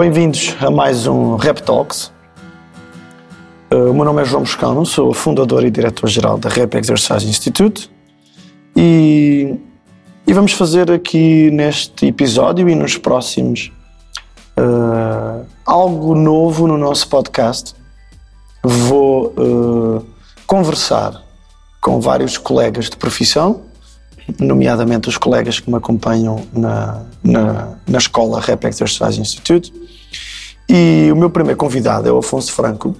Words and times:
Bem-vindos 0.00 0.56
a 0.62 0.70
mais 0.70 1.06
um 1.06 1.36
Rap 1.36 1.60
Talks. 1.60 2.10
Uh, 3.70 3.90
o 3.90 3.92
meu 3.92 4.02
nome 4.02 4.22
é 4.22 4.24
João 4.24 4.40
Moscano, 4.40 4.86
sou 4.86 5.12
fundador 5.12 5.62
e 5.62 5.70
diretor-geral 5.70 6.38
da 6.38 6.48
Rap 6.48 6.74
Exercise 6.74 7.28
Institute 7.28 7.90
e, 8.74 9.56
e, 10.26 10.32
vamos 10.32 10.54
fazer 10.54 10.90
aqui 10.90 11.50
neste 11.50 12.06
episódio 12.06 12.66
e 12.66 12.74
nos 12.74 12.96
próximos 12.96 13.70
uh, 14.58 15.44
algo 15.66 16.14
novo 16.14 16.66
no 16.66 16.78
nosso 16.78 17.06
podcast. 17.06 17.74
Vou 18.64 19.34
uh, 19.36 20.06
conversar 20.46 21.22
com 21.78 22.00
vários 22.00 22.38
colegas 22.38 22.88
de 22.88 22.96
profissão 22.96 23.64
nomeadamente 24.38 25.08
os 25.08 25.16
colegas 25.16 25.60
que 25.60 25.70
me 25.70 25.76
acompanham 25.76 26.44
na, 26.52 27.02
na, 27.22 27.74
na 27.86 27.98
escola 27.98 28.40
Rap 28.40 28.64
Exercise 28.64 29.20
Institute. 29.20 29.72
E 30.68 31.10
o 31.12 31.16
meu 31.16 31.28
primeiro 31.28 31.58
convidado 31.58 32.08
é 32.08 32.12
o 32.12 32.18
Afonso 32.18 32.52
Franco, 32.52 32.96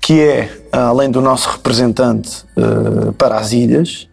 que 0.00 0.20
é, 0.20 0.48
além 0.70 1.10
do 1.10 1.20
nosso 1.20 1.50
representante 1.50 2.44
uh, 2.56 3.12
para 3.14 3.36
as 3.36 3.50
ilhas, 3.50 4.08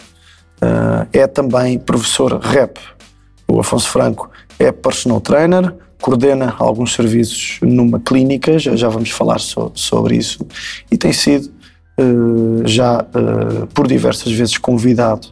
uh, 0.60 1.08
é 1.14 1.28
também 1.28 1.78
professor 1.78 2.40
rap. 2.40 2.80
O 3.48 3.60
Afonso 3.60 3.88
Franco 3.90 4.32
é 4.58 4.72
personal 4.72 5.22
trainer, 5.22 5.72
coordena 6.02 6.56
alguns 6.58 6.94
serviços 6.94 7.60
numa 7.62 8.00
clínica, 8.00 8.58
já, 8.58 8.76
já 8.76 8.90
vamos 8.90 9.12
falar 9.12 9.38
so, 9.38 9.72
sobre 9.76 10.18
isso, 10.18 10.44
e 10.92 10.98
tem 10.98 11.14
sido 11.14 11.52
uh, 12.00 12.64
já 12.66 13.06
por 13.76 13.86
diversas 13.86 14.32
vezes 14.32 14.58
convidado 14.58 15.28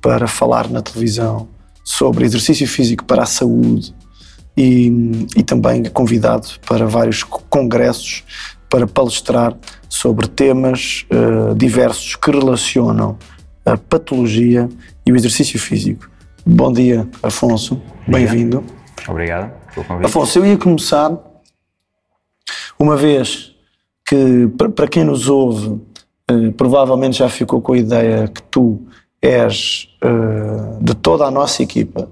para 0.00 0.26
falar 0.26 0.68
na 0.68 0.82
televisão 0.82 1.48
sobre 1.84 2.24
exercício 2.24 2.66
físico 2.66 3.04
para 3.04 3.22
a 3.22 3.26
saúde 3.26 3.94
e, 4.56 4.90
e 5.36 5.42
também 5.42 5.84
convidado 5.84 6.48
para 6.66 6.86
vários 6.86 7.22
congressos 7.22 8.24
para 8.68 8.86
palestrar 8.86 9.56
sobre 9.88 10.26
temas 10.26 11.06
uh, 11.10 11.54
diversos 11.54 12.16
que 12.16 12.30
relacionam 12.30 13.16
a 13.64 13.76
patologia 13.76 14.68
e 15.04 15.12
o 15.12 15.16
exercício 15.16 15.58
físico. 15.58 16.10
Bom 16.44 16.72
dia, 16.72 17.08
Afonso. 17.22 17.80
Bem-vindo. 18.06 18.64
Obrigado 19.08 19.52
pelo 19.74 19.86
convite. 19.86 20.06
Afonso, 20.06 20.38
eu 20.38 20.46
ia 20.46 20.56
começar, 20.56 21.16
uma 22.78 22.96
vez 22.96 23.52
que, 24.06 24.48
para 24.74 24.88
quem 24.88 25.04
nos 25.04 25.28
ouve, 25.28 25.80
uh, 26.30 26.52
provavelmente 26.56 27.18
já 27.18 27.28
ficou 27.28 27.60
com 27.60 27.72
a 27.72 27.78
ideia 27.78 28.28
que 28.28 28.42
tu 28.42 28.86
és 29.26 29.88
uh, 30.04 30.78
de 30.80 30.94
toda 30.94 31.24
a 31.24 31.30
nossa 31.32 31.60
equipa 31.60 32.08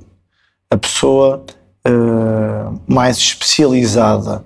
a 0.69 0.77
pessoa 0.77 1.45
uh, 1.87 2.81
mais 2.89 3.19
especializada, 3.19 4.45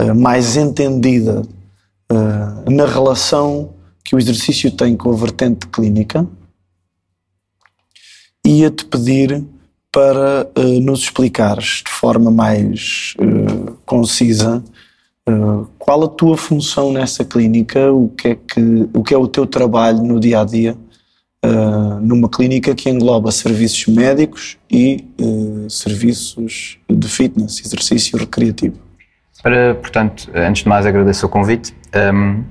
uh, 0.00 0.14
mais 0.14 0.56
entendida 0.56 1.42
na 2.70 2.86
relação 2.86 3.74
que 4.04 4.14
o 4.14 4.18
exercício 4.18 4.70
tem 4.70 4.96
com 4.96 5.10
a 5.10 5.16
vertente 5.16 5.66
clínica, 5.66 6.24
ia-te 8.46 8.84
pedir 8.84 9.44
para 9.90 10.48
nos 10.80 11.00
explicares 11.00 11.82
de 11.84 11.90
forma 11.90 12.30
mais 12.30 13.16
concisa 13.84 14.62
qual 15.80 16.04
a 16.04 16.08
tua 16.08 16.36
função 16.36 16.92
nessa 16.92 17.24
clínica, 17.24 17.92
o 17.92 18.08
que 18.10 18.28
é 18.28 18.34
que 18.36 18.88
o 18.94 19.02
que 19.02 19.12
é 19.12 19.18
o 19.18 19.26
teu 19.26 19.44
trabalho 19.44 20.04
no 20.04 20.20
dia 20.20 20.42
a 20.42 20.44
dia 20.44 20.78
uh, 21.46 22.00
numa 22.00 22.28
clínica 22.28 22.74
que 22.74 22.90
engloba 22.90 23.30
serviços 23.30 23.86
médicos 23.86 24.58
e 24.70 25.04
uh, 25.20 25.70
serviços 25.70 26.78
de 26.88 27.08
fitness, 27.08 27.60
exercício 27.64 28.18
recreativo. 28.18 28.76
Portanto, 29.80 30.28
antes 30.34 30.64
de 30.64 30.68
mais 30.68 30.84
agradeço 30.86 31.24
o 31.24 31.28
convite. 31.28 31.72
Um, 31.94 32.42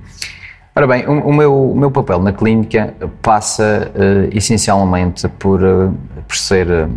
ora 0.74 0.86
bem, 0.86 1.06
o, 1.06 1.28
o, 1.28 1.34
meu, 1.34 1.72
o 1.72 1.76
meu 1.76 1.90
papel 1.90 2.22
na 2.22 2.32
clínica 2.32 2.94
passa 3.20 3.92
uh, 3.94 4.34
essencialmente 4.34 5.28
por, 5.38 5.60
por 6.26 6.36
ser, 6.36 6.88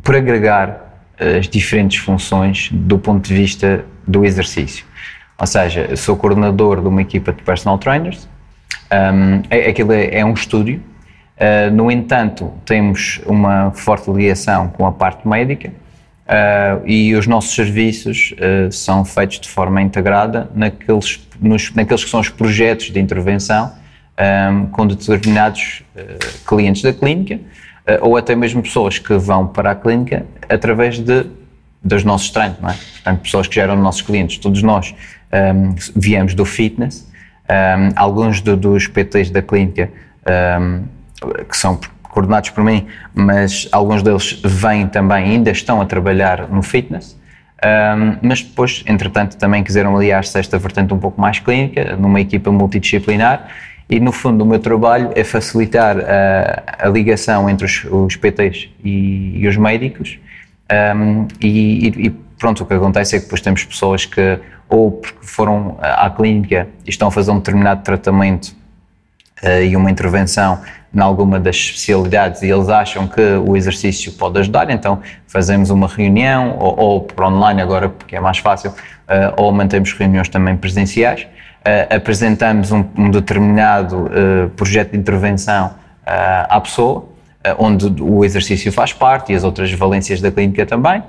por 0.00 0.14
agregar 0.14 1.02
as 1.18 1.48
diferentes 1.48 1.98
funções 1.98 2.70
do 2.72 2.98
ponto 2.98 3.26
de 3.26 3.34
vista 3.34 3.84
do 4.06 4.24
exercício. 4.24 4.86
Ou 5.40 5.46
seja, 5.46 5.96
sou 5.96 6.16
coordenador 6.16 6.80
de 6.80 6.88
uma 6.88 7.02
equipa 7.02 7.32
de 7.32 7.42
personal 7.42 7.78
trainers, 7.78 8.28
um, 8.90 9.42
é, 9.50 9.68
aquilo 9.68 9.92
é, 9.92 10.18
é 10.18 10.24
um 10.24 10.32
estúdio, 10.32 10.82
uh, 11.36 11.70
no 11.74 11.90
entanto, 11.90 12.52
temos 12.64 13.20
uma 13.26 13.70
forte 13.72 14.10
ligação 14.10 14.68
com 14.68 14.86
a 14.86 14.92
parte 14.92 15.28
médica 15.28 15.68
uh, 15.68 16.86
e 16.86 17.14
os 17.14 17.26
nossos 17.26 17.54
serviços 17.54 18.34
uh, 18.34 18.72
são 18.72 19.04
feitos 19.04 19.40
de 19.40 19.48
forma 19.48 19.82
integrada 19.82 20.50
naqueles, 20.54 21.20
nos, 21.40 21.72
naqueles 21.74 22.04
que 22.04 22.10
são 22.10 22.20
os 22.20 22.30
projetos 22.30 22.90
de 22.90 22.98
intervenção 22.98 23.72
um, 24.50 24.66
com 24.66 24.86
determinados 24.86 25.82
clientes 26.44 26.82
da 26.82 26.92
clínica 26.92 27.38
ou 28.00 28.16
até 28.16 28.34
mesmo 28.34 28.60
pessoas 28.62 28.98
que 28.98 29.16
vão 29.16 29.46
para 29.46 29.70
a 29.70 29.74
clínica 29.74 30.26
através 30.48 30.98
de, 30.98 31.24
dos 31.82 32.02
nossos 32.04 32.28
treinos, 32.30 32.58
não 32.60 32.68
é? 32.68 32.74
Portanto, 32.74 33.20
pessoas 33.22 33.46
que 33.46 33.54
já 33.54 33.62
eram 33.62 33.76
nossos 33.76 34.02
clientes, 34.02 34.36
todos 34.38 34.62
nós 34.62 34.94
um, 35.32 35.74
viemos 35.94 36.34
do 36.34 36.44
fitness 36.44 37.08
um, 37.50 37.88
alguns 37.96 38.40
do, 38.40 38.56
dos 38.56 38.86
PTs 38.86 39.30
da 39.30 39.42
clínica, 39.42 39.90
um, 40.60 40.84
que 41.48 41.56
são 41.56 41.80
coordenados 42.02 42.50
por 42.50 42.64
mim, 42.64 42.86
mas 43.14 43.68
alguns 43.70 44.02
deles 44.02 44.40
vêm 44.44 44.86
também, 44.86 45.24
ainda 45.24 45.50
estão 45.50 45.80
a 45.80 45.86
trabalhar 45.86 46.48
no 46.48 46.62
fitness. 46.62 47.18
Um, 47.64 48.16
mas 48.22 48.42
depois, 48.42 48.84
entretanto, 48.86 49.36
também 49.36 49.64
quiseram 49.64 49.96
aliar-se 49.96 50.36
a 50.36 50.40
esta 50.40 50.58
vertente 50.58 50.94
um 50.94 50.98
pouco 50.98 51.20
mais 51.20 51.38
clínica, 51.38 51.96
numa 51.96 52.20
equipa 52.20 52.50
multidisciplinar. 52.52 53.48
E 53.90 53.98
no 53.98 54.12
fundo, 54.12 54.44
o 54.44 54.46
meu 54.46 54.58
trabalho 54.58 55.10
é 55.14 55.24
facilitar 55.24 55.96
a, 55.98 56.86
a 56.86 56.88
ligação 56.88 57.48
entre 57.48 57.64
os, 57.64 57.84
os 57.90 58.16
PTs 58.16 58.68
e, 58.84 59.40
e, 59.40 59.48
os 59.48 59.56
médicos. 59.56 60.18
Um, 60.94 61.26
e, 61.40 61.88
e, 61.88 62.14
pronto, 62.38 62.62
o 62.62 62.66
que 62.66 62.74
acontece 62.74 63.16
é 63.16 63.18
que 63.18 63.24
depois 63.24 63.40
temos 63.40 63.64
pessoas 63.64 64.04
que 64.04 64.38
ou 64.68 64.92
porque 64.92 65.26
foram 65.26 65.78
à 65.80 66.10
clínica 66.10 66.68
e 66.86 66.90
estão 66.90 67.08
a 67.08 67.10
fazer 67.10 67.30
um 67.30 67.38
determinado 67.38 67.82
tratamento 67.82 68.54
uh, 69.42 69.62
e 69.62 69.74
uma 69.74 69.90
intervenção 69.90 70.60
em 70.94 71.00
alguma 71.00 71.38
das 71.38 71.56
especialidades 71.56 72.42
e 72.42 72.46
eles 72.46 72.68
acham 72.68 73.06
que 73.06 73.20
o 73.20 73.56
exercício 73.56 74.12
pode 74.12 74.38
ajudar, 74.38 74.70
então 74.70 75.00
fazemos 75.26 75.70
uma 75.70 75.86
reunião 75.86 76.56
ou, 76.58 76.78
ou 76.78 77.00
por 77.02 77.24
online 77.24 77.60
agora 77.60 77.88
porque 77.88 78.16
é 78.16 78.20
mais 78.20 78.38
fácil, 78.38 78.70
uh, 78.70 79.34
ou 79.36 79.52
mantemos 79.52 79.92
reuniões 79.92 80.28
também 80.28 80.56
presenciais, 80.56 81.22
uh, 81.22 81.94
apresentamos 81.94 82.72
um, 82.72 82.84
um 82.96 83.10
determinado 83.10 84.10
projeto 84.56 84.92
de 84.92 84.98
intervenção 84.98 85.74
à 86.06 86.58
pessoa, 86.58 87.06
onde 87.58 88.02
o 88.02 88.24
exercício 88.24 88.72
faz 88.72 88.94
parte 88.94 89.32
e 89.32 89.36
as 89.36 89.44
outras 89.44 89.70
valências 89.72 90.22
da 90.22 90.30
clínica 90.30 90.64
também. 90.64 91.02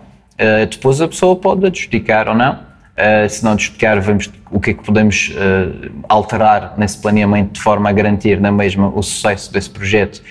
Depois 0.69 1.01
a 1.01 1.07
pessoa 1.07 1.35
pode 1.35 1.65
adjudicar 1.65 2.29
ou 2.29 2.35
não 2.35 2.69
Uh, 2.99 3.29
se 3.29 3.45
não 3.45 3.57
justificar, 3.57 4.01
vemos 4.01 4.29
o 4.51 4.59
que 4.59 4.71
é 4.71 4.73
que 4.73 4.83
podemos 4.83 5.29
uh, 5.29 5.89
alterar 6.09 6.73
nesse 6.77 6.97
planeamento 6.97 7.53
de 7.53 7.61
forma 7.61 7.89
a 7.89 7.93
garantir 7.93 8.41
na 8.41 8.51
mesma 8.51 8.89
o 8.89 9.01
sucesso 9.01 9.53
desse 9.53 9.69
projeto, 9.69 10.21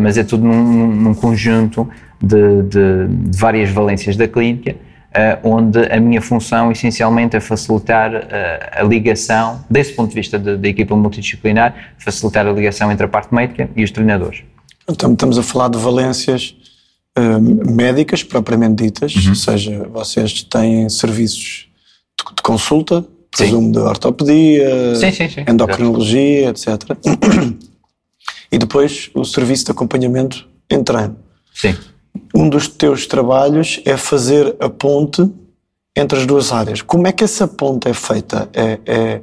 mas 0.00 0.18
é 0.18 0.24
tudo 0.24 0.44
num, 0.44 0.88
num 0.88 1.14
conjunto 1.14 1.88
de, 2.20 2.62
de, 2.62 3.06
de, 3.06 3.38
várias 3.38 3.70
valências 3.70 4.16
da 4.16 4.26
clínica, 4.26 4.74
onde 5.44 5.78
a 5.92 6.00
minha 6.00 6.20
função 6.20 6.72
essencialmente 6.72 7.36
é 7.36 7.40
facilitar 7.40 8.10
a 8.72 8.82
ligação, 8.82 9.64
desse 9.70 9.92
ponto 9.92 10.08
de 10.08 10.16
vista 10.16 10.38
da 10.38 10.68
equipa 10.68 10.96
multidisciplinar, 10.96 11.72
facilitar 11.98 12.48
a 12.48 12.52
ligação 12.52 12.90
entre 12.90 13.04
a 13.04 13.08
parte 13.08 13.32
médica 13.32 13.70
e 13.76 13.84
os 13.84 13.92
treinadores. 13.92 14.42
Então, 14.88 15.12
estamos 15.12 15.38
a 15.38 15.42
falar 15.42 15.68
de 15.68 15.78
valências 15.78 16.56
médicas 17.70 18.22
propriamente 18.22 18.84
ditas, 18.84 19.14
uhum. 19.14 19.30
ou 19.30 19.34
seja, 19.34 19.88
vocês 19.92 20.42
têm 20.42 20.88
serviços 20.88 21.68
de 22.36 22.42
consulta, 22.42 23.04
presumo 23.30 23.66
sim. 23.66 23.72
de 23.72 23.78
ortopedia, 23.78 24.94
sim, 24.96 25.12
sim, 25.12 25.44
endocrinologia, 25.48 26.50
etc. 26.50 26.82
E 28.52 28.58
depois 28.58 29.10
o 29.14 29.24
serviço 29.24 29.66
de 29.66 29.70
acompanhamento 29.70 30.48
em 30.68 30.82
treino. 30.82 31.16
Sim. 31.54 31.76
Um 32.34 32.48
dos 32.48 32.68
teus 32.68 33.06
trabalhos 33.06 33.80
é 33.84 33.96
fazer 33.96 34.56
a 34.58 34.68
ponte 34.68 35.28
entre 35.96 36.18
as 36.18 36.26
duas 36.26 36.52
áreas. 36.52 36.82
Como 36.82 37.06
é 37.06 37.12
que 37.12 37.22
essa 37.22 37.46
ponte 37.46 37.88
é 37.88 37.94
feita? 37.94 38.48
É, 38.52 38.78
é 38.86 39.20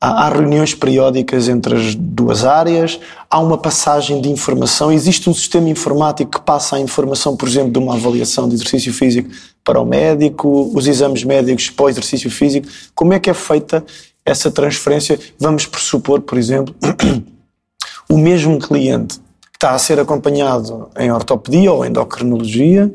Há, 0.00 0.28
reuniões 0.28 0.74
periódicas 0.74 1.48
entre 1.48 1.74
as 1.74 1.94
duas 1.96 2.44
áreas, 2.44 3.00
há 3.28 3.40
uma 3.40 3.58
passagem 3.58 4.20
de 4.20 4.28
informação, 4.28 4.92
existe 4.92 5.28
um 5.28 5.34
sistema 5.34 5.68
informático 5.68 6.30
que 6.30 6.40
passa 6.40 6.76
a 6.76 6.80
informação, 6.80 7.36
por 7.36 7.48
exemplo, 7.48 7.72
de 7.72 7.80
uma 7.80 7.94
avaliação 7.94 8.48
de 8.48 8.54
exercício 8.54 8.92
físico 8.92 9.28
para 9.64 9.80
o 9.80 9.84
médico, 9.84 10.70
os 10.72 10.86
exames 10.86 11.24
médicos 11.24 11.68
para 11.70 11.86
o 11.86 11.88
exercício 11.88 12.30
físico. 12.30 12.68
Como 12.94 13.12
é 13.12 13.18
que 13.18 13.28
é 13.28 13.34
feita 13.34 13.84
essa 14.24 14.52
transferência? 14.52 15.18
Vamos 15.36 15.66
pressupor, 15.66 16.20
por 16.20 16.38
exemplo, 16.38 16.72
o 18.08 18.16
mesmo 18.16 18.56
cliente 18.60 19.18
que 19.18 19.56
está 19.56 19.72
a 19.72 19.78
ser 19.78 19.98
acompanhado 19.98 20.88
em 20.96 21.10
ortopedia 21.10 21.72
ou 21.72 21.84
endocrinologia 21.84 22.94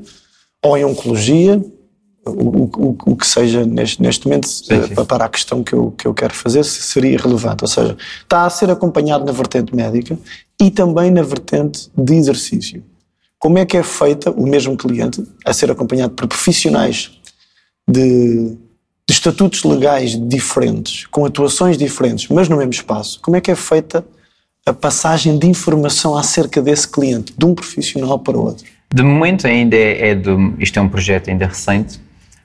ou 0.64 0.78
em 0.78 0.86
oncologia 0.86 1.62
o, 2.26 2.64
o, 2.64 2.98
o 3.06 3.16
que 3.16 3.28
seja 3.28 3.66
neste, 3.66 4.02
neste 4.02 4.26
momento 4.26 4.48
sim, 4.48 4.66
sim. 4.88 5.06
para 5.06 5.26
a 5.26 5.30
questão 5.30 5.64
que 5.64 5.74
eu, 5.74 5.92
que 5.92 6.08
eu 6.08 6.14
quero 6.14 6.34
fazer 6.34 6.64
seria 6.64 7.18
relevante. 7.18 7.64
Ou 7.64 7.68
seja, 7.68 7.98
está 8.22 8.46
a 8.46 8.50
ser 8.50 8.70
acompanhado 8.70 9.26
na 9.26 9.32
vertente 9.32 9.76
médica 9.76 10.18
e 10.62 10.72
também 10.72 11.12
na 11.12 11.22
vertente 11.22 11.90
de 11.98 12.14
exercício. 12.16 12.84
Como 13.38 13.58
é 13.58 13.66
que 13.66 13.76
é 13.76 13.84
feita 13.84 14.32
o 14.32 14.48
mesmo 14.48 14.78
cliente 14.78 15.22
a 15.46 15.52
ser 15.52 15.70
acompanhado 15.70 16.14
por 16.14 16.28
profissionais 16.28 17.12
de, 17.86 18.56
de 19.08 19.14
estatutos 19.14 19.64
legais 19.64 20.18
diferentes, 20.30 21.06
com 21.08 21.26
atuações 21.26 21.78
diferentes, 21.78 22.30
mas 22.30 22.48
no 22.48 22.56
mesmo 22.56 22.72
espaço? 22.72 23.20
Como 23.22 23.36
é 23.36 23.42
que 23.42 23.52
é 23.52 23.56
feita 23.56 24.06
a 24.66 24.72
passagem 24.72 25.38
de 25.38 25.46
informação 25.46 26.18
acerca 26.18 26.62
desse 26.62 26.88
cliente, 26.88 27.34
de 27.38 27.46
um 27.46 27.54
profissional 27.54 28.18
para 28.18 28.38
o 28.38 28.46
outro? 28.46 28.66
De 28.94 29.04
momento 29.04 29.46
ainda 29.46 29.76
é, 29.76 30.12
é 30.12 30.16
do, 30.16 30.54
isto 30.58 30.80
é 30.80 30.82
um 30.82 30.88
projeto 30.88 31.30
ainda 31.30 31.46
recente, 31.46 32.00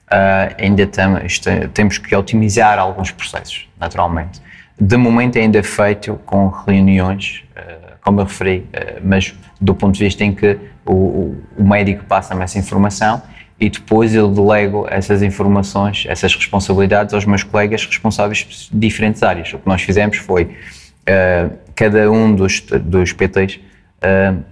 uh, 0.09 0.55
ainda 0.57 0.83
é, 0.83 1.67
temos 1.67 1.97
que 1.97 2.15
otimizar 2.15 2.79
alguns 2.79 3.11
processos, 3.11 3.67
naturalmente. 3.79 4.41
De 4.79 4.97
momento 4.97 5.37
ainda 5.37 5.59
é 5.59 5.63
feito 5.63 6.19
com 6.25 6.47
reuniões, 6.47 7.43
uh, 7.55 7.93
como 8.01 8.21
eu 8.21 8.25
referi, 8.25 8.67
uh, 8.73 8.99
mas 9.03 9.33
do 9.61 9.75
ponto 9.75 9.95
de 9.95 10.03
vista 10.03 10.23
em 10.23 10.33
que 10.33 10.57
o, 10.85 11.35
o 11.57 11.63
médico 11.63 12.03
passa-me 12.05 12.43
essa 12.43 12.57
informação 12.57 13.21
e 13.59 13.69
depois 13.69 14.15
eu 14.15 14.29
delego 14.29 14.87
essas 14.89 15.21
informações, 15.21 16.05
essas 16.07 16.33
responsabilidades 16.33 17.13
aos 17.13 17.25
meus 17.25 17.43
colegas 17.43 17.85
responsáveis 17.85 18.69
de 18.71 18.79
diferentes 18.79 19.21
áreas. 19.21 19.53
O 19.53 19.59
que 19.59 19.67
nós 19.67 19.81
fizemos 19.81 20.17
foi, 20.17 20.43
uh, 20.43 21.53
cada 21.75 22.09
um 22.09 22.33
dos, 22.33 22.61
dos 22.61 23.13
PTs 23.13 23.59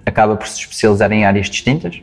acaba 0.06 0.36
por 0.36 0.46
se 0.46 0.60
especializar 0.60 1.10
em 1.14 1.24
áreas 1.24 1.50
distintas. 1.50 2.02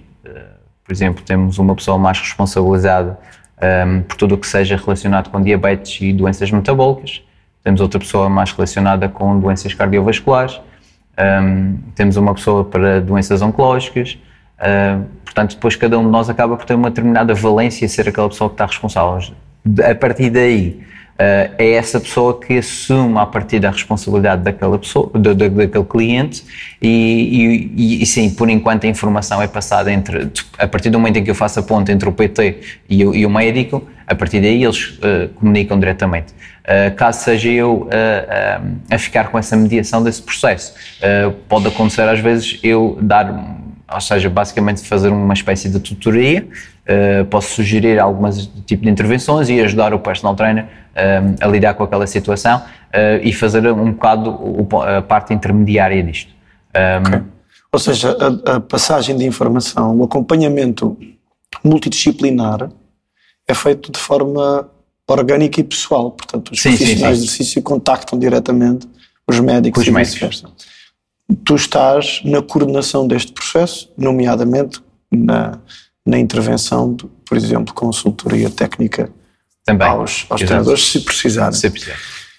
Por 0.83 0.93
exemplo, 0.93 1.23
temos 1.23 1.59
uma 1.59 1.75
pessoa 1.75 1.99
mais 1.99 2.19
responsabilizada 2.19 3.19
um, 3.63 4.03
por 4.03 4.17
tudo 4.17 4.35
o 4.35 4.39
que 4.39 4.47
seja 4.47 4.77
relacionado 4.77 5.31
com 5.31 5.41
diabetes 5.41 6.01
e 6.01 6.13
doenças 6.13 6.51
metabólicas. 6.51 7.23
Temos 7.63 7.81
outra 7.81 7.99
pessoa 7.99 8.29
mais 8.29 8.53
relacionada 8.53 9.09
com 9.09 9.39
doenças 9.39 9.73
cardiovasculares 9.73 10.61
um, 11.19 11.79
temos 11.95 12.17
uma 12.17 12.35
pessoa 12.35 12.65
para 12.65 13.01
doenças 13.01 13.41
oncológicas, 13.41 14.19
uh, 14.59 15.05
portanto, 15.25 15.55
depois 15.55 15.77
cada 15.77 15.99
um 15.99 16.05
de 16.05 16.11
nós 16.11 16.29
acaba 16.29 16.57
por 16.57 16.67
ter 16.67 16.75
uma 16.75 16.91
determinada 16.91 17.35
valência 17.35 17.89
ser 17.89 18.09
aquela 18.09 18.29
pessoa 18.29 18.51
que 18.51 18.55
está 18.55 18.67
responsável. 18.67 19.35
A 19.89 19.95
partir 19.95 20.31
daí, 20.31 20.83
uh, 21.15 21.55
é 21.59 21.73
essa 21.73 22.01
pessoa 22.01 22.39
que 22.41 22.59
assume 22.59 23.19
a 23.19 23.27
partir 23.27 23.61
da 23.61 23.71
responsabilidade 23.71 24.43
daquela 24.43 24.79
pessoa, 24.79 25.11
daquele 25.15 25.85
cliente, 25.85 26.45
e, 26.81 27.71
e, 27.77 28.03
e, 28.03 28.07
sim, 28.07 28.31
por 28.31 28.49
enquanto 28.49 28.85
a 28.85 28.89
informação 28.89 29.41
é 29.41 29.47
passada 29.47 29.93
entre, 29.93 30.31
a 30.59 30.67
partir 30.67 30.91
do 30.91 30.99
momento 30.99 31.19
em 31.19 31.25
que 31.25 31.31
eu 31.31 31.35
faço 31.35 31.61
a 31.61 31.63
ponte 31.63 31.91
entre 31.93 32.09
o 32.09 32.13
PT 32.13 32.61
e 32.89 33.05
o, 33.05 33.15
e 33.15 33.25
o 33.25 33.31
médico, 33.31 33.87
a 34.07 34.15
partir 34.15 34.41
daí 34.41 34.65
eles 34.65 34.99
uh, 34.99 35.29
comunicam 35.37 35.79
diretamente. 35.79 36.33
Uh, 36.65 36.95
caso 36.95 37.25
seja 37.25 37.49
eu 37.51 37.89
a 38.91 38.99
ficar 38.99 39.31
com 39.31 39.39
essa 39.39 39.57
mediação 39.57 40.03
desse 40.03 40.23
processo, 40.23 40.75
pode 41.49 41.67
acontecer 41.67 42.03
às 42.03 42.21
vezes 42.21 42.59
eu 42.63 42.99
dar, 43.01 43.33
ou 43.95 44.01
seja, 44.01 44.29
basicamente 44.29 44.83
fazer 44.83 45.09
uma 45.09 45.33
espécie 45.33 45.69
de 45.69 45.79
tutoria, 45.79 46.47
posso 47.31 47.55
sugerir 47.55 47.99
algumas 47.99 48.51
tipo 48.67 48.83
de 48.83 48.91
intervenções 48.91 49.49
e 49.49 49.61
ajudar 49.61 49.95
o 49.95 49.99
personal 49.99 50.35
trainer 50.35 50.67
a 51.41 51.47
lidar 51.47 51.75
com 51.75 51.85
aquela 51.85 52.07
situação 52.07 52.63
e 53.23 53.33
fazer 53.33 53.67
um 53.73 53.93
bocado 53.93 54.39
a 54.97 55.01
parte 55.01 55.33
intermediária 55.33 56.03
disto. 56.03 56.31
Um, 56.75 57.09
okay. 57.09 57.23
Ou 57.73 57.79
seja, 57.79 58.17
a, 58.47 58.57
a 58.57 58.61
passagem 58.61 59.17
de 59.17 59.25
informação, 59.25 59.99
o 59.99 60.05
acompanhamento 60.05 60.97
multidisciplinar 61.65 62.71
é 63.49 63.55
feito 63.55 63.91
de 63.91 63.99
forma 63.99 64.69
orgânica 65.09 65.61
e 65.61 65.65
pessoal. 65.65 66.13
Portanto, 66.13 66.53
os 66.53 66.61
sim, 66.61 66.71
profissionais 66.71 66.99
sim, 66.99 67.03
sim. 67.03 67.27
de 67.27 67.33
exercício 67.33 67.63
contactam 67.63 68.19
diretamente 68.19 68.89
os 69.27 69.41
médicos 69.41 69.83
os 69.83 69.89
e 69.89 69.91
vice-versa. 69.91 70.49
Tu 71.45 71.55
estás 71.55 72.21
na 72.25 72.43
coordenação 72.43 73.07
deste 73.07 73.33
processo, 73.33 73.91
nomeadamente 73.97 74.83
na, 75.11 75.59
na 76.07 76.19
intervenção, 76.19 76.95
de, 76.95 77.07
por 77.25 77.37
exemplo, 77.37 77.73
consultoria 77.75 78.51
técnica 78.51 79.11
Também. 79.65 79.89
aos, 79.89 80.27
aos 80.29 80.41
treinadores, 80.41 80.87
se 80.87 81.01
precisarem. 81.01 81.53
Se 81.53 81.71
precisar. 81.71 81.97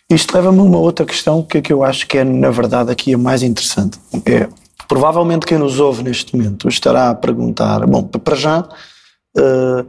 Isto 0.09 0.35
leva-me 0.35 0.59
a 0.59 0.63
uma 0.63 0.77
outra 0.77 1.05
questão 1.05 1.41
que, 1.41 1.61
que 1.61 1.73
eu 1.73 1.83
acho 1.83 2.05
que 2.05 2.19
é, 2.19 2.23
na 2.23 2.51
verdade, 2.51 2.91
aqui 2.91 3.13
a 3.13 3.17
mais 3.17 3.41
interessante. 3.41 3.99
É, 4.25 4.47
provavelmente 4.87 5.47
quem 5.47 5.57
nos 5.57 5.79
ouve 5.79 6.03
neste 6.03 6.35
momento 6.35 6.69
estará 6.69 7.09
a 7.09 7.15
perguntar, 7.15 7.85
bom, 7.87 8.03
para 8.03 8.35
já, 8.35 8.59
uh, 8.59 9.85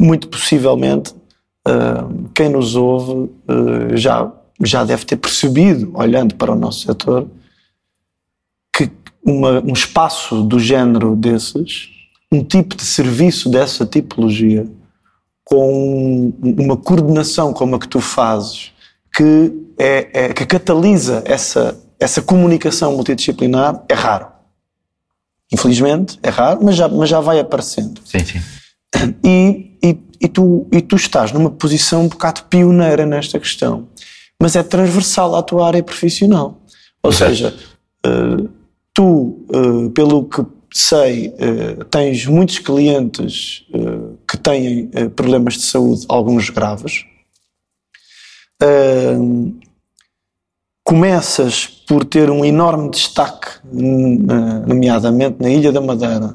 muito 0.00 0.28
possivelmente, 0.28 1.12
uh, 1.66 2.28
quem 2.34 2.48
nos 2.48 2.76
ouve 2.76 3.12
uh, 3.12 3.96
já, 3.96 4.30
já 4.62 4.84
deve 4.84 5.04
ter 5.04 5.16
percebido, 5.16 5.90
olhando 5.94 6.36
para 6.36 6.52
o 6.52 6.54
nosso 6.54 6.86
setor, 6.86 7.26
uma, 9.30 9.60
um 9.60 9.72
espaço 9.72 10.42
do 10.42 10.58
género 10.58 11.14
desses, 11.14 11.90
um 12.32 12.42
tipo 12.42 12.74
de 12.74 12.84
serviço 12.84 13.50
dessa 13.50 13.84
tipologia, 13.84 14.66
com 15.44 16.32
uma 16.42 16.76
coordenação 16.76 17.52
como 17.52 17.76
a 17.76 17.78
que 17.78 17.88
tu 17.88 18.00
fazes, 18.00 18.72
que, 19.14 19.52
é, 19.78 20.08
é, 20.12 20.32
que 20.32 20.44
catalisa 20.46 21.22
essa, 21.26 21.78
essa 21.98 22.20
comunicação 22.22 22.92
multidisciplinar, 22.92 23.82
é 23.88 23.94
raro. 23.94 24.28
Infelizmente, 25.52 26.18
é 26.22 26.28
raro, 26.28 26.60
mas 26.62 26.76
já, 26.76 26.88
mas 26.88 27.08
já 27.08 27.20
vai 27.20 27.40
aparecendo. 27.40 28.00
Sim, 28.04 28.24
sim. 28.24 28.40
E, 29.24 29.78
e, 29.82 29.98
e, 30.20 30.28
tu, 30.28 30.66
e 30.72 30.80
tu 30.80 30.96
estás 30.96 31.32
numa 31.32 31.50
posição 31.50 32.02
um 32.02 32.08
bocado 32.08 32.42
pioneira 32.44 33.06
nesta 33.06 33.38
questão, 33.38 33.88
mas 34.40 34.56
é 34.56 34.62
transversal 34.62 35.34
à 35.34 35.42
tua 35.42 35.66
área 35.66 35.82
profissional. 35.82 36.60
Ou 37.02 37.10
Exato. 37.10 37.30
seja, 37.30 37.56
uh, 38.06 38.57
tu, 38.98 39.46
uh, 39.54 39.90
pelo 39.90 40.24
que 40.24 40.44
sei, 40.74 41.28
uh, 41.28 41.84
tens 41.84 42.26
muitos 42.26 42.58
clientes 42.58 43.64
que 44.26 44.36
têm 44.36 44.90
problemas 45.14 45.54
de 45.54 45.62
saúde, 45.62 46.04
alguns 46.08 46.50
graves. 46.50 47.04
começas 50.84 51.66
por 51.86 52.04
ter 52.04 52.28
um 52.28 52.44
enorme 52.44 52.90
destaque, 52.90 53.48
nomeadamente 54.66 55.36
na 55.40 55.48
Ilha 55.48 55.70
da 55.70 55.80
Madeira, 55.80 56.34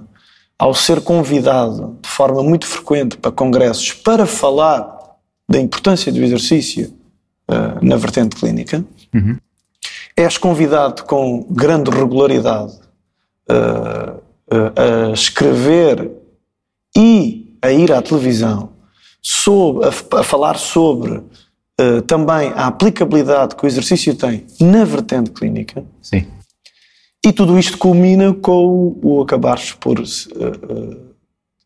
ao 0.57 0.73
ser 0.73 1.01
convidado 1.01 1.97
de 2.01 2.07
forma 2.07 2.41
muito 2.41 2.65
frequente 2.65 3.17
para 3.17 3.31
congressos 3.31 3.91
para 3.91 4.25
falar 4.25 5.17
da 5.49 5.59
importância 5.59 6.11
do 6.11 6.23
exercício 6.23 6.93
uh, 7.51 7.83
na 7.83 7.97
vertente 7.97 8.35
clínica, 8.35 8.85
uhum. 9.13 9.37
És 10.15 10.37
convidado 10.37 11.03
com 11.03 11.45
grande 11.49 11.89
regularidade 11.89 12.73
uh, 13.49 14.17
uh, 14.17 15.09
a 15.09 15.13
escrever 15.13 16.11
e 16.95 17.57
a 17.61 17.71
ir 17.71 17.91
à 17.91 18.01
televisão 18.01 18.69
sobre, 19.21 19.85
a, 19.87 20.19
a 20.19 20.23
falar 20.23 20.57
sobre 20.57 21.21
também 22.05 22.49
a 22.49 22.67
aplicabilidade 22.67 23.55
que 23.55 23.65
o 23.65 23.67
exercício 23.67 24.15
tem 24.15 24.45
na 24.61 24.85
vertente 24.85 25.31
clínica. 25.31 25.83
Sim. 26.01 26.27
E 27.25 27.31
tudo 27.31 27.57
isto 27.57 27.77
culmina 27.77 28.33
com 28.33 28.99
o 29.01 29.21
acabares 29.21 29.71
por 29.71 29.97
uh, 29.97 30.03
uh, 30.03 30.97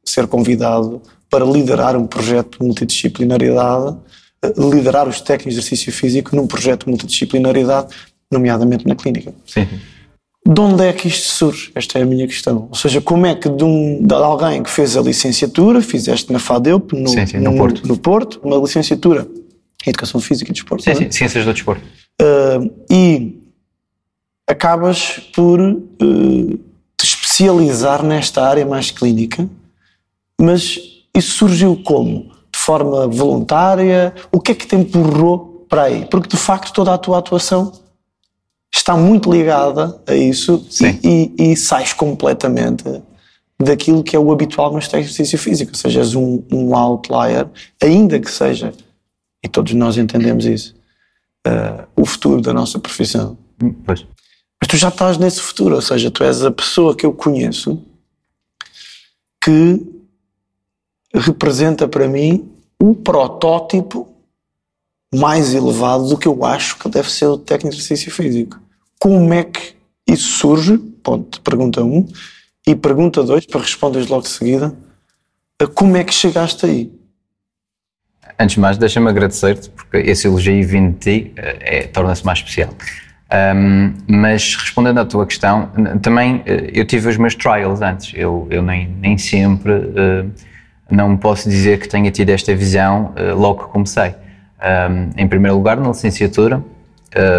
ser 0.06 0.28
convidado 0.28 1.02
para 1.32 1.44
liderar 1.44 1.96
um 1.96 2.06
projeto 2.06 2.60
de 2.60 2.66
multidisciplinaridade, 2.66 3.98
uh, 4.46 4.70
liderar 4.70 5.08
os 5.08 5.20
técnicos 5.20 5.56
de 5.56 5.60
exercício 5.60 5.92
físico 5.92 6.36
num 6.36 6.46
projeto 6.46 6.86
de 6.86 6.92
multidisciplinaridade, 6.92 7.88
nomeadamente 8.32 8.88
na 8.88 8.96
clínica. 8.96 9.34
Sim. 9.46 9.68
De 10.46 10.62
onde 10.62 10.84
é 10.84 10.94
que 10.94 11.08
isto 11.08 11.28
surge? 11.28 11.72
Esta 11.76 12.00
é 12.00 12.04
a 12.04 12.06
minha 12.06 12.26
questão. 12.26 12.68
Ou 12.70 12.76
seja, 12.76 13.02
como 13.02 13.26
é 13.26 13.36
que 13.36 13.50
de, 13.50 13.64
um, 13.64 14.02
de 14.02 14.14
alguém 14.14 14.64
que 14.64 14.70
fez 14.70 14.96
a 14.96 15.02
licenciatura, 15.02 15.82
fizeste 15.82 16.32
na 16.32 16.40
FADEUP, 16.40 16.94
no, 16.94 17.10
sim, 17.10 17.26
sim, 17.26 17.38
no, 17.38 17.52
no, 17.52 17.58
Porto. 17.58 17.88
no 17.88 17.98
Porto, 17.98 18.40
uma 18.44 18.56
licenciatura 18.56 19.28
em 19.86 19.90
Educação 19.90 20.22
Física 20.22 20.50
e 20.50 20.54
Desporto. 20.54 20.84
Sim, 20.84 20.92
é? 20.92 20.96
sim, 20.96 21.12
Ciências 21.12 21.44
do 21.44 21.54
Desporto. 21.54 21.84
e 22.90 23.38
acabas 24.48 25.20
por 25.36 25.60
uh, 25.60 26.60
te 26.98 27.04
especializar 27.04 28.04
nesta 28.04 28.48
área 28.48 28.66
mais 28.66 28.90
clínica, 28.90 29.50
mas 30.40 30.80
isso 31.16 31.32
surgiu 31.34 31.82
como? 31.84 32.32
De 32.52 32.58
forma 32.58 33.06
voluntária? 33.08 34.14
O 34.32 34.40
que 34.40 34.54
é 34.54 34.56
que 34.56 34.66
te 34.66 34.76
empurrou 34.76 35.66
para 35.68 35.84
aí? 35.84 36.06
Porque 36.06 36.30
de 36.30 36.38
facto 36.38 36.72
toda 36.72 36.94
a 36.94 36.98
tua 36.98 37.18
atuação 37.18 37.74
está 38.74 38.96
muito 38.96 39.32
ligada 39.32 40.00
a 40.06 40.16
isso 40.16 40.66
e, 41.04 41.34
e, 41.38 41.52
e, 41.52 41.56
sais 41.56 41.94
completamente 41.94 42.84
daquilo 43.60 44.04
que 44.04 44.16
é 44.16 44.20
o 44.20 44.32
habitual 44.32 44.72
no 44.72 44.80
exercício 44.80 45.38
físico, 45.38 45.72
ou 45.72 45.78
seja, 45.78 46.00
és 46.00 46.14
um, 46.14 46.44
um 46.52 46.76
outlier, 46.76 47.48
ainda 47.82 48.20
que 48.20 48.30
seja, 48.30 48.74
e 49.44 49.48
todos 49.48 49.74
nós 49.74 49.98
entendemos 49.98 50.46
isso, 50.46 50.76
uh, 51.48 51.88
o 51.96 52.06
futuro 52.06 52.42
da 52.42 52.54
nossa 52.54 52.78
profissão. 52.78 53.38
Pois. 53.86 54.06
Mas 54.62 54.68
tu 54.68 54.78
já 54.78 54.90
estás 54.90 55.18
nesse 55.18 55.42
futuro, 55.42 55.76
ou 55.76 55.82
seja, 55.82 56.12
tu 56.12 56.24
és 56.24 56.44
a 56.44 56.52
pessoa 56.52 56.96
que 56.96 57.06
eu 57.06 57.14
conheço 57.14 57.82
que 59.44 59.82
representa 61.14 61.88
para 61.88 62.08
mim 62.08 62.52
o 62.80 62.94
protótipo 62.94 64.17
mais 65.14 65.54
elevado 65.54 66.08
do 66.08 66.18
que 66.18 66.28
eu 66.28 66.44
acho 66.44 66.78
que 66.78 66.90
deve 66.90 67.10
ser 67.10 67.26
o 67.28 67.38
técnico 67.38 67.76
de 67.76 67.82
exercício 67.82 68.12
físico. 68.12 68.60
Como 69.00 69.34
é 69.34 69.44
que 69.44 69.76
isso 70.08 70.38
surge? 70.38 70.78
Ponto, 70.78 71.42
pergunta 71.42 71.84
1. 71.84 71.98
Um. 71.98 72.08
E 72.66 72.76
pergunta 72.76 73.24
2, 73.24 73.46
para 73.46 73.62
responderes 73.62 74.10
logo 74.10 74.24
de 74.24 74.30
seguida, 74.30 74.76
como 75.74 75.96
é 75.96 76.04
que 76.04 76.14
chegaste 76.14 76.66
aí? 76.66 76.92
Antes 78.38 78.56
de 78.56 78.60
mais, 78.60 78.78
deixa-me 78.78 79.10
agradecer-te, 79.10 79.70
porque 79.70 79.98
esse 79.98 80.28
elogio 80.28 80.68
vindo 80.68 80.94
de 80.94 81.00
ti 81.00 81.34
é, 81.36 81.88
torna-se 81.88 82.26
mais 82.26 82.40
especial. 82.40 82.70
Um, 83.34 83.94
mas 84.08 84.56
respondendo 84.56 85.00
à 85.00 85.06
tua 85.06 85.26
questão, 85.26 85.70
também 86.02 86.44
eh, 86.46 86.72
eu 86.74 86.86
tive 86.86 87.10
os 87.10 87.18
meus 87.18 87.36
trials 87.36 87.82
antes. 87.82 88.14
Eu, 88.16 88.48
eu 88.50 88.62
nem, 88.62 88.88
nem 88.88 89.18
sempre 89.18 89.72
uh, 89.72 90.32
não 90.90 91.18
posso 91.18 91.50
dizer 91.50 91.80
que 91.80 91.90
tenha 91.90 92.10
tido 92.10 92.30
esta 92.30 92.56
visão 92.56 93.14
uh, 93.18 93.36
logo 93.36 93.66
que 93.66 93.72
comecei. 93.72 94.16
Um, 94.60 95.10
em 95.16 95.28
primeiro 95.28 95.56
lugar, 95.56 95.78
na 95.78 95.90
licenciatura, 95.90 96.64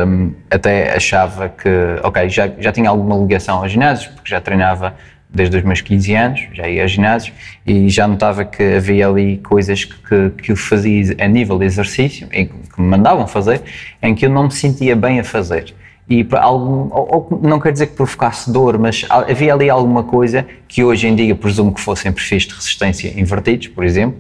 um, 0.07 0.33
até 0.51 0.95
achava 0.95 1.49
que, 1.49 1.69
ok, 2.03 2.29
já, 2.29 2.51
já 2.59 2.73
tinha 2.73 2.89
alguma 2.89 3.17
ligação 3.17 3.59
aos 3.59 3.73
ginásios, 3.73 4.09
porque 4.15 4.31
já 4.31 4.41
treinava 4.41 4.95
desde 5.31 5.59
os 5.59 5.63
meus 5.63 5.81
15 5.81 6.15
anos, 6.15 6.49
já 6.55 6.69
ia 6.69 6.83
ao 6.83 6.89
ginásio 6.89 7.35
e 7.67 7.89
já 7.89 8.09
notava 8.09 8.45
que 8.45 8.63
havia 8.63 9.07
ali 9.07 9.39
coisas 9.39 9.85
que, 9.85 10.31
que, 10.31 10.53
eu 10.53 10.57
fazia 10.57 11.17
a 11.21 11.29
nível 11.29 11.59
de 11.59 11.67
exercício, 11.67 12.27
que 12.29 12.81
me 12.81 12.89
mandavam 12.89 13.27
fazer, 13.27 13.63
em 14.03 14.15
que 14.15 14.25
eu 14.25 14.31
não 14.31 14.45
me 14.45 14.53
sentia 14.53 14.97
bem 14.97 15.21
a 15.21 15.25
fazer. 15.25 15.75
E 16.09 16.27
algum, 16.33 16.89
ou, 16.91 17.29
ou, 17.31 17.41
não 17.43 17.61
quer 17.61 17.73
dizer 17.73 17.89
que 17.89 17.95
provocasse 17.95 18.51
dor, 18.51 18.79
mas 18.79 19.05
havia 19.11 19.53
ali 19.53 19.69
alguma 19.69 20.03
coisa 20.03 20.47
que 20.67 20.83
hoje 20.83 21.07
em 21.07 21.15
dia 21.15 21.35
presumo 21.35 21.75
que 21.75 21.83
fossem 21.83 22.11
perfis 22.11 22.45
de 22.45 22.55
resistência 22.55 23.13
invertidos, 23.21 23.69
por 23.69 23.85
exemplo, 23.85 24.19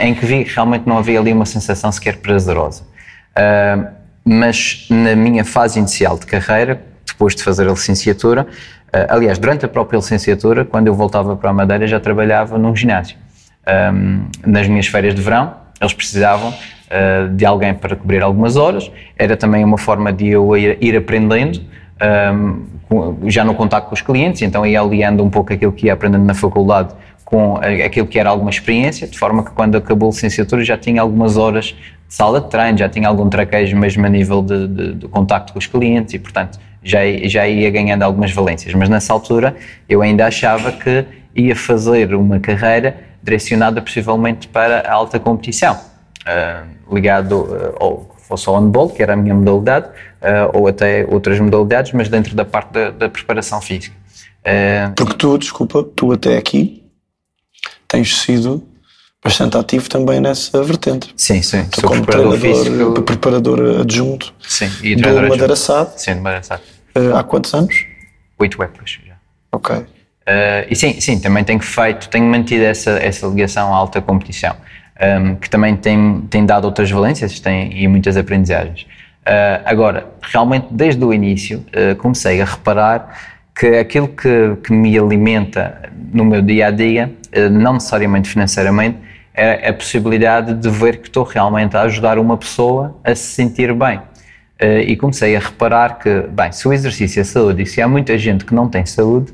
em 0.00 0.14
que 0.14 0.24
vi 0.24 0.42
realmente 0.44 0.86
não 0.86 0.98
havia 0.98 1.18
ali 1.18 1.32
uma 1.32 1.46
sensação 1.46 1.90
sequer 1.90 2.18
prazerosa. 2.18 2.82
Uh, 3.36 3.86
mas 4.24 4.86
na 4.88 5.16
minha 5.16 5.44
fase 5.44 5.78
inicial 5.78 6.18
de 6.18 6.26
carreira, 6.26 6.82
depois 7.06 7.34
de 7.34 7.42
fazer 7.42 7.66
a 7.66 7.70
licenciatura, 7.70 8.46
Uh, 8.94 9.08
aliás, 9.08 9.38
durante 9.38 9.64
a 9.64 9.68
própria 9.68 9.96
licenciatura, 9.96 10.66
quando 10.66 10.86
eu 10.86 10.94
voltava 10.94 11.34
para 11.34 11.48
a 11.48 11.52
Madeira, 11.52 11.86
já 11.86 11.98
trabalhava 11.98 12.58
num 12.58 12.76
ginásio. 12.76 13.16
Um, 13.66 14.26
nas 14.44 14.68
minhas 14.68 14.86
férias 14.86 15.14
de 15.14 15.22
verão, 15.22 15.54
eles 15.80 15.94
precisavam 15.94 16.50
uh, 16.50 17.28
de 17.34 17.46
alguém 17.46 17.72
para 17.72 17.96
cobrir 17.96 18.22
algumas 18.22 18.56
horas. 18.56 18.92
Era 19.16 19.34
também 19.34 19.64
uma 19.64 19.78
forma 19.78 20.12
de 20.12 20.28
eu 20.28 20.54
ir, 20.54 20.76
ir 20.78 20.94
aprendendo, 20.94 21.58
um, 22.02 23.30
já 23.30 23.44
no 23.44 23.54
contato 23.54 23.88
com 23.88 23.94
os 23.94 24.02
clientes, 24.02 24.42
então 24.42 24.66
ia 24.66 24.80
aliando 24.80 25.22
um 25.24 25.30
pouco 25.30 25.52
aquilo 25.52 25.72
que 25.72 25.86
ia 25.86 25.92
aprendendo 25.92 26.24
na 26.24 26.34
faculdade 26.34 26.94
com 27.24 27.56
aquilo 27.56 28.06
que 28.06 28.18
era 28.18 28.28
alguma 28.28 28.50
experiência, 28.50 29.06
de 29.06 29.18
forma 29.18 29.42
que 29.42 29.52
quando 29.52 29.76
acabou 29.76 30.10
a 30.10 30.12
licenciatura 30.12 30.62
já 30.62 30.76
tinha 30.76 31.00
algumas 31.00 31.38
horas 31.38 31.66
de 31.66 32.14
sala 32.14 32.42
de 32.42 32.50
treino, 32.50 32.76
já 32.76 32.90
tinha 32.90 33.08
algum 33.08 33.26
traquejo 33.30 33.74
mesmo 33.74 34.04
a 34.04 34.08
nível 34.10 34.42
de, 34.42 34.68
de, 34.68 34.94
de 34.96 35.08
contacto 35.08 35.54
com 35.54 35.58
os 35.58 35.66
clientes 35.66 36.12
e, 36.12 36.18
portanto, 36.18 36.58
já, 36.84 36.98
já 37.24 37.48
ia 37.48 37.70
ganhando 37.70 38.02
algumas 38.02 38.32
valências, 38.32 38.74
mas 38.74 38.90
nessa 38.90 39.14
altura 39.14 39.56
eu 39.88 40.02
ainda 40.02 40.26
achava 40.26 40.72
que 40.72 41.06
ia 41.34 41.56
fazer 41.56 42.14
uma 42.14 42.38
carreira 42.38 42.96
direcionada 43.22 43.80
possivelmente 43.80 44.46
para 44.48 44.80
a 44.80 44.92
alta 44.92 45.18
competição, 45.18 45.78
ligado 46.90 47.32
uh, 47.80 48.11
ou 48.32 48.54
ao 48.54 48.60
handball, 48.60 48.88
que 48.88 49.02
era 49.02 49.14
a 49.14 49.16
minha 49.16 49.34
modalidade, 49.34 49.86
uh, 49.88 50.58
ou 50.58 50.68
até 50.68 51.06
outras 51.08 51.38
modalidades, 51.40 51.92
mas 51.92 52.08
dentro 52.08 52.34
da 52.34 52.44
parte 52.44 52.72
da, 52.72 52.90
da 52.90 53.08
preparação 53.08 53.60
física. 53.60 53.94
Porque 54.96 55.14
tu, 55.14 55.38
desculpa, 55.38 55.84
tu 55.94 56.12
até 56.12 56.36
aqui 56.36 56.82
tens 57.86 58.18
sido 58.18 58.66
bastante 59.22 59.56
ativo 59.56 59.88
também 59.88 60.20
nessa 60.20 60.62
vertente. 60.64 61.12
Sim, 61.16 61.42
sim. 61.42 61.64
Tu 61.70 61.80
Sou 61.80 61.90
como 61.90 62.02
preparador, 62.02 62.38
físico. 62.38 63.02
preparador 63.02 63.80
adjunto 63.80 64.34
sim, 64.40 64.70
e 64.82 64.96
do 64.96 65.08
Madeira 65.28 65.54
SAD. 65.54 66.00
Sim, 66.00 66.14
do 66.16 66.22
Madeira 66.22 66.42
SAD. 66.42 66.62
Há 67.14 67.22
quantos 67.22 67.54
anos? 67.54 67.86
Oito 68.38 68.62
épocas 68.62 68.98
já. 69.06 69.14
Ok. 69.52 69.76
Uh, 69.76 69.86
e 70.70 70.76
sim, 70.76 71.00
sim, 71.00 71.18
também 71.18 71.44
tenho 71.44 71.60
feito, 71.60 72.08
tenho 72.08 72.24
mantido 72.24 72.64
essa, 72.64 72.92
essa 72.92 73.26
ligação 73.26 73.74
à 73.74 73.76
alta 73.76 74.00
competição, 74.00 74.54
um, 75.00 75.34
que 75.36 75.48
também 75.48 75.76
tem, 75.76 76.20
tem 76.30 76.44
dado 76.44 76.64
outras 76.64 76.90
valências 76.90 77.40
tem, 77.40 77.82
e 77.82 77.88
muitas 77.88 78.16
aprendizagens. 78.16 78.82
Uh, 79.22 79.62
agora, 79.64 80.06
realmente 80.20 80.66
desde 80.70 81.04
o 81.04 81.12
início 81.12 81.64
comecei 81.98 82.40
a 82.40 82.44
reparar 82.44 83.16
que 83.54 83.66
aquilo 83.78 84.08
que, 84.08 84.56
que 84.64 84.72
me 84.72 84.98
alimenta 84.98 85.90
no 86.12 86.24
meu 86.24 86.42
dia 86.42 86.66
a 86.66 86.70
dia, 86.70 87.12
não 87.50 87.74
necessariamente 87.74 88.28
financeiramente, 88.28 88.98
é 89.34 89.68
a 89.68 89.72
possibilidade 89.72 90.54
de 90.54 90.68
ver 90.68 90.98
que 90.98 91.08
estou 91.08 91.24
realmente 91.24 91.76
a 91.76 91.82
ajudar 91.82 92.18
uma 92.18 92.36
pessoa 92.36 92.96
a 93.02 93.14
se 93.14 93.32
sentir 93.34 93.72
bem. 93.74 93.98
Uh, 94.62 94.78
e 94.86 94.96
comecei 94.96 95.34
a 95.34 95.40
reparar 95.40 95.98
que, 95.98 96.22
bem, 96.28 96.52
se 96.52 96.68
o 96.68 96.72
exercício 96.72 97.20
é 97.20 97.24
saúde 97.24 97.62
e 97.62 97.66
se 97.66 97.82
há 97.82 97.88
muita 97.88 98.16
gente 98.16 98.44
que 98.44 98.54
não 98.54 98.68
tem 98.68 98.86
saúde, 98.86 99.32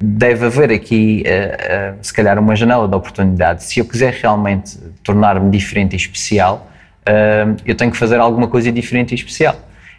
deve 0.00 0.46
haver 0.46 0.70
aqui, 0.70 1.24
uh, 1.26 1.94
uh, 1.94 1.98
se 2.02 2.12
calhar, 2.12 2.38
uma 2.38 2.54
janela 2.54 2.88
de 2.88 2.94
oportunidade. 2.94 3.64
Se 3.64 3.80
eu 3.80 3.84
quiser 3.84 4.12
realmente 4.14 4.78
tornar-me 5.02 5.50
diferente 5.50 5.92
e 5.92 5.96
especial, 5.96 6.70
eu 7.66 7.74
tenho 7.74 7.90
que 7.90 7.98
fazer 7.98 8.18
alguma 8.18 8.48
coisa 8.48 8.72
diferente 8.72 9.12
e 9.12 9.14
especial. 9.14 9.54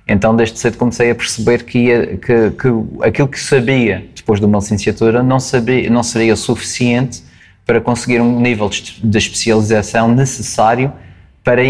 Então, 0.08 0.36
desde 0.36 0.58
cedo 0.58 0.78
comecei 0.78 1.12
a 1.12 1.16
perceber 1.16 1.64
que, 1.64 1.78
ia, 1.78 2.18
que, 2.18 2.52
que 2.52 2.68
aquilo 3.04 3.28
que 3.28 3.40
sabia 3.40 4.06
depois 4.16 4.40
de 4.40 4.46
uma 4.46 4.58
licenciatura 4.58 5.22
não, 5.22 5.40
sabia, 5.40 5.88
não 5.90 6.02
seria 6.02 6.36
suficiente 6.36 7.24
para 7.66 7.82
conseguir 7.82 8.22
um 8.22 8.40
nível 8.40 8.70
de 8.70 9.18
especialização 9.18 10.08
necessário 10.08 10.92
para, 11.44 11.62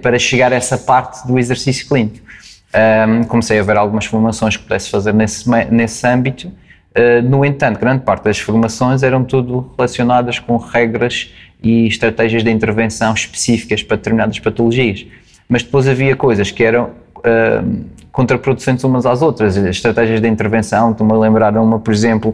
para 0.00 0.18
chegar 0.18 0.52
a 0.52 0.56
essa 0.56 0.78
parte 0.78 1.26
do 1.26 1.38
exercício 1.38 1.88
clínico. 1.88 2.24
Um, 2.74 3.22
comecei 3.24 3.58
a 3.58 3.62
ver 3.62 3.76
algumas 3.76 4.04
formações 4.06 4.56
que 4.56 4.64
pudesse 4.64 4.90
fazer 4.90 5.14
nesse, 5.14 5.48
nesse 5.70 6.06
âmbito. 6.06 6.52
Uh, 6.96 7.20
no 7.28 7.44
entanto, 7.44 7.80
grande 7.80 8.04
parte 8.04 8.24
das 8.24 8.38
formações 8.38 9.02
eram 9.02 9.24
tudo 9.24 9.72
relacionadas 9.76 10.38
com 10.38 10.56
regras 10.56 11.32
e 11.62 11.88
estratégias 11.88 12.44
de 12.44 12.50
intervenção 12.50 13.12
específicas 13.12 13.82
para 13.82 13.96
determinadas 13.96 14.38
patologias. 14.38 15.04
Mas 15.48 15.62
depois 15.62 15.88
havia 15.88 16.14
coisas 16.14 16.52
que 16.52 16.62
eram 16.62 16.90
uh, 17.18 17.84
contraproducentes 18.12 18.84
umas 18.84 19.06
às 19.06 19.22
outras. 19.22 19.56
Estratégias 19.56 20.20
de 20.20 20.28
intervenção, 20.28 20.92
estou-me 20.92 21.12
a 21.12 21.16
lembrar 21.16 21.56
uma, 21.56 21.80
por 21.80 21.92
exemplo, 21.92 22.32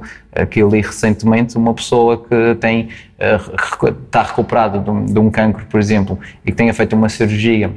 que 0.51 0.61
eu 0.61 0.69
li 0.69 0.83
recentemente, 0.83 1.57
uma 1.57 1.73
pessoa 1.73 2.23
que 2.23 2.55
tem, 2.61 2.91
uh, 3.19 3.89
está 4.05 4.23
recuperada 4.23 4.79
de 4.79 4.91
um, 4.91 5.05
de 5.07 5.19
um 5.19 5.31
cancro, 5.31 5.65
por 5.71 5.81
exemplo, 5.81 6.19
e 6.45 6.51
que 6.51 6.57
tenha 6.57 6.75
feito 6.75 6.95
uma 6.95 7.09
cirurgia 7.09 7.71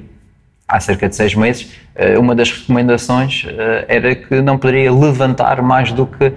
há 0.67 0.79
cerca 0.79 1.10
de 1.10 1.15
seis 1.15 1.36
meses, 1.36 1.72
eh, 1.96 2.17
uma 2.17 2.34
das 2.34 2.51
recomendações 2.51 3.46
eh, 3.48 3.86
era 3.88 4.15
que 4.15 4.41
não 4.41 4.58
poderia 4.58 4.91
levantar 4.91 5.62
mais 5.62 5.91
do 5.91 6.08
que 6.08 6.34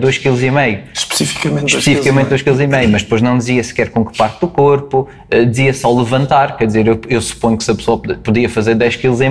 2,5 0.00 0.22
kg. 0.22 0.84
Especificamente 0.94 1.76
Especificamente 1.76 2.28
2,5 2.28 2.68
kg, 2.68 2.88
mas 2.88 3.02
depois 3.02 3.20
não 3.20 3.36
dizia 3.36 3.62
sequer 3.62 3.90
com 3.90 4.04
que 4.04 4.16
parte 4.16 4.40
do 4.40 4.48
corpo, 4.48 5.08
eh, 5.30 5.44
dizia 5.44 5.74
só 5.74 5.92
levantar, 5.92 6.56
quer 6.56 6.66
dizer, 6.66 6.86
eu, 6.86 7.00
eu 7.08 7.20
suponho 7.20 7.58
que 7.58 7.64
se 7.64 7.70
a 7.70 7.74
pessoa 7.74 7.98
podia 7.98 8.48
fazer 8.48 8.74
10 8.74 8.96
kg 8.96 9.22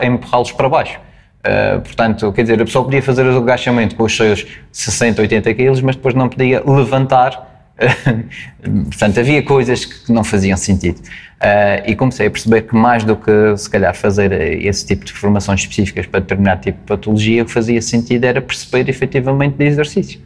e 0.00 0.06
empurrá-los 0.06 0.52
para 0.52 0.68
baixo. 0.68 0.98
Uh, 1.40 1.80
portanto, 1.80 2.30
quer 2.34 2.42
dizer, 2.42 2.60
a 2.60 2.64
pessoa 2.66 2.84
podia 2.84 3.02
fazer 3.02 3.24
o 3.24 3.38
agachamento 3.38 3.96
com 3.96 4.04
os 4.04 4.14
seus 4.14 4.46
60, 4.70 5.22
80 5.22 5.54
quilos, 5.54 5.80
mas 5.80 5.96
depois 5.96 6.14
não 6.14 6.28
podia 6.28 6.62
levantar 6.66 7.49
Portanto, 8.84 9.20
havia 9.20 9.42
coisas 9.42 9.84
que 9.84 10.12
não 10.12 10.22
faziam 10.22 10.56
sentido. 10.56 10.98
Uh, 10.98 11.82
e 11.86 11.96
comecei 11.96 12.26
a 12.26 12.30
perceber 12.30 12.62
que 12.62 12.76
mais 12.76 13.02
do 13.02 13.16
que, 13.16 13.56
se 13.56 13.68
calhar, 13.70 13.94
fazer 13.94 14.30
esse 14.62 14.86
tipo 14.86 15.06
de 15.06 15.12
formações 15.12 15.60
específicas 15.60 16.06
para 16.06 16.20
determinado 16.20 16.60
tipo 16.60 16.78
de 16.78 16.84
patologia, 16.84 17.42
o 17.42 17.46
que 17.46 17.52
fazia 17.52 17.80
sentido 17.80 18.24
era 18.24 18.42
perceber 18.42 18.88
efetivamente 18.90 19.56
de 19.56 19.64
exercício. 19.64 20.20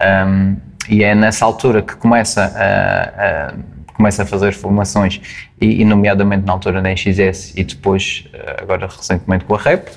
Um, 0.00 0.56
e 0.88 1.04
é 1.04 1.14
nessa 1.14 1.44
altura 1.44 1.82
que 1.82 1.94
começa 1.96 2.42
a, 2.42 3.48
a, 3.48 4.22
a 4.22 4.26
fazer 4.26 4.52
formações, 4.52 5.20
e, 5.60 5.82
e, 5.82 5.84
nomeadamente 5.84 6.44
na 6.46 6.52
altura 6.52 6.82
da 6.82 6.90
NXS 6.90 7.54
e 7.56 7.64
depois, 7.64 8.24
ah, 8.34 8.62
agora 8.62 8.86
recentemente 8.86 9.44
com 9.44 9.54
a 9.54 9.58
REP, 9.58 9.88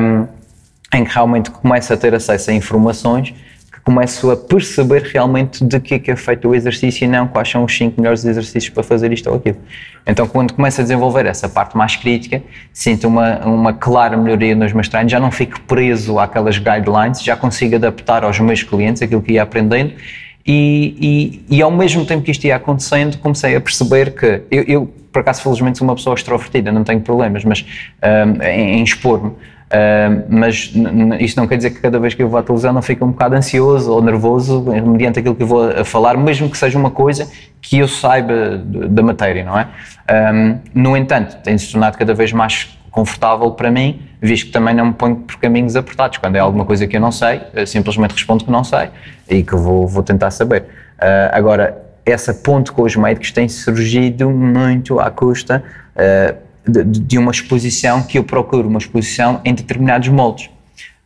um, 0.00 0.26
em 0.94 1.04
que 1.04 1.14
realmente 1.14 1.50
começa 1.50 1.94
a 1.94 1.96
ter 1.96 2.14
acesso 2.14 2.50
a 2.50 2.54
informações 2.54 3.34
começo 3.88 4.30
a 4.30 4.36
perceber 4.36 5.00
realmente 5.04 5.64
de 5.64 5.80
que 5.80 5.94
é 5.94 5.98
que 5.98 6.10
é 6.10 6.16
feito 6.16 6.46
o 6.46 6.54
exercício 6.54 7.06
e 7.06 7.08
não 7.08 7.26
quais 7.26 7.48
são 7.48 7.64
os 7.64 7.74
5 7.74 7.98
melhores 7.98 8.22
exercícios 8.22 8.68
para 8.68 8.82
fazer 8.82 9.10
isto 9.14 9.30
ou 9.30 9.36
aquilo. 9.36 9.56
Então, 10.06 10.28
quando 10.28 10.52
começo 10.52 10.78
a 10.82 10.84
desenvolver 10.84 11.24
essa 11.24 11.48
parte 11.48 11.74
mais 11.74 11.96
crítica, 11.96 12.42
sinto 12.70 13.08
uma, 13.08 13.38
uma 13.46 13.72
clara 13.72 14.14
melhoria 14.14 14.54
nos 14.54 14.74
meus 14.74 14.90
treinos, 14.90 15.10
já 15.10 15.18
não 15.18 15.30
fico 15.30 15.58
preso 15.62 16.18
àquelas 16.18 16.58
guidelines, 16.58 17.22
já 17.22 17.34
consigo 17.34 17.76
adaptar 17.76 18.24
aos 18.24 18.38
meus 18.38 18.62
clientes 18.62 19.00
aquilo 19.00 19.22
que 19.22 19.32
ia 19.32 19.42
aprendendo 19.42 19.94
e, 20.46 21.40
e, 21.48 21.56
e, 21.56 21.62
ao 21.62 21.70
mesmo 21.70 22.04
tempo 22.04 22.22
que 22.22 22.30
isto 22.30 22.46
ia 22.46 22.56
acontecendo, 22.56 23.16
comecei 23.16 23.56
a 23.56 23.60
perceber 23.60 24.14
que 24.14 24.42
eu, 24.50 24.62
eu 24.64 24.94
por 25.10 25.20
acaso, 25.20 25.42
felizmente, 25.42 25.78
sou 25.78 25.88
uma 25.88 25.94
pessoa 25.94 26.14
extrovertida, 26.14 26.70
não 26.70 26.84
tenho 26.84 27.00
problemas, 27.00 27.42
mas 27.42 27.64
um, 28.02 28.42
em, 28.42 28.78
em 28.78 28.82
expor-me. 28.82 29.32
Uh, 29.68 30.24
mas 30.30 30.72
isto 31.20 31.36
não 31.38 31.46
quer 31.46 31.56
dizer 31.58 31.70
que 31.70 31.80
cada 31.80 31.98
vez 31.98 32.14
que 32.14 32.22
eu 32.22 32.28
vou 32.28 32.40
à 32.40 32.42
televisão 32.42 32.72
não 32.72 32.80
fique 32.80 33.04
um 33.04 33.10
bocado 33.10 33.34
ansioso 33.34 33.92
ou 33.92 34.02
nervoso 34.02 34.62
mediante 34.62 35.18
aquilo 35.18 35.34
que 35.34 35.42
eu 35.42 35.46
vou 35.46 35.70
a 35.70 35.84
falar, 35.84 36.16
mesmo 36.16 36.48
que 36.48 36.56
seja 36.56 36.78
uma 36.78 36.90
coisa 36.90 37.30
que 37.60 37.78
eu 37.78 37.86
saiba 37.86 38.56
da 38.56 39.02
matéria, 39.02 39.44
não 39.44 39.58
é? 39.58 39.68
Um, 40.32 40.58
no 40.74 40.96
entanto, 40.96 41.36
tem-se 41.42 41.70
tornado 41.70 41.98
cada 41.98 42.14
vez 42.14 42.32
mais 42.32 42.78
confortável 42.90 43.50
para 43.50 43.70
mim, 43.70 44.00
visto 44.22 44.46
que 44.46 44.52
também 44.52 44.74
não 44.74 44.86
me 44.86 44.92
ponho 44.94 45.16
por 45.16 45.36
caminhos 45.36 45.76
apertados. 45.76 46.16
Quando 46.16 46.36
é 46.36 46.38
alguma 46.38 46.64
coisa 46.64 46.86
que 46.86 46.96
eu 46.96 47.00
não 47.00 47.12
sei, 47.12 47.42
simplesmente 47.66 48.12
respondo 48.12 48.44
que 48.44 48.50
não 48.50 48.64
sei 48.64 48.88
e 49.28 49.42
que 49.42 49.54
vou, 49.54 49.86
vou 49.86 50.02
tentar 50.02 50.30
saber. 50.30 50.62
Uh, 50.98 51.30
agora, 51.32 51.76
essa 52.04 52.32
ponte 52.32 52.72
com 52.72 52.82
os 52.82 52.96
médicos 52.96 53.30
tem 53.30 53.48
surgido 53.48 54.30
muito 54.30 54.98
à 54.98 55.10
custa 55.10 55.62
uh, 55.94 56.47
de, 56.68 56.84
de, 56.84 57.18
uma 57.18 57.30
exposição 57.30 58.02
que 58.02 58.18
eu 58.18 58.24
procuro, 58.24 58.68
uma 58.68 58.78
exposição 58.78 59.40
em 59.44 59.54
determinados 59.54 60.08
moldes. 60.08 60.50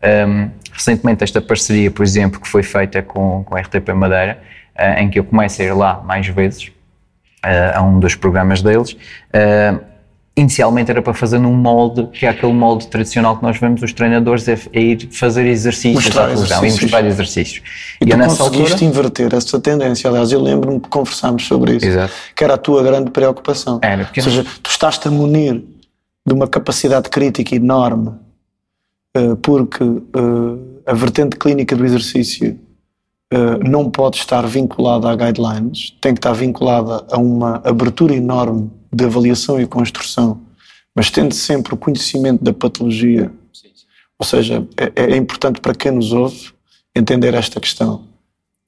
Um, 0.02 0.50
recentemente, 0.72 1.22
esta 1.22 1.40
parceria, 1.40 1.90
por 1.90 2.02
exemplo, 2.02 2.40
que 2.40 2.48
foi 2.48 2.62
feita 2.62 3.02
com, 3.02 3.44
com 3.44 3.56
a 3.56 3.60
RTP 3.60 3.88
Madeira, 3.94 4.42
uh, 4.76 5.00
em 5.00 5.08
que 5.08 5.18
eu 5.18 5.24
começo 5.24 5.62
a 5.62 5.64
ir 5.64 5.72
lá 5.72 6.02
mais 6.04 6.26
vezes, 6.26 6.68
uh, 7.44 7.76
a 7.76 7.82
um 7.82 8.00
dos 8.00 8.14
programas 8.14 8.62
deles, 8.62 8.96
inicialmente 10.34 10.90
era 10.90 11.02
para 11.02 11.12
fazer 11.12 11.38
num 11.38 11.54
molde, 11.54 12.06
que 12.06 12.24
é 12.24 12.30
aquele 12.30 12.52
molde 12.52 12.86
tradicional 12.86 13.36
que 13.36 13.42
nós 13.42 13.58
vemos 13.58 13.82
os 13.82 13.92
treinadores 13.92 14.48
é, 14.48 14.58
é 14.72 14.80
ir 14.80 15.08
fazer 15.10 15.46
exercícios 15.46 16.04
mostrar 16.04 16.24
à 16.24 16.28
televisão 16.28 16.64
e 16.64 16.70
mostrar 16.70 17.04
exercícios. 17.04 17.62
E, 18.00 18.04
e 18.04 18.08
tu 18.08 18.16
nessa 18.16 18.44
conseguiste 18.44 18.72
altura... 18.72 18.90
inverter 18.90 19.34
essa 19.34 19.60
tendência, 19.60 20.08
aliás, 20.08 20.32
eu 20.32 20.40
lembro-me 20.40 20.80
que 20.80 20.88
conversámos 20.88 21.46
sobre 21.46 21.76
isso, 21.76 21.86
Exato. 21.86 22.12
que 22.34 22.42
era 22.42 22.54
a 22.54 22.58
tua 22.58 22.82
grande 22.82 23.10
preocupação. 23.10 23.78
Era, 23.82 24.04
porque... 24.04 24.20
Ou 24.20 24.24
seja, 24.24 24.46
tu 24.62 24.70
estás-te 24.70 25.06
a 25.06 25.10
munir 25.10 25.62
de 26.26 26.32
uma 26.32 26.48
capacidade 26.48 27.10
crítica 27.10 27.54
enorme, 27.54 28.12
eh, 29.14 29.36
porque 29.42 29.82
eh, 29.84 30.90
a 30.90 30.94
vertente 30.94 31.36
clínica 31.36 31.76
do 31.76 31.84
exercício 31.84 32.58
eh, 33.30 33.58
não 33.68 33.90
pode 33.90 34.16
estar 34.16 34.46
vinculada 34.46 35.10
a 35.10 35.16
guidelines, 35.16 35.94
tem 36.00 36.14
que 36.14 36.20
estar 36.20 36.32
vinculada 36.32 37.04
a 37.10 37.18
uma 37.18 37.60
abertura 37.64 38.14
enorme 38.14 38.70
de 38.92 39.04
avaliação 39.04 39.60
e 39.60 39.66
construção, 39.66 40.40
mas 40.94 41.10
tendo 41.10 41.34
sempre 41.34 41.74
o 41.74 41.76
conhecimento 41.76 42.44
da 42.44 42.52
patologia. 42.52 43.32
Sim, 43.52 43.68
sim. 43.74 43.86
Ou 44.18 44.26
seja, 44.26 44.66
é, 44.76 45.14
é, 45.14 45.16
importante 45.16 45.60
para 45.60 45.74
quem 45.74 45.92
nos 45.92 46.12
ouve 46.12 46.52
entender 46.94 47.34
esta 47.34 47.58
questão. 47.58 48.04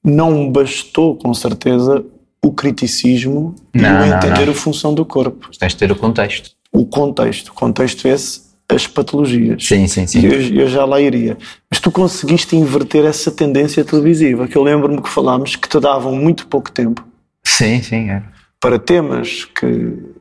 Não 0.03 0.51
bastou, 0.51 1.15
com 1.15 1.33
certeza, 1.33 2.03
o 2.43 2.51
criticismo 2.51 3.55
não, 3.73 4.05
e 4.05 4.09
o 4.09 4.15
entender 4.15 4.39
não, 4.39 4.45
não. 4.45 4.51
a 4.51 4.55
função 4.55 4.93
do 4.93 5.05
corpo. 5.05 5.49
Tens 5.57 5.73
de 5.73 5.77
ter 5.77 5.91
o 5.91 5.95
contexto. 5.95 6.51
O 6.71 6.85
contexto. 6.85 7.49
O 7.49 7.53
contexto 7.53 8.07
esse, 8.07 8.41
as 8.67 8.87
patologias. 8.87 9.65
Sim, 9.65 9.87
sim, 9.87 10.07
sim. 10.07 10.25
Eu, 10.25 10.41
eu, 10.61 10.67
já 10.67 10.85
lá 10.85 10.99
iria. 10.99 11.37
Mas 11.69 11.79
tu 11.79 11.91
conseguiste 11.91 12.55
inverter 12.55 13.05
essa 13.05 13.31
tendência 13.31 13.83
televisiva, 13.83 14.47
que 14.47 14.57
eu 14.57 14.63
lembro-me 14.63 15.01
que 15.01 15.09
falámos 15.09 15.55
que 15.55 15.69
te 15.69 15.79
davam 15.79 16.15
muito 16.15 16.47
pouco 16.47 16.71
tempo. 16.71 17.05
Sim, 17.43 17.81
sim, 17.81 18.09
é. 18.09 18.23
Para 18.59 18.79
temas 18.79 19.45
que 19.45 20.14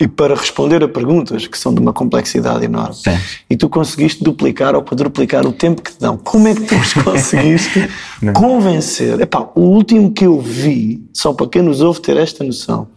e 0.00 0.06
para 0.06 0.34
responder 0.34 0.84
a 0.84 0.88
perguntas 0.88 1.46
que 1.46 1.56
são 1.56 1.72
de 1.72 1.80
uma 1.80 1.92
complexidade 1.92 2.64
enorme. 2.64 2.94
Sim. 2.94 3.16
E 3.48 3.56
tu 3.56 3.68
conseguiste 3.68 4.22
duplicar 4.22 4.74
ou 4.74 4.82
quadruplicar 4.82 5.46
o 5.46 5.52
tempo 5.52 5.80
que 5.80 5.92
te 5.92 6.00
dão. 6.00 6.18
Como 6.18 6.46
é 6.48 6.54
que 6.54 6.62
tu 6.62 6.74
os 6.74 6.92
conseguiste 7.02 7.88
convencer? 8.34 9.18
Epá, 9.20 9.48
o 9.54 9.62
último 9.62 10.12
que 10.12 10.26
eu 10.26 10.38
vi, 10.38 11.02
só 11.14 11.32
para 11.32 11.48
quem 11.48 11.62
nos 11.62 11.80
ouve 11.80 12.00
ter 12.00 12.18
esta 12.18 12.44
noção, 12.44 12.88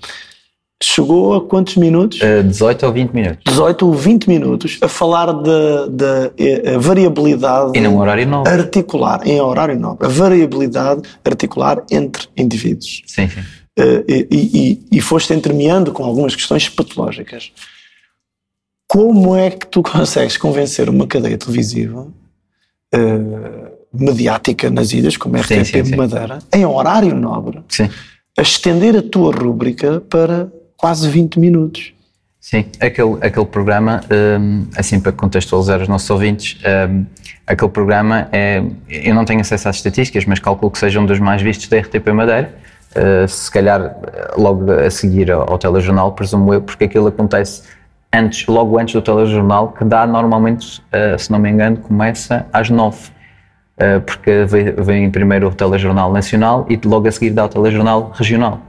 chegou 0.84 1.36
a 1.36 1.42
quantos 1.42 1.78
minutos? 1.78 2.20
Uh, 2.20 2.44
18 2.44 2.86
ou 2.86 2.92
20 2.92 3.12
minutos. 3.12 3.44
18 3.48 3.86
ou 3.86 3.94
20 3.94 4.28
minutos 4.28 4.78
a 4.82 4.88
falar 4.90 5.32
da, 5.32 6.32
eh, 6.38 6.78
variabilidade 6.78 7.78
e 7.78 7.82
num 7.82 7.98
horário 7.98 8.28
nobre. 8.28 8.52
articular, 8.52 9.26
em 9.26 9.40
horário 9.40 9.80
nobre, 9.80 10.06
a 10.06 10.10
variabilidade 10.10 11.02
articular 11.24 11.82
entre 11.90 12.28
indivíduos. 12.36 13.04
Sim, 13.06 13.30
sim. 13.30 13.42
Uh, 13.78 14.04
e, 14.08 14.28
e, 14.92 14.98
e 14.98 15.02
foste 15.02 15.34
entremeando 15.34 15.94
com 15.94 16.04
algumas 16.04 16.36
questões 16.36 16.68
patológicas. 16.68 17.52
Como 18.88 19.36
é 19.36 19.52
que 19.52 19.68
tu 19.68 19.82
consegues 19.84 20.36
convencer 20.36 20.90
uma 20.90 21.08
cadeia 21.08 21.38
televisiva 21.38 22.08
uh, 22.94 23.80
mediática 23.94 24.70
nas 24.70 24.92
ilhas, 24.92 25.16
como 25.16 25.38
é 25.38 25.42
RTP 25.42 25.66
sim, 25.66 25.86
sim, 25.86 25.96
Madeira, 25.96 26.40
em 26.54 26.66
horário 26.66 27.16
nobre, 27.16 27.62
sim. 27.70 27.90
a 28.38 28.42
estender 28.42 28.96
a 28.98 29.02
tua 29.02 29.34
rúbrica 29.34 30.02
para 30.02 30.52
quase 30.76 31.10
20 31.10 31.40
minutos? 31.40 31.94
Sim, 32.40 32.66
aquele, 32.80 33.18
aquele 33.22 33.46
programa, 33.46 34.02
um, 34.40 34.66
assim 34.76 35.00
para 35.00 35.12
contextualizar 35.12 35.82
os 35.82 35.88
nossos 35.88 36.10
ouvintes, 36.10 36.58
um, 36.90 37.06
aquele 37.46 37.70
programa 37.70 38.30
é. 38.32 38.64
Eu 38.88 39.14
não 39.14 39.26
tenho 39.26 39.42
acesso 39.42 39.68
às 39.68 39.76
estatísticas, 39.76 40.26
mas 40.26 40.40
calculo 40.40 40.72
que 40.72 40.80
seja 40.80 41.00
um 41.00 41.06
dos 41.06 41.20
mais 41.20 41.42
vistos 41.42 41.68
da 41.68 41.80
RTP 41.80 42.08
Madeira 42.14 42.56
Uh, 42.96 43.28
se 43.28 43.52
calhar 43.52 43.82
eh, 43.82 44.34
logo 44.36 44.72
a 44.72 44.90
seguir 44.90 45.32
ao, 45.32 45.60
telejornal, 45.60 46.12
presumo 46.14 46.52
eu, 46.56 46.62
porque 46.62 46.86
aquilo 46.86 47.06
acontece 47.06 47.62
antes, 48.12 48.48
logo 48.48 48.80
antes 48.80 48.96
do 48.96 49.02
telejornal, 49.02 49.74
que 49.74 49.86
dá 49.86 50.08
normalmente, 50.08 50.82
uh, 50.82 51.18
se 51.18 51.32
não 51.32 51.38
me 51.38 51.52
engano, 51.52 51.78
começa 51.78 52.48
às 52.52 52.72
nove, 52.72 52.98
uh, 53.78 54.02
porque 54.02 54.44
vem, 54.80 55.12
primeiro 55.12 55.50
o 55.50 55.54
telejornal 55.54 56.12
nacional 56.12 56.66
e 56.68 56.80
logo 56.84 57.08
a 57.08 57.12
seguir 57.12 57.30
dá 57.30 57.46
o 57.46 57.50
telejornal 57.50 58.12
regional. 58.16 58.60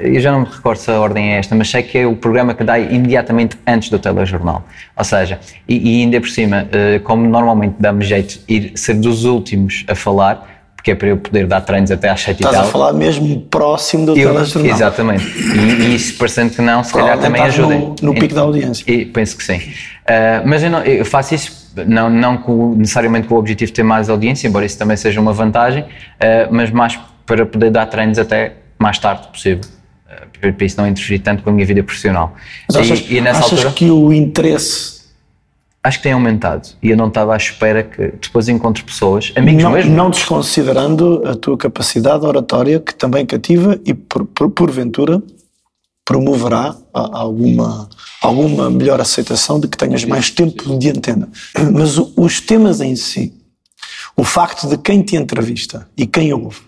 Eu 0.00 0.18
já 0.18 0.32
não 0.32 0.40
me 0.40 0.46
recordo 0.46 0.78
se 0.78 0.90
a 0.90 0.98
ordem 0.98 1.34
é 1.34 1.38
esta, 1.38 1.54
mas 1.54 1.70
sei 1.70 1.80
que 1.84 1.98
é 1.98 2.04
o 2.04 2.16
programa 2.16 2.52
que 2.52 2.64
dá 2.64 2.76
imediatamente 2.80 3.56
antes 3.64 3.88
do 3.88 3.98
telejornal. 4.00 4.64
Ou 4.96 5.04
seja, 5.04 5.38
e, 5.68 6.00
e 6.00 6.02
ainda 6.02 6.20
por 6.20 6.28
cima, 6.28 6.66
como 7.04 7.28
normalmente 7.28 7.76
dá-me 7.78 8.04
jeito 8.04 8.40
ir 8.48 8.72
ser 8.74 8.94
dos 8.94 9.24
últimos 9.24 9.84
a 9.86 9.94
falar, 9.94 10.55
que 10.86 10.92
é 10.92 10.94
para 10.94 11.08
eu 11.08 11.16
poder 11.16 11.48
dar 11.48 11.62
treinos 11.62 11.90
até 11.90 12.08
às 12.08 12.20
7 12.20 12.36
Estás 12.36 12.54
e 12.54 12.58
tal. 12.58 12.68
a 12.68 12.70
falar 12.70 12.92
mesmo 12.92 13.40
próximo 13.40 14.06
do 14.06 14.16
eu, 14.16 14.32
telejornal. 14.32 14.72
Exatamente. 14.72 15.26
E, 15.26 15.82
e 15.82 15.94
isso 15.96 16.16
parecendo 16.16 16.54
que 16.54 16.62
não, 16.62 16.84
se 16.84 16.92
calhar 16.92 17.18
também 17.18 17.42
ajuda. 17.42 17.74
No, 17.74 17.96
no 18.00 18.14
pico 18.14 18.32
da 18.32 18.42
audiência. 18.42 18.88
E, 18.88 19.04
penso 19.04 19.36
que 19.36 19.42
sim. 19.42 19.56
Uh, 19.56 20.46
mas 20.46 20.62
eu, 20.62 20.70
não, 20.70 20.84
eu, 20.84 21.04
faço 21.04 21.34
isso 21.34 21.72
não, 21.84 22.08
não 22.08 22.36
com, 22.36 22.76
necessariamente 22.76 23.26
com 23.26 23.34
o 23.34 23.38
objetivo 23.38 23.68
de 23.68 23.74
ter 23.74 23.82
mais 23.82 24.08
audiência, 24.08 24.46
embora 24.46 24.64
isso 24.64 24.78
também 24.78 24.96
seja 24.96 25.20
uma 25.20 25.32
vantagem, 25.32 25.82
uh, 25.82 25.86
mas 26.52 26.70
mais 26.70 26.96
para 27.26 27.44
poder 27.44 27.72
dar 27.72 27.86
treinos 27.86 28.16
até 28.16 28.52
mais 28.78 28.96
tarde 28.96 29.26
possível. 29.26 29.64
Uh, 30.06 30.52
para 30.52 30.66
isso 30.66 30.80
não 30.80 30.86
interferir 30.86 31.18
tanto 31.18 31.42
com 31.42 31.50
a 31.50 31.52
minha 31.52 31.66
vida 31.66 31.82
profissional. 31.82 32.32
Mas 32.68 32.76
achas, 32.76 33.00
e, 33.10 33.14
e 33.14 33.18
achas 33.18 33.42
altura, 33.42 33.72
que 33.72 33.90
o 33.90 34.12
interesse 34.12 34.95
acho 35.86 35.98
que 35.98 36.02
tem 36.02 36.12
aumentado 36.12 36.68
e 36.82 36.90
eu 36.90 36.96
não 36.96 37.06
estava 37.06 37.32
à 37.32 37.36
espera 37.36 37.82
que 37.82 38.12
depois 38.20 38.48
encontre 38.48 38.82
pessoas, 38.82 39.32
amigos 39.36 39.62
não, 39.62 39.70
mesmo. 39.70 39.94
Não 39.94 40.10
desconsiderando 40.10 41.22
a 41.26 41.36
tua 41.36 41.56
capacidade 41.56 42.24
oratória, 42.26 42.80
que 42.80 42.94
também 42.94 43.24
cativa 43.24 43.78
e 43.84 43.94
por, 43.94 44.26
por, 44.26 44.50
porventura 44.50 45.22
promoverá 46.04 46.76
alguma, 46.92 47.88
alguma 48.20 48.68
melhor 48.68 49.00
aceitação 49.00 49.60
de 49.60 49.68
que 49.68 49.76
tenhas 49.76 50.04
mais 50.04 50.30
tempo 50.30 50.76
de 50.76 50.90
antena. 50.90 51.28
Mas 51.72 51.96
os 51.98 52.40
temas 52.40 52.80
em 52.80 52.94
si, 52.96 53.32
o 54.16 54.24
facto 54.24 54.68
de 54.68 54.78
quem 54.78 55.02
te 55.02 55.16
entrevista 55.16 55.88
e 55.96 56.06
quem 56.06 56.32
ouve 56.32 56.60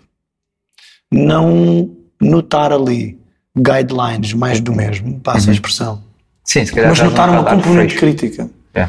não 1.11 1.91
notar 2.21 2.73
ali 2.73 3.19
guidelines 3.57 4.33
mais 4.33 4.61
do 4.61 4.73
mesmo, 4.73 5.19
passa 5.21 5.47
uhum. 5.47 5.51
a 5.51 5.55
expressão. 5.55 6.03
Sim, 6.45 6.65
se 6.65 6.73
calhar 6.73 6.91
mas 6.91 7.01
notar 7.01 7.29
uma 7.31 7.45
componente 7.45 7.97
crítica. 7.97 8.49
É. 8.75 8.89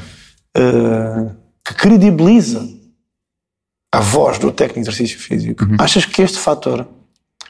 Eh, 0.58 1.32
que 1.64 1.76
credibiliza 1.76 2.68
a 3.92 4.00
voz 4.00 4.40
do 4.40 4.52
técnico 4.52 4.82
de 4.82 4.90
exercício 4.90 5.20
físico, 5.20 5.64
uhum. 5.64 5.76
achas 5.80 6.06
que 6.06 6.22
este 6.22 6.40
fator, 6.40 6.88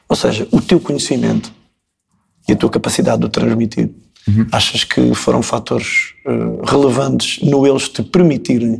ou 0.07 0.15
seja, 0.15 0.47
o 0.51 0.61
teu 0.61 0.79
conhecimento 0.79 1.53
e 2.47 2.51
a 2.51 2.55
tua 2.55 2.69
capacidade 2.69 3.21
de 3.21 3.25
o 3.27 3.29
transmitir, 3.29 3.91
uhum. 4.27 4.45
achas 4.51 4.83
que 4.83 5.13
foram 5.15 5.41
fatores 5.41 6.13
uh, 6.25 6.65
relevantes 6.65 7.41
no 7.41 7.65
eles 7.65 7.87
te 7.87 8.03
permitirem 8.03 8.73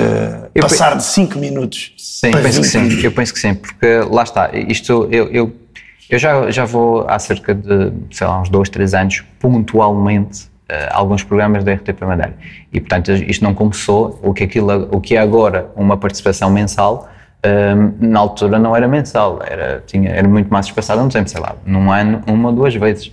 uh, 0.00 0.60
passar 0.60 0.92
penso, 0.92 1.06
de 1.08 1.12
5 1.12 1.38
minutos 1.38 1.94
sim, 1.98 2.30
para 2.30 2.40
penso 2.40 2.60
que 2.62 2.68
sim, 2.68 3.00
eu 3.02 3.12
penso 3.12 3.34
que 3.34 3.40
sim, 3.40 3.54
porque 3.54 3.98
lá 4.10 4.22
está, 4.22 4.50
isto 4.56 5.08
eu, 5.10 5.28
eu, 5.28 5.56
eu 6.08 6.18
já, 6.18 6.50
já 6.50 6.64
vou 6.64 7.06
há 7.08 7.18
cerca 7.18 7.54
de, 7.54 7.92
sei 8.10 8.26
lá, 8.26 8.40
uns 8.40 8.48
2, 8.48 8.68
3 8.70 8.94
anos, 8.94 9.24
pontualmente 9.38 10.53
alguns 10.90 11.22
programas 11.22 11.62
da 11.64 11.72
RTP 11.74 12.00
Madeira. 12.02 12.34
E, 12.72 12.80
portanto, 12.80 13.12
isto 13.12 13.44
não 13.44 13.54
começou, 13.54 14.18
o 14.22 14.32
que, 14.32 14.44
aquilo, 14.44 14.88
o 14.90 15.00
que 15.00 15.16
é 15.16 15.18
agora 15.18 15.70
uma 15.76 15.96
participação 15.96 16.50
mensal, 16.50 17.08
ehm, 17.42 17.92
na 18.00 18.20
altura 18.20 18.58
não 18.58 18.74
era 18.74 18.88
mensal, 18.88 19.40
era, 19.46 19.82
tinha, 19.86 20.10
era 20.10 20.26
muito 20.26 20.48
mais 20.48 20.66
espaçado 20.66 21.02
no 21.02 21.10
tempo, 21.10 21.28
sei 21.28 21.40
lá, 21.40 21.56
num 21.66 21.90
ano, 21.90 22.22
uma 22.26 22.48
ou 22.48 22.54
duas 22.54 22.74
vezes. 22.74 23.12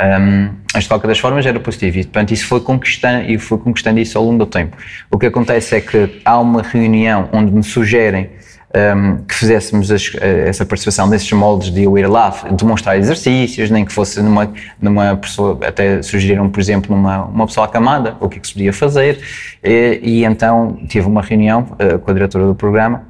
Um, 0.00 0.04
ehm, 0.04 0.50
mas 0.74 0.84
de 0.84 0.88
qualquer 0.88 1.08
das 1.08 1.18
formas 1.18 1.44
era 1.44 1.58
positivo 1.58 1.98
e 1.98 2.04
portanto 2.04 2.30
isso 2.30 2.46
foi 2.46 2.60
conquistando 2.60 3.28
e 3.28 3.36
fui 3.36 3.58
conquistando 3.58 3.98
isso 3.98 4.16
ao 4.16 4.24
longo 4.24 4.38
do 4.38 4.46
tempo. 4.46 4.76
O 5.10 5.18
que 5.18 5.26
acontece 5.26 5.76
é 5.76 5.80
que 5.80 6.20
há 6.24 6.38
uma 6.38 6.62
reunião 6.62 7.28
onde 7.32 7.50
me 7.50 7.64
sugerem 7.64 8.30
um, 8.74 9.24
que 9.24 9.34
fizéssemos 9.34 9.90
as, 9.90 10.10
essa 10.20 10.64
participação 10.64 11.06
nesses 11.06 11.30
moldes 11.32 11.70
de 11.70 11.84
eu 11.84 11.96
ir 11.96 12.06
lá 12.06 12.34
demonstrar 12.52 12.98
exercícios, 12.98 13.70
nem 13.70 13.84
que 13.84 13.92
fosse 13.92 14.20
numa, 14.20 14.52
numa 14.80 15.16
pessoa, 15.16 15.58
até 15.66 16.02
sugeriram, 16.02 16.48
por 16.48 16.60
exemplo, 16.60 16.94
numa 16.94 17.24
uma 17.24 17.46
pessoa 17.46 17.66
acamada, 17.66 18.16
o 18.20 18.28
que, 18.28 18.38
é 18.38 18.40
que 18.40 18.46
se 18.46 18.52
podia 18.52 18.72
fazer, 18.72 19.20
e, 19.64 20.00
e 20.02 20.24
então 20.24 20.78
tive 20.88 21.06
uma 21.06 21.22
reunião 21.22 21.66
uh, 21.72 21.98
com 21.98 22.10
a 22.10 22.14
diretora 22.14 22.46
do 22.46 22.54
programa, 22.54 23.06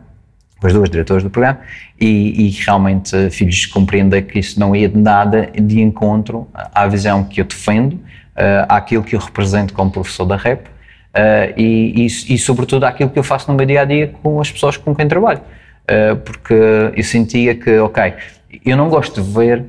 com 0.60 0.66
as 0.66 0.72
duas 0.72 0.90
diretoras 0.90 1.22
do 1.22 1.30
programa, 1.30 1.60
e, 2.00 2.46
e 2.46 2.50
realmente 2.50 3.16
uh, 3.16 3.30
fiz 3.30 3.66
compreender 3.66 4.22
que 4.22 4.38
isso 4.38 4.60
não 4.60 4.74
ia 4.74 4.88
de 4.88 4.98
nada 4.98 5.50
de 5.54 5.80
encontro 5.80 6.46
à 6.54 6.86
visão 6.86 7.24
que 7.24 7.40
eu 7.40 7.44
defendo, 7.44 7.94
uh, 7.94 8.66
àquilo 8.68 9.02
que 9.02 9.16
eu 9.16 9.20
represento 9.20 9.74
como 9.74 9.90
professor 9.90 10.24
da 10.24 10.36
REP, 10.36 10.66
Uh, 11.08 11.52
e, 11.56 12.06
e, 12.06 12.34
e, 12.34 12.38
sobretudo 12.38 12.84
aquilo 12.84 13.08
que 13.08 13.18
eu 13.18 13.24
faço 13.24 13.50
no 13.50 13.56
meu 13.56 13.66
dia 13.66 13.80
a 13.80 13.84
dia 13.84 14.12
com 14.22 14.40
as 14.40 14.52
pessoas 14.52 14.76
com 14.76 14.94
quem 14.94 15.08
trabalho. 15.08 15.40
Uh, 15.90 16.16
porque 16.16 16.54
eu 16.94 17.02
sentia 17.02 17.54
que, 17.54 17.78
ok, 17.78 18.12
eu 18.64 18.76
não 18.76 18.88
gosto 18.88 19.22
de 19.22 19.30
ver, 19.30 19.64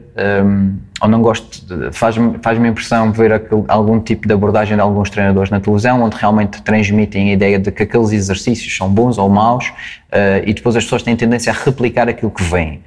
um, 0.45 0.77
ou 1.01 1.07
não 1.07 1.21
gosto, 1.21 1.91
faz-me 1.93 2.37
faz 2.41 2.57
impressão 2.59 3.11
ver 3.11 3.31
aquele, 3.31 3.63
algum 3.67 3.99
tipo 3.99 4.27
de 4.27 4.33
abordagem 4.33 4.75
de 4.75 4.81
alguns 4.81 5.09
treinadores 5.09 5.49
na 5.49 5.59
televisão, 5.59 6.01
onde 6.03 6.17
realmente 6.17 6.61
transmitem 6.61 7.29
a 7.29 7.33
ideia 7.33 7.57
de 7.57 7.71
que 7.71 7.83
aqueles 7.83 8.11
exercícios 8.11 8.75
são 8.75 8.89
bons 8.89 9.17
ou 9.17 9.29
maus, 9.29 9.69
uh, 9.69 10.43
e 10.45 10.53
depois 10.53 10.75
as 10.75 10.83
pessoas 10.83 11.03
têm 11.03 11.15
tendência 11.15 11.51
a 11.51 11.55
replicar 11.55 12.09
aquilo 12.09 12.31
que 12.31 12.43
vem. 12.43 12.83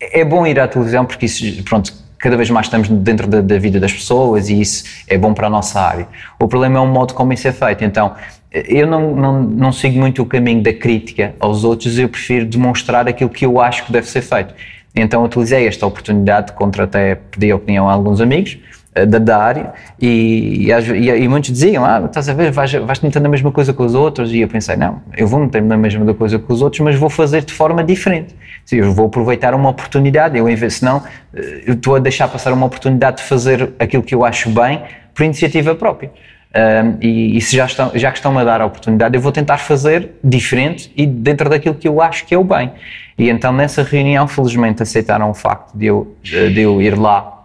é 0.00 0.24
bom 0.24 0.46
ir 0.46 0.60
à 0.60 0.68
televisão 0.68 1.04
porque 1.06 1.26
isso, 1.26 1.62
pronto, 1.64 1.92
cada 2.22 2.36
vez 2.36 2.48
mais 2.48 2.66
estamos 2.66 2.88
dentro 2.88 3.26
da, 3.26 3.40
da, 3.40 3.58
vida 3.58 3.80
das 3.80 3.92
pessoas 3.92 4.48
e 4.48 4.60
isso 4.60 4.84
é 5.08 5.18
bom 5.18 5.34
para 5.34 5.48
a 5.48 5.50
nossa 5.50 5.80
área. 5.80 6.06
O 6.38 6.46
problema 6.46 6.78
é 6.78 6.80
o 6.80 6.86
modo 6.86 7.14
como 7.14 7.32
isso 7.32 7.48
é 7.48 7.52
feito. 7.52 7.84
Então, 7.84 8.14
eu 8.52 8.86
não, 8.86 9.16
não, 9.16 9.42
não 9.42 9.72
sigo 9.72 9.98
muito 9.98 10.22
o 10.22 10.26
caminho 10.26 10.62
da 10.62 10.72
crítica 10.72 11.34
aos 11.40 11.64
outros, 11.64 11.98
eu 11.98 12.08
prefiro 12.08 12.46
demonstrar 12.46 13.08
aquilo 13.08 13.28
que 13.28 13.44
eu 13.44 13.60
acho 13.60 13.84
que 13.84 13.92
deve 13.92 14.08
ser 14.08 14.22
feito. 14.22 14.54
Então, 14.94 15.24
utilizei 15.24 15.66
esta 15.66 15.84
oportunidade, 15.84 16.52
contratei, 16.52 17.16
pedi 17.16 17.52
opinião 17.52 17.88
a 17.88 17.92
alguns 17.92 18.20
amigos, 18.20 18.56
da, 18.94 19.18
da 19.18 19.38
área 19.38 19.72
e, 19.98 20.68
e, 20.70 21.08
e, 21.08 21.28
muitos 21.28 21.50
diziam, 21.50 21.84
ah, 21.84 22.02
estás 22.04 22.28
a 22.28 22.34
ver, 22.34 22.50
vais, 22.50 22.72
vais 22.72 22.98
tentando 22.98 23.26
a 23.26 23.28
mesma 23.28 23.50
coisa 23.50 23.72
com 23.72 23.84
os 23.84 23.94
outros 23.94 24.32
e 24.32 24.40
eu 24.40 24.48
pensei, 24.48 24.76
não, 24.76 25.00
eu 25.16 25.26
vou 25.26 25.40
meter 25.40 25.62
na 25.62 25.76
mesma 25.76 26.12
coisa 26.12 26.38
com 26.38 26.52
os 26.52 26.60
outros, 26.60 26.80
mas 26.80 26.96
vou 26.96 27.08
fazer 27.08 27.42
de 27.42 27.52
forma 27.52 27.82
diferente. 27.82 28.34
Sim, 28.66 28.76
eu 28.76 28.92
vou 28.92 29.06
aproveitar 29.06 29.54
uma 29.54 29.70
oportunidade, 29.70 30.36
eu, 30.36 30.46
senão 30.70 31.02
eh, 31.34 31.62
eu 31.66 31.74
estou 31.74 31.96
a 31.96 31.98
deixar 31.98 32.28
passar 32.28 32.52
uma 32.52 32.66
oportunidade 32.66 33.16
de 33.16 33.22
fazer 33.22 33.72
aquilo 33.78 34.02
que 34.02 34.14
eu 34.14 34.24
acho 34.24 34.50
bem 34.50 34.82
por 35.14 35.24
iniciativa 35.24 35.74
própria. 35.74 36.10
Um, 36.54 36.98
e, 37.00 37.38
e, 37.38 37.40
se 37.40 37.56
já, 37.56 37.64
estão, 37.64 37.90
já 37.94 38.10
que 38.10 38.18
estão-me 38.18 38.38
a 38.38 38.44
dar 38.44 38.60
a 38.60 38.66
oportunidade, 38.66 39.16
eu 39.16 39.22
vou 39.22 39.32
tentar 39.32 39.56
fazer 39.56 40.10
diferente 40.22 40.92
e 40.94 41.06
dentro 41.06 41.48
daquilo 41.48 41.74
que 41.74 41.88
eu 41.88 42.02
acho 42.02 42.26
que 42.26 42.34
é 42.34 42.38
o 42.38 42.44
bem. 42.44 42.70
E 43.16 43.30
então 43.30 43.52
nessa 43.52 43.82
reunião, 43.82 44.28
felizmente, 44.28 44.82
aceitaram 44.82 45.30
o 45.30 45.34
facto 45.34 45.74
de 45.74 45.86
eu, 45.86 46.14
de 46.22 46.60
eu 46.60 46.80
ir 46.82 46.98
lá 46.98 47.41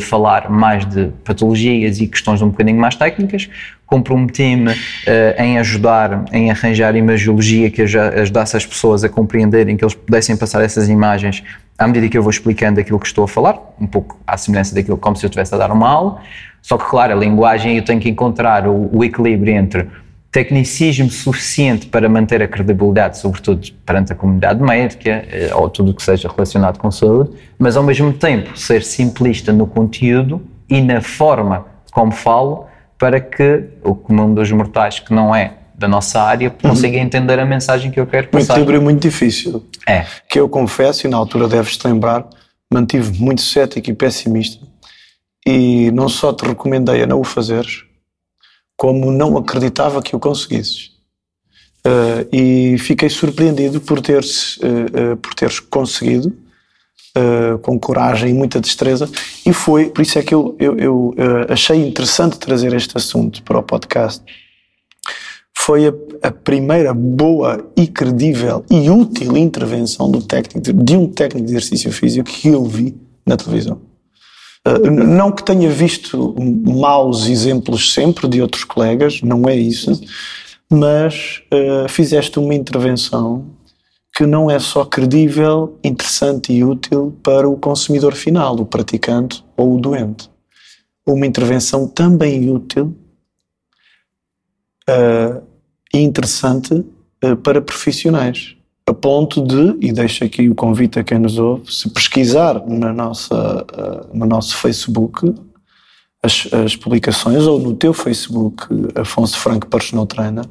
falar 0.00 0.50
mais 0.50 0.84
de 0.84 1.10
patologias 1.24 2.00
e 2.00 2.06
questões 2.06 2.42
um 2.42 2.48
bocadinho 2.48 2.78
mais 2.78 2.96
técnicas. 2.96 3.48
Comprometi-me 3.86 4.70
uh, 4.70 4.76
em 5.38 5.58
ajudar, 5.58 6.24
em 6.32 6.50
arranjar 6.50 6.94
imagiologia 6.94 7.70
que 7.70 7.82
ajudasse 7.82 8.56
as 8.56 8.64
pessoas 8.64 9.02
a 9.02 9.08
compreenderem, 9.08 9.76
que 9.76 9.84
eles 9.84 9.94
pudessem 9.94 10.36
passar 10.36 10.62
essas 10.62 10.88
imagens 10.88 11.42
à 11.76 11.86
medida 11.86 12.08
que 12.08 12.18
eu 12.18 12.22
vou 12.22 12.30
explicando 12.30 12.78
aquilo 12.78 13.00
que 13.00 13.06
estou 13.06 13.24
a 13.24 13.28
falar, 13.28 13.58
um 13.80 13.86
pouco 13.86 14.20
à 14.26 14.36
semelhança 14.36 14.74
daquilo 14.74 14.98
como 14.98 15.16
se 15.16 15.24
eu 15.24 15.28
estivesse 15.28 15.54
a 15.54 15.58
dar 15.58 15.72
uma 15.72 15.88
aula. 15.88 16.20
Só 16.60 16.76
que, 16.76 16.84
claro, 16.84 17.14
a 17.14 17.16
linguagem 17.16 17.78
eu 17.78 17.84
tenho 17.84 17.98
que 17.98 18.08
encontrar 18.08 18.68
o, 18.68 18.90
o 18.92 19.02
equilíbrio 19.02 19.54
entre 19.54 19.88
tecnicismo 20.30 21.10
suficiente 21.10 21.86
para 21.86 22.08
manter 22.08 22.40
a 22.42 22.46
credibilidade, 22.46 23.18
sobretudo 23.18 23.66
perante 23.84 24.12
a 24.12 24.14
comunidade 24.14 24.62
médica 24.62 25.10
eh, 25.28 25.50
ou 25.54 25.68
tudo 25.68 25.90
o 25.90 25.94
que 25.94 26.02
seja 26.02 26.28
relacionado 26.28 26.78
com 26.78 26.90
saúde, 26.90 27.30
mas 27.58 27.76
ao 27.76 27.82
mesmo 27.82 28.12
tempo 28.12 28.56
ser 28.56 28.84
simplista 28.84 29.52
no 29.52 29.66
conteúdo 29.66 30.40
e 30.68 30.80
na 30.80 31.00
forma 31.00 31.66
como 31.90 32.12
falo, 32.12 32.66
para 32.98 33.20
que 33.20 33.64
o 33.82 33.94
comum 33.94 34.32
dos 34.32 34.50
mortais, 34.52 35.00
que 35.00 35.12
não 35.12 35.34
é 35.34 35.54
da 35.74 35.88
nossa 35.88 36.20
área, 36.20 36.50
consiga 36.50 36.98
uhum. 36.98 37.04
entender 37.04 37.38
a 37.38 37.46
mensagem 37.46 37.90
que 37.90 37.98
eu 37.98 38.06
quero 38.06 38.28
passar. 38.28 38.52
Um 38.52 38.56
equilíbrio 38.56 38.82
muito 38.82 39.00
difícil. 39.00 39.66
É. 39.86 40.04
Que 40.28 40.38
eu 40.38 40.48
confesso, 40.48 41.06
e 41.06 41.10
na 41.10 41.16
altura 41.16 41.48
deves-te 41.48 41.86
lembrar, 41.86 42.28
mantive 42.72 43.18
muito 43.18 43.40
cético 43.40 43.90
e 43.90 43.94
pessimista, 43.94 44.64
e 45.46 45.90
não 45.92 46.08
só 46.08 46.32
te 46.32 46.44
recomendei 46.44 47.02
a 47.02 47.06
não 47.06 47.20
o 47.20 47.24
fazeres, 47.24 47.84
como 48.80 49.12
não 49.12 49.36
acreditava 49.36 50.00
que 50.00 50.16
o 50.16 50.18
conseguisses. 50.18 50.92
Uh, 51.86 52.24
e 52.32 52.78
fiquei 52.78 53.10
surpreendido 53.10 53.78
por 53.78 54.00
teres, 54.00 54.56
uh, 54.56 55.12
uh, 55.12 55.16
por 55.18 55.34
teres 55.34 55.60
conseguido, 55.60 56.34
com 57.62 57.78
coragem 57.78 58.30
e 58.30 58.32
muita 58.32 58.60
destreza, 58.60 59.10
e 59.44 59.52
foi, 59.52 59.90
por 59.90 60.00
isso 60.00 60.16
é 60.16 60.22
que 60.22 60.32
eu, 60.32 60.54
eu, 60.60 60.78
eu 60.78 61.14
achei 61.48 61.76
interessante 61.84 62.38
trazer 62.38 62.72
este 62.72 62.96
assunto 62.96 63.42
para 63.42 63.58
o 63.58 63.62
podcast. 63.64 64.22
Foi 65.58 65.88
a, 65.88 65.92
a, 66.22 66.30
primeira 66.30 66.94
boa 66.94 67.68
e 67.76 67.88
credível 67.88 68.64
e 68.70 68.88
útil 68.88 69.36
intervenção 69.36 70.08
do 70.08 70.22
técnico, 70.22 70.72
de 70.72 70.96
um 70.96 71.08
técnico 71.08 71.48
de 71.48 71.52
exercício 71.52 71.92
físico 71.92 72.30
que 72.30 72.46
eu 72.46 72.64
vi 72.64 72.96
na 73.26 73.36
televisão. 73.36 73.89
Ah, 74.70 74.78
não 74.78 75.32
que 75.32 75.42
tenha 75.42 75.68
visto 75.68 76.34
maus 76.38 77.26
exemplos 77.26 77.92
sempre 77.92 78.28
de 78.28 78.40
outros 78.40 78.62
colegas, 78.62 79.20
não 79.20 79.48
é 79.48 79.56
isso, 79.56 80.00
mas 80.70 81.42
uh, 81.52 81.88
fizeste 81.88 82.38
uma 82.38 82.54
intervenção 82.54 83.46
que 84.14 84.24
não 84.24 84.48
é 84.50 84.58
só 84.60 84.84
credível, 84.84 85.76
interessante 85.82 86.52
e 86.52 86.62
útil 86.62 87.16
para 87.22 87.48
o 87.48 87.56
consumidor 87.56 88.14
final, 88.14 88.54
o 88.60 88.66
praticante 88.66 89.44
ou 89.56 89.76
o 89.76 89.80
doente. 89.80 90.30
Uma 91.04 91.26
intervenção 91.26 91.88
também 91.88 92.48
útil 92.48 92.96
uh, 94.88 95.42
e 95.92 95.98
interessante 95.98 96.74
uh, 96.74 97.36
para 97.42 97.60
profissionais 97.60 98.56
a 98.86 98.94
ponto 98.94 99.46
de, 99.46 99.86
e 99.86 99.92
deixo 99.92 100.24
aqui 100.24 100.48
o 100.48 100.54
convite 100.54 100.98
a 100.98 101.04
quem 101.04 101.18
nos 101.18 101.38
ouve, 101.38 101.72
se 101.72 101.88
pesquisar 101.90 102.66
na 102.66 102.92
nossa, 102.92 103.64
eh, 103.72 104.06
no 104.12 104.26
nosso 104.26 104.56
Facebook 104.56 105.32
as, 106.22 106.48
as 106.52 106.76
publicações 106.76 107.46
ou 107.46 107.58
no 107.58 107.74
teu 107.74 107.94
Facebook, 107.94 108.66
Afonso 108.94 109.38
Franco 109.38 109.66
Personal 109.66 110.06
Trainer, 110.06 110.44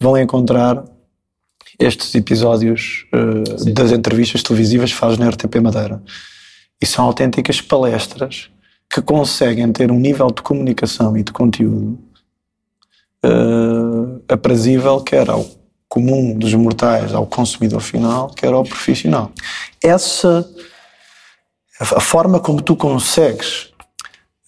vão 0.00 0.16
encontrar 0.16 0.84
estes 1.78 2.14
episódios 2.14 3.06
uh, 3.12 3.72
das 3.72 3.90
entrevistas 3.90 4.42
televisivas 4.42 4.92
que 4.92 4.98
fazes 4.98 5.18
na 5.18 5.28
RTP 5.28 5.56
Madeira. 5.56 6.02
E 6.80 6.86
são 6.86 7.04
autênticas 7.04 7.60
palestras 7.60 8.50
que 8.88 9.02
conseguem 9.02 9.70
ter 9.72 9.90
um 9.90 9.98
nível 9.98 10.28
de 10.28 10.42
comunicação 10.42 11.16
e 11.16 11.22
de 11.22 11.32
conteúdo 11.32 11.98
uh, 13.24 14.22
aprazível, 14.28 15.00
quer 15.00 15.28
ao 15.28 15.44
comum 15.94 16.36
dos 16.36 16.52
mortais 16.54 17.14
ao 17.14 17.24
consumidor 17.24 17.80
final, 17.80 18.28
quer 18.30 18.52
ao 18.52 18.64
profissional. 18.64 19.30
Essa 19.80 20.44
a 21.78 22.00
forma 22.00 22.40
como 22.40 22.60
tu 22.60 22.74
consegues 22.74 23.72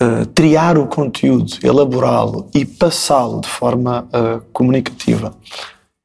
uh, 0.03 0.27
triar 0.35 0.77
o 0.77 0.89
conteúdo, 0.89 1.57
elaborá-lo 1.63 2.51
e 2.53 2.65
passá-lo 2.65 3.41
de 3.41 3.49
forma 3.49 4.09
uh, 4.13 4.41
comunicativa, 4.53 5.37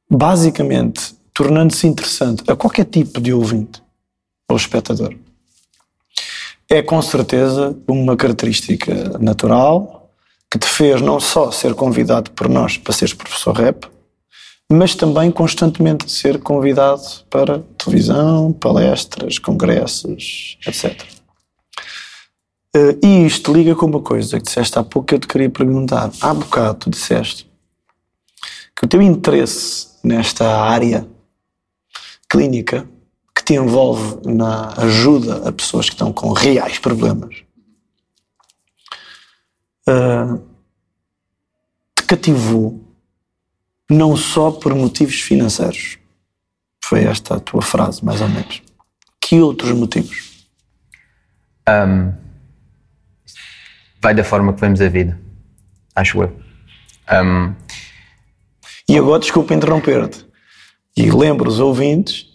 basicamente 0.08 1.12
tornando-se 1.34 1.88
interessante 1.88 2.44
a 2.48 2.54
qualquer 2.54 2.84
tipo 2.84 3.20
de 3.20 3.32
ouvinte 3.32 3.82
ou 4.48 4.56
espectador, 4.56 5.12
é 6.70 6.82
com 6.82 7.02
certeza 7.02 7.76
uma 7.88 8.16
característica 8.16 9.18
natural 9.18 10.08
que 10.48 10.58
te 10.58 10.68
fez 10.68 11.00
não 11.00 11.18
só 11.18 11.50
ser 11.50 11.74
convidado 11.74 12.30
por 12.30 12.48
nós 12.48 12.76
para 12.76 12.92
seres 12.92 13.12
professor 13.12 13.56
rap, 13.56 13.90
mas 14.72 14.94
também 14.94 15.30
constantemente 15.30 16.10
ser 16.10 16.38
convidado 16.40 17.02
para 17.28 17.60
televisão, 17.78 18.52
palestras, 18.52 19.38
congressos, 19.38 20.58
etc. 20.66 21.02
Uh, 22.74 22.98
e 23.04 23.26
isto 23.26 23.52
liga 23.52 23.74
com 23.74 23.86
uma 23.86 24.00
coisa 24.00 24.38
que 24.38 24.44
disseste 24.44 24.78
há 24.78 24.82
pouco 24.82 25.08
que 25.08 25.14
eu 25.14 25.18
te 25.18 25.26
queria 25.26 25.50
perguntar. 25.50 26.10
Há 26.20 26.32
bocado 26.32 26.78
tu 26.78 26.90
disseste 26.90 27.50
que 28.74 28.86
o 28.86 28.88
teu 28.88 29.02
interesse 29.02 29.88
nesta 30.02 30.58
área 30.58 31.06
clínica 32.28 32.88
que 33.34 33.44
te 33.44 33.54
envolve 33.54 34.26
na 34.26 34.72
ajuda 34.80 35.48
a 35.48 35.52
pessoas 35.52 35.86
que 35.86 35.94
estão 35.94 36.12
com 36.12 36.32
reais 36.32 36.78
problemas 36.78 37.42
uh, 39.88 40.42
te 41.94 42.04
cativou 42.04 42.91
não 43.92 44.16
só 44.16 44.50
por 44.50 44.74
motivos 44.74 45.20
financeiros. 45.20 45.98
Foi 46.84 47.04
esta 47.04 47.36
a 47.36 47.40
tua 47.40 47.62
frase, 47.62 48.04
mais 48.04 48.20
ou 48.20 48.28
menos. 48.28 48.62
Que 49.20 49.40
outros 49.40 49.72
motivos? 49.72 50.46
Um, 51.68 52.12
vai 54.00 54.14
da 54.14 54.24
forma 54.24 54.52
que 54.52 54.60
vemos 54.60 54.80
a 54.80 54.88
vida, 54.88 55.18
acho 55.94 56.22
eu. 56.22 56.36
Um, 57.24 57.54
e 58.88 58.98
agora, 58.98 59.20
desculpa 59.20 59.54
interromper-te, 59.54 60.26
E 60.96 61.10
lembro 61.10 61.48
os 61.48 61.60
ouvintes 61.60 62.26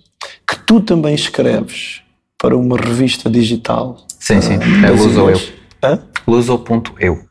que 0.48 0.58
tu 0.60 0.80
também 0.80 1.14
escreves 1.14 2.02
para 2.38 2.56
uma 2.56 2.78
revista 2.78 3.30
digital. 3.30 4.06
Sim, 4.20 4.42
sim, 4.42 4.58
uh, 4.58 4.86
é 4.86 4.90
Luz 4.90 5.18
ou 5.18 5.30
Eu. 5.30 5.40
Luso.eu. 6.28 7.28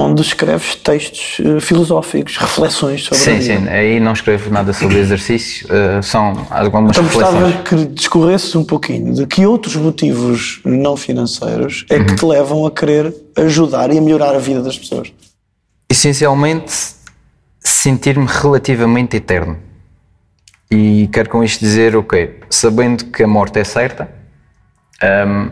Onde 0.00 0.22
escreves 0.22 0.76
textos 0.76 1.38
uh, 1.40 1.60
filosóficos, 1.60 2.36
reflexões 2.36 3.02
sobre 3.04 3.18
Sim, 3.18 3.30
a 3.30 3.38
vida. 3.40 3.60
sim, 3.60 3.68
aí 3.68 3.98
não 3.98 4.12
escrevo 4.12 4.48
nada 4.50 4.72
sobre 4.72 4.96
exercício, 5.00 5.66
uh, 5.66 6.02
são 6.02 6.46
algumas 6.50 6.96
Então 6.96 7.04
gostava 7.08 7.46
reflexões. 7.48 7.68
que 7.68 7.94
discorresses 7.94 8.54
um 8.54 8.64
pouquinho 8.64 9.12
de 9.12 9.26
que 9.26 9.44
outros 9.44 9.74
motivos 9.76 10.60
não 10.64 10.96
financeiros 10.96 11.84
é 11.90 11.96
Uhum. 11.96 12.06
que 12.06 12.14
te 12.14 12.24
levam 12.24 12.64
a 12.64 12.70
querer 12.70 13.12
ajudar 13.36 13.92
e 13.92 13.98
a 13.98 14.00
melhorar 14.00 14.34
a 14.36 14.38
vida 14.38 14.62
das 14.62 14.78
pessoas. 14.78 15.12
Essencialmente, 15.90 16.72
sentir-me 17.60 18.26
relativamente 18.26 19.16
eterno. 19.16 19.58
E 20.70 21.08
quero 21.12 21.30
com 21.30 21.42
isto 21.42 21.60
dizer, 21.60 21.96
ok, 21.96 22.40
sabendo 22.50 23.06
que 23.06 23.22
a 23.22 23.26
morte 23.26 23.58
é 23.58 23.64
certa, 23.64 24.08
hum, 25.26 25.50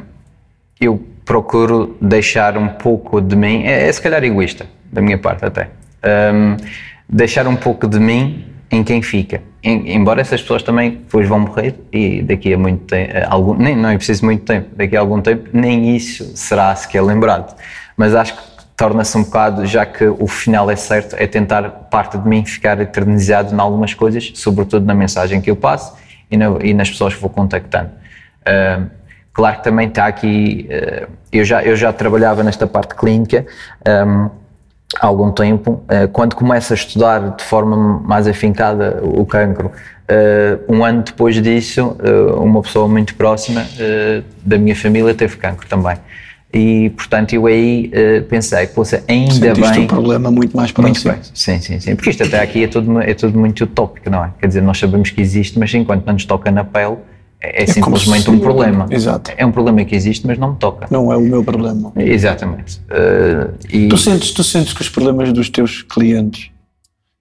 eu 0.80 1.02
procuro 1.26 1.96
deixar 2.00 2.56
um 2.56 2.68
pouco 2.68 3.20
de 3.20 3.36
mim, 3.36 3.64
é, 3.64 3.88
é 3.88 3.92
se 3.92 4.00
calhar 4.00 4.22
egoísta, 4.24 4.64
da 4.90 5.02
minha 5.02 5.18
parte 5.18 5.44
até, 5.44 5.68
hum, 6.32 6.56
deixar 7.08 7.46
um 7.48 7.56
pouco 7.56 7.86
de 7.86 7.98
mim 8.00 8.46
em 8.70 8.82
quem 8.82 9.02
fica. 9.02 9.42
Em- 9.62 9.92
embora 9.96 10.20
essas 10.20 10.40
pessoas 10.40 10.62
também 10.62 10.90
depois 10.92 11.28
vão 11.28 11.40
morrer 11.40 11.74
e 11.92 12.22
daqui 12.22 12.54
a 12.54 12.58
muito 12.58 12.84
tempo, 12.84 13.12
algum, 13.28 13.54
nem, 13.54 13.76
não 13.76 13.90
é 13.90 13.96
preciso 13.96 14.24
muito 14.24 14.44
tempo, 14.44 14.68
daqui 14.76 14.96
a 14.96 15.00
algum 15.00 15.20
tempo 15.20 15.50
nem 15.52 15.94
isso 15.96 16.36
será 16.36 16.74
sequer 16.76 17.02
lembrado. 17.02 17.56
Mas 17.96 18.14
acho 18.14 18.34
que 18.36 18.42
torna-se 18.76 19.16
um 19.18 19.24
bocado, 19.24 19.66
já 19.66 19.84
que 19.84 20.04
o 20.06 20.26
final 20.28 20.70
é 20.70 20.76
certo, 20.76 21.16
é 21.18 21.26
tentar 21.26 21.62
parte 21.90 22.16
de 22.18 22.28
mim 22.28 22.44
ficar 22.44 22.80
eternizado 22.80 23.52
em 23.52 23.58
algumas 23.58 23.94
coisas, 23.94 24.30
sobretudo 24.36 24.86
na 24.86 24.94
mensagem 24.94 25.40
que 25.40 25.50
eu 25.50 25.56
passo 25.56 25.96
e, 26.30 26.36
na- 26.36 26.58
e 26.62 26.72
nas 26.72 26.88
pessoas 26.90 27.14
que 27.14 27.20
vou 27.20 27.30
contactando. 27.30 27.90
Ah, 28.44 28.82
claro 29.36 29.58
que 29.58 29.64
também 29.64 29.86
está 29.86 30.06
aqui, 30.06 30.66
ah, 30.70 31.08
eu, 31.30 31.44
já, 31.44 31.62
eu 31.62 31.76
já 31.76 31.92
trabalhava 31.92 32.42
nesta 32.42 32.66
parte 32.66 32.94
clínica 32.94 33.44
ah, 33.84 34.30
há 34.98 35.06
algum 35.06 35.30
tempo, 35.30 35.84
ah, 35.88 36.08
quando 36.10 36.34
começo 36.34 36.72
a 36.72 36.76
estudar 36.76 37.36
de 37.36 37.44
forma 37.44 37.76
mais 38.00 38.26
afincada 38.26 38.98
o 39.02 39.26
cancro, 39.26 39.70
ah, 40.08 40.58
um 40.66 40.82
ano 40.82 41.02
depois 41.02 41.34
disso, 41.42 41.96
uma 42.38 42.62
pessoa 42.62 42.88
muito 42.88 43.14
próxima 43.14 43.66
da 44.42 44.56
minha 44.56 44.74
família 44.74 45.12
teve 45.14 45.36
cancro 45.36 45.68
também. 45.68 45.98
E, 46.54 46.88
portanto, 46.90 47.34
eu 47.34 47.46
aí 47.46 47.90
pensei, 48.30 48.66
poxa, 48.68 49.02
ainda 49.06 49.34
Sentiste 49.34 49.72
bem... 49.72 49.82
um 49.82 49.86
problema 49.86 50.30
muito 50.30 50.56
mais 50.56 50.72
Muito 50.72 51.02
próximo. 51.02 51.12
bem, 51.12 51.22
sim, 51.34 51.60
sim, 51.60 51.80
sim. 51.80 51.94
Porque 51.94 52.08
isto 52.08 52.22
até 52.22 52.40
aqui 52.40 52.64
é 52.64 52.68
tudo, 52.68 52.98
é 53.02 53.12
tudo 53.12 53.38
muito 53.38 53.64
utópico, 53.64 54.08
não 54.08 54.24
é? 54.24 54.30
Quer 54.40 54.46
dizer, 54.46 54.62
nós 54.62 54.78
sabemos 54.78 55.10
que 55.10 55.20
existe, 55.20 55.58
mas 55.58 55.74
enquanto 55.74 56.06
não 56.06 56.14
nos 56.14 56.24
toca 56.24 56.50
na 56.50 56.64
pele, 56.64 56.96
é, 57.40 57.62
é 57.62 57.66
como 57.80 57.96
simplesmente 57.98 58.24
se- 58.24 58.30
um 58.30 58.38
problema. 58.40 58.86
Exato. 58.90 59.30
É 59.36 59.44
um 59.44 59.52
problema 59.52 59.84
que 59.84 59.94
existe, 59.94 60.26
mas 60.26 60.38
não 60.38 60.52
me 60.52 60.58
toca. 60.58 60.86
Não 60.90 61.12
é 61.12 61.16
o 61.16 61.20
meu 61.20 61.44
problema. 61.44 61.92
Exatamente. 61.96 62.78
Uh, 62.90 63.54
e, 63.70 63.88
Tu 63.88 63.96
sentes, 63.98 64.30
tu 64.32 64.42
sentes 64.42 64.72
que 64.72 64.80
os 64.82 64.88
problemas 64.88 65.32
dos 65.32 65.48
teus 65.50 65.82
clientes, 65.82 66.50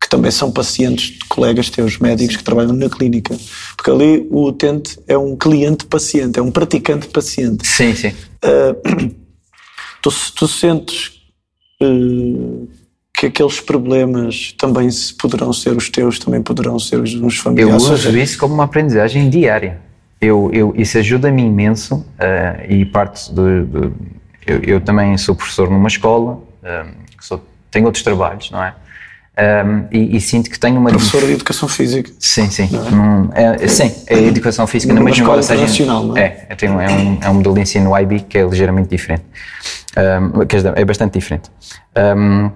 que 0.02 0.10
também 0.10 0.32
são 0.32 0.52
pacientes 0.52 1.18
de 1.18 1.26
colegas 1.26 1.70
teus 1.70 1.98
médicos 2.00 2.38
que 2.38 2.44
trabalham 2.44 2.74
na 2.74 2.90
clínica, 2.90 3.36
porque 3.76 3.90
ali 3.92 4.28
o 4.30 4.46
utente 4.46 5.00
é 5.08 5.18
um 5.18 5.36
cliente-paciente, 5.36 6.40
é 6.40 6.42
um 6.42 6.52
praticante-paciente. 6.52 7.66
sim, 7.68 7.96
sim. 7.96 8.14
Tu, 10.02 10.12
tu 10.36 10.48
sentes 10.48 11.14
eh, 11.82 11.86
que 13.18 13.26
aqueles 13.26 13.60
problemas 13.60 14.54
também 14.58 14.88
poderão 15.20 15.52
ser 15.52 15.76
os 15.76 15.90
teus, 15.90 16.20
também 16.20 16.44
poderão 16.44 16.78
ser 16.78 17.00
os 17.00 17.14
dos 17.16 17.36
Eu 17.38 17.42
familiares. 17.42 17.84
Seja, 17.84 18.10
uso 18.10 18.18
isso 18.18 18.38
como 18.38 18.54
uma 18.54 18.66
aprendizagem 18.66 19.30
diária. 19.30 19.82
Eu, 20.22 20.50
eu, 20.54 20.74
isso 20.78 20.98
ajuda-me 20.98 21.44
imenso 21.44 21.96
uh, 21.98 22.66
e 22.72 22.86
parte 22.86 23.32
do. 23.34 23.66
do- 23.66 23.96
eu, 24.48 24.60
eu 24.64 24.82
também 24.82 25.18
sou 25.18 25.36
professor 25.36 25.70
numa 25.70 25.88
escola, 25.88 26.40
um, 26.64 26.92
sou, 27.20 27.44
tenho 27.72 27.86
outros 27.86 28.04
trabalhos, 28.04 28.52
não 28.52 28.64
é? 28.64 28.74
Um, 29.38 29.88
e, 29.92 30.16
e 30.16 30.22
sinto 30.22 30.50
que 30.50 30.58
tenho 30.58 30.80
uma. 30.80 30.90
professor 30.90 31.22
de 31.26 31.34
educação 31.34 31.68
física. 31.68 32.10
Sim, 32.20 32.50
sim. 32.50 32.70
Num- 32.92 33.30
é, 33.34 33.68
sim, 33.68 33.92
é 34.08 34.18
educação 34.20 34.66
física 34.68 34.94
Numa 34.94 35.04
na 35.04 35.10
mesma 35.10 35.24
escola 35.24 35.42
internacional, 35.44 36.04
não 36.06 36.16
é? 36.18 36.46
É, 36.48 36.56
é, 36.66 36.70
um- 36.70 36.80
é 36.82 36.90
um, 36.90 37.18
é 37.22 37.30
um 37.30 37.34
modelo 37.34 37.56
de 37.56 37.62
ensino 37.62 37.98
IB 38.00 38.22
que 38.22 38.38
é 38.38 38.44
ligeiramente 38.46 38.88
diferente. 38.90 39.24
Um, 39.98 40.42
é 40.76 40.86
bastante 40.86 41.14
diferente. 41.20 41.50
Um, 42.18 42.50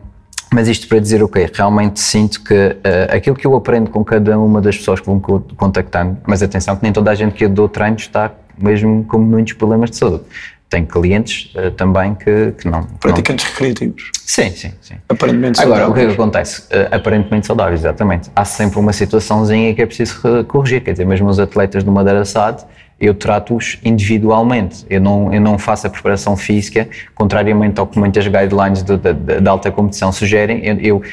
mas 0.52 0.68
isto 0.68 0.88
para 0.88 1.00
dizer 1.00 1.22
o 1.24 1.28
quê? 1.28 1.50
Realmente 1.54 2.00
sinto 2.00 2.44
que 2.44 2.54
uh, 2.54 2.76
aquilo 3.16 3.36
que 3.36 3.46
eu 3.46 3.56
aprendo 3.56 3.90
com 3.90 4.04
cada 4.04 4.38
uma 4.40 4.62
das 4.62 4.78
pessoas 4.78 5.00
que 5.00 5.06
vão 5.06 5.20
co- 5.20 5.44
contactando, 5.56 6.18
mas 6.28 6.42
atenção 6.42 6.76
que 6.76 6.84
nem 6.84 6.92
toda 6.92 7.12
a 7.12 7.16
gente 7.16 7.34
que 7.34 7.46
eu 7.46 7.50
dou 7.50 7.70
treino 7.70 7.98
está 7.98 8.32
mesmo 8.58 9.04
com 9.06 9.18
muitos 9.20 9.54
problemas 9.54 9.90
de 9.92 9.98
saúde. 9.98 10.24
Tenho 10.70 10.86
clientes 10.86 11.52
uh, 11.56 11.72
também 11.72 12.14
que, 12.14 12.52
que 12.60 12.68
não. 12.68 12.84
que 12.84 12.90
não- 12.90 12.98
Praticantes 13.00 13.46
recreativos. 13.46 14.12
Sim, 14.24 14.52
sim, 14.52 14.72
sim. 14.82 14.96
Aparentemente 15.10 15.60
Agora, 15.62 15.88
o 15.90 15.94
que 15.94 16.02
é 16.02 16.06
que 16.08 16.16
saudáveis. 16.16 16.60
acontece? 16.60 16.62
Uh, 16.92 16.96
aparentemente 16.96 17.48
saudável, 17.48 17.74
exatamente. 17.74 18.30
Há 18.36 18.46
sempre 18.46 18.78
uma 18.80 18.94
situaçãozinha 18.94 19.74
que 19.74 19.82
é 19.82 19.86
preciso 19.88 20.20
re- 20.24 20.44
corrigir. 20.44 20.82
Quer 20.84 20.92
dizer, 20.92 21.06
mesmo 21.06 21.28
os 21.28 21.40
atletas 21.40 21.84
do 21.84 21.92
Madeira 21.92 22.24
SAD, 22.24 22.64
eu 23.00 23.14
trato-os 23.14 23.78
individualmente. 23.84 24.86
Eu 24.90 25.00
não, 25.00 25.34
eu 25.34 25.40
não 25.40 25.58
faço 25.58 25.88
a 25.88 25.90
preparação 25.90 26.36
física, 26.36 26.88
contrariamente 27.16 27.80
ao 27.80 27.88
que 27.88 27.98
muitas 27.98 28.26
guidelines 28.28 28.84
de, 28.84 28.98
de- 28.98 29.14
de- 29.14 29.42
de 29.42 29.48
alta 29.50 29.72
competição 29.72 30.12
sugerem. 30.12 30.66
Eu, 30.66 30.78
eu, 30.82 31.04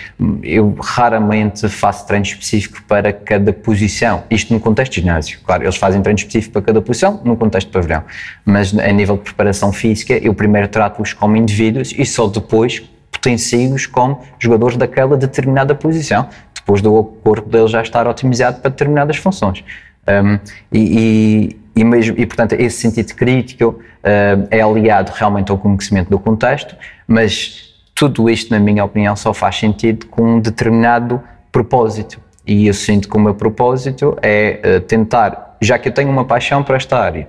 eu 0.42 0.76
raramente 0.80 1.68
faço 1.68 2.06
treino 2.06 2.24
específico 2.24 2.82
para 2.88 3.12
cada 3.12 3.52
posição. 3.52 4.24
Isto 4.30 4.52
no 4.52 4.58
contexto 4.60 4.92
de 4.94 5.00
ginásio. 5.02 5.38
Claro, 5.44 5.62
eles 5.62 5.76
fazem 5.76 6.02
treino 6.02 6.18
específico 6.18 6.54
para 6.54 6.62
cada 6.62 6.82
posição 6.82 7.20
no 7.24 7.36
contexto 7.36 7.68
de 7.68 7.72
pavilhão. 7.72 8.02
Mas 8.44 8.76
a 8.76 8.92
nível 8.92 9.16
de 9.16 9.22
preparação 9.22 9.72
física, 9.72 10.14
eu 10.14 10.34
primeiro 10.34 10.68
trato-os 10.68 11.12
como 11.12 11.36
indivíduos 11.36 11.94
e 11.96 12.04
só 12.04 12.26
depois 12.26 12.80
potencio-os 13.12 13.86
como 13.86 14.20
jogadores 14.38 14.76
daquela 14.76 15.16
determinada 15.16 15.74
posição, 15.74 16.28
depois 16.54 16.82
do 16.82 17.02
corpo 17.22 17.48
deles 17.48 17.70
já 17.70 17.80
estar 17.80 18.06
otimizado 18.06 18.60
para 18.60 18.70
determinadas 18.70 19.16
funções. 19.16 19.64
Um, 20.08 20.38
e, 20.72 21.56
e, 21.76 21.84
mesmo, 21.84 22.14
e, 22.18 22.24
portanto, 22.24 22.54
esse 22.54 22.78
sentido 22.78 23.14
crítico 23.14 23.64
uh, 23.68 24.48
é 24.50 24.62
aliado 24.62 25.12
realmente 25.14 25.50
ao 25.50 25.58
conhecimento 25.58 26.08
do 26.08 26.18
contexto, 26.18 26.74
mas 27.06 27.74
tudo 27.94 28.28
isto, 28.30 28.50
na 28.50 28.58
minha 28.58 28.84
opinião, 28.84 29.14
só 29.14 29.34
faz 29.34 29.56
sentido 29.56 30.06
com 30.06 30.36
um 30.36 30.40
determinado 30.40 31.20
propósito. 31.52 32.18
E 32.46 32.66
eu 32.66 32.74
sinto 32.74 33.08
que 33.08 33.16
o 33.16 33.20
meu 33.20 33.34
propósito 33.34 34.16
é 34.22 34.60
uh, 34.78 34.80
tentar, 34.80 35.56
já 35.60 35.78
que 35.78 35.88
eu 35.88 35.92
tenho 35.92 36.10
uma 36.10 36.24
paixão 36.24 36.62
para 36.62 36.76
esta 36.76 36.98
área, 36.98 37.28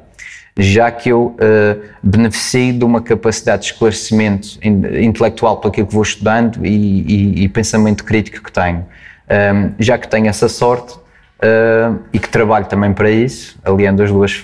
já 0.57 0.89
que 0.89 1.10
eu 1.10 1.36
uh, 1.36 1.81
beneficio 2.01 2.73
de 2.73 2.86
uma 2.86 3.01
capacidade 3.01 3.63
de 3.63 3.71
esclarecimento 3.73 4.57
in- 4.63 5.03
intelectual 5.05 5.57
pelo 5.57 5.71
aquilo 5.71 5.88
que 5.88 5.93
vou 5.93 6.03
estudando 6.03 6.65
e, 6.65 6.69
e- 6.69 7.43
e 7.43 7.49
pensamento 7.49 8.03
crítico 8.03 8.41
que 8.43 8.51
tenho, 8.51 8.86
Um, 9.29 9.73
já 9.77 9.97
que 9.97 10.07
tenho 10.07 10.27
essa 10.27 10.47
sorte 10.47 10.97
uh, 11.43 12.00
e 12.13 12.19
que 12.19 12.30
trabalho 12.30 12.65
também 12.65 12.93
para 12.93 13.10
isso, 13.10 13.58
aliando 13.63 14.04
as 14.04 14.12
duas 14.12 14.43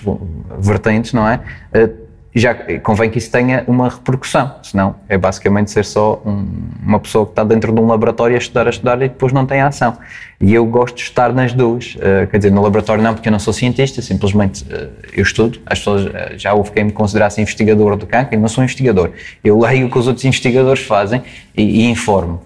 vertentes, 0.58 1.12
não 1.12 1.28
é? 1.28 1.40
Uh, 1.74 2.04
já 2.36 2.52
convém 2.80 3.08
que 3.08 3.18
isso 3.18 3.30
tenha 3.30 3.62
uma 3.68 3.88
repercussão, 3.88 4.56
senão 4.60 4.96
é 5.08 5.16
basicamente 5.16 5.70
ser 5.70 5.84
só 5.84 6.20
um- 6.26 6.44
uma 6.84 6.98
pessoa 6.98 7.24
que 7.24 7.30
está 7.30 7.44
dentro 7.44 7.72
de 7.72 7.80
um 7.80 7.86
laboratório 7.86 8.34
a 8.34 8.38
estudar, 8.38 8.66
a 8.66 8.70
estudar 8.70 8.96
e 8.96 9.08
depois 9.08 9.32
não 9.32 9.46
tem 9.46 9.60
ação. 9.60 9.96
E 10.40 10.52
eu 10.52 10.66
gosto 10.66 10.96
de 10.96 11.02
estar 11.02 11.32
nas 11.32 11.52
duas, 11.52 11.94
uh, 11.94 12.26
quer 12.28 12.38
dizer, 12.38 12.50
no 12.50 12.60
laboratório 12.60 13.00
não 13.04 13.14
porque 13.14 13.28
eu 13.28 13.32
não 13.32 13.38
sou 13.38 13.52
cientista, 13.52 14.02
simplesmente 14.02 14.64
uh, 14.64 14.90
eu 15.12 15.22
estudo, 15.22 15.60
as 15.64 15.78
pessoas 15.78 16.06
uh, 16.06 16.10
já 16.36 16.52
houve 16.52 16.72
quem 16.72 16.82
me 16.82 16.92
considerasse 16.92 17.40
investigador 17.40 17.94
do 17.96 18.04
cancro 18.04 18.34
e 18.34 18.36
não 18.36 18.48
sou 18.48 18.64
investigador. 18.64 19.10
Eu 19.44 19.60
leio 19.60 19.86
o 19.86 19.90
que 19.90 19.96
os 19.96 20.08
outros 20.08 20.24
investigadores 20.24 20.82
fazem 20.82 21.22
e, 21.56 21.82
e 21.82 21.90
informo. 21.90 22.42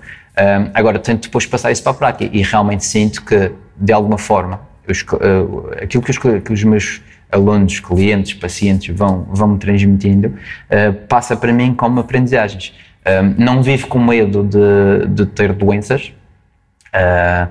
Agora 0.72 1.00
tento 1.00 1.22
depois 1.22 1.46
passar 1.46 1.72
isso 1.72 1.82
para 1.82 1.90
a 1.90 1.94
prática 1.96 2.30
e 2.32 2.42
realmente 2.42 2.84
sinto 2.84 3.24
que, 3.24 3.50
de 3.80 3.92
alguma 3.92 4.18
forma, 4.18 4.60
uh, 4.86 5.70
aquilo 5.82 6.02
que 6.02 6.10
os, 6.10 6.18
que 6.18 6.52
os 6.52 6.64
meus 6.64 7.00
alunos, 7.30 7.80
clientes, 7.80 8.34
pacientes 8.34 8.94
vão, 8.96 9.26
vão 9.30 9.48
me 9.48 9.58
transmitindo, 9.58 10.28
uh, 10.28 10.92
passa 11.06 11.36
para 11.36 11.52
mim 11.52 11.74
como 11.74 12.00
aprendizagens. 12.00 12.72
Um, 13.06 13.42
não 13.42 13.62
vivo 13.62 13.86
com 13.86 13.98
medo 13.98 14.42
de, 14.42 15.06
de 15.08 15.26
ter 15.26 15.52
doenças, 15.52 16.12
uh, 16.88 17.48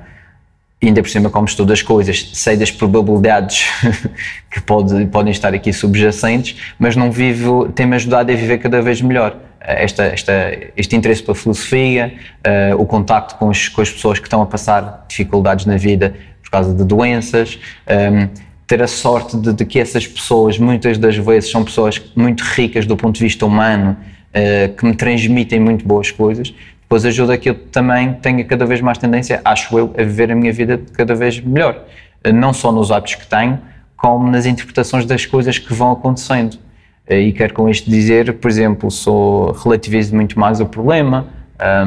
ainda 0.81 1.01
por 1.01 1.09
cima, 1.09 1.29
como 1.29 1.47
estudo 1.47 1.73
as 1.73 1.81
coisas, 1.81 2.31
sei 2.33 2.55
das 2.55 2.69
probabilidades 2.69 3.65
que 4.51 4.61
pode, 4.61 5.05
podem 5.07 5.31
estar 5.31 5.53
aqui 5.53 5.73
subjacentes, 5.73 6.73
mas 6.77 6.95
não 6.95 7.11
vivo, 7.11 7.69
tem-me 7.69 7.95
ajudado 7.95 8.31
a 8.31 8.35
viver 8.35 8.59
cada 8.59 8.81
vez 8.81 9.01
melhor. 9.01 9.35
Esta, 9.67 10.03
esta, 10.03 10.32
este 10.77 10.95
interesse 10.95 11.21
pela 11.21 11.36
filosofia, 11.36 12.13
uh, 12.71 12.82
o 12.82 12.86
contacto 12.86 13.36
com, 13.36 13.49
os, 13.49 13.67
com 13.67 13.82
as 13.82 13.91
pessoas 13.91 14.17
que 14.17 14.25
estão 14.25 14.41
a 14.41 14.45
passar 14.45 15.06
dificuldades 15.10 15.65
na 15.65 15.75
vida 15.75 16.15
por 16.41 16.49
causa 16.49 16.73
de 16.73 16.86
doenças, 16.86 17.60
um, 17.86 18.30
ter 18.65 18.82
a 18.82 18.88
sorte 18.88 19.36
de, 19.36 19.51
de, 19.51 19.65
que 19.65 19.77
essas 19.77 20.08
pessoas, 20.08 20.58
muitas 20.58 20.97
das 20.97 21.17
vezes, 21.17 21.51
são 21.51 21.65
pessoas 21.65 22.01
muito 22.15 22.41
ricas 22.43 22.86
do 22.86 22.95
ponto 22.95 23.15
de 23.15 23.23
vista 23.25 23.45
humano, 23.45 23.97
uh, 24.30 24.73
que 24.73 24.86
me 24.86 24.95
transmitem 24.95 25.60
muito 25.60 25.86
boas 25.86 26.12
coisas, 26.12 26.53
depois 26.82 27.03
ajuda 27.03 27.38
que 27.38 27.49
eu 27.49 27.56
também 27.56 28.13
tenha 28.13 28.45
cada 28.45 28.65
vez 28.65 28.80
mais 28.80 28.97
tendência, 28.97 29.41
acho 29.43 29.77
eu, 29.77 29.93
a 29.97 30.03
viver 30.03 30.32
a 30.32 30.36
minha 30.36 30.53
vida 30.53 30.80
cada 30.93 31.13
vez 31.13 31.41
melhor. 31.41 31.84
não 32.34 32.53
só 32.53 32.71
nos 32.71 32.89
hábitos 32.89 33.15
que 33.15 33.27
tenho, 33.27 33.60
como 33.97 34.30
nas 34.32 34.45
interpretações 34.45 35.06
das 35.06 35.25
coisas 35.25 35.58
que 35.58 35.73
vão 35.73 35.91
acontecendo. 35.91 36.58
E 37.09 37.31
quero 37.31 37.53
com 37.53 37.69
isto 37.69 37.89
dizer, 37.89 38.33
por 38.33 38.49
exemplo, 38.49 38.91
sou 38.91 39.51
relativizo 39.53 40.13
muito 40.13 40.37
mais 40.37 40.59
o 40.59 40.65
problema, 40.65 41.27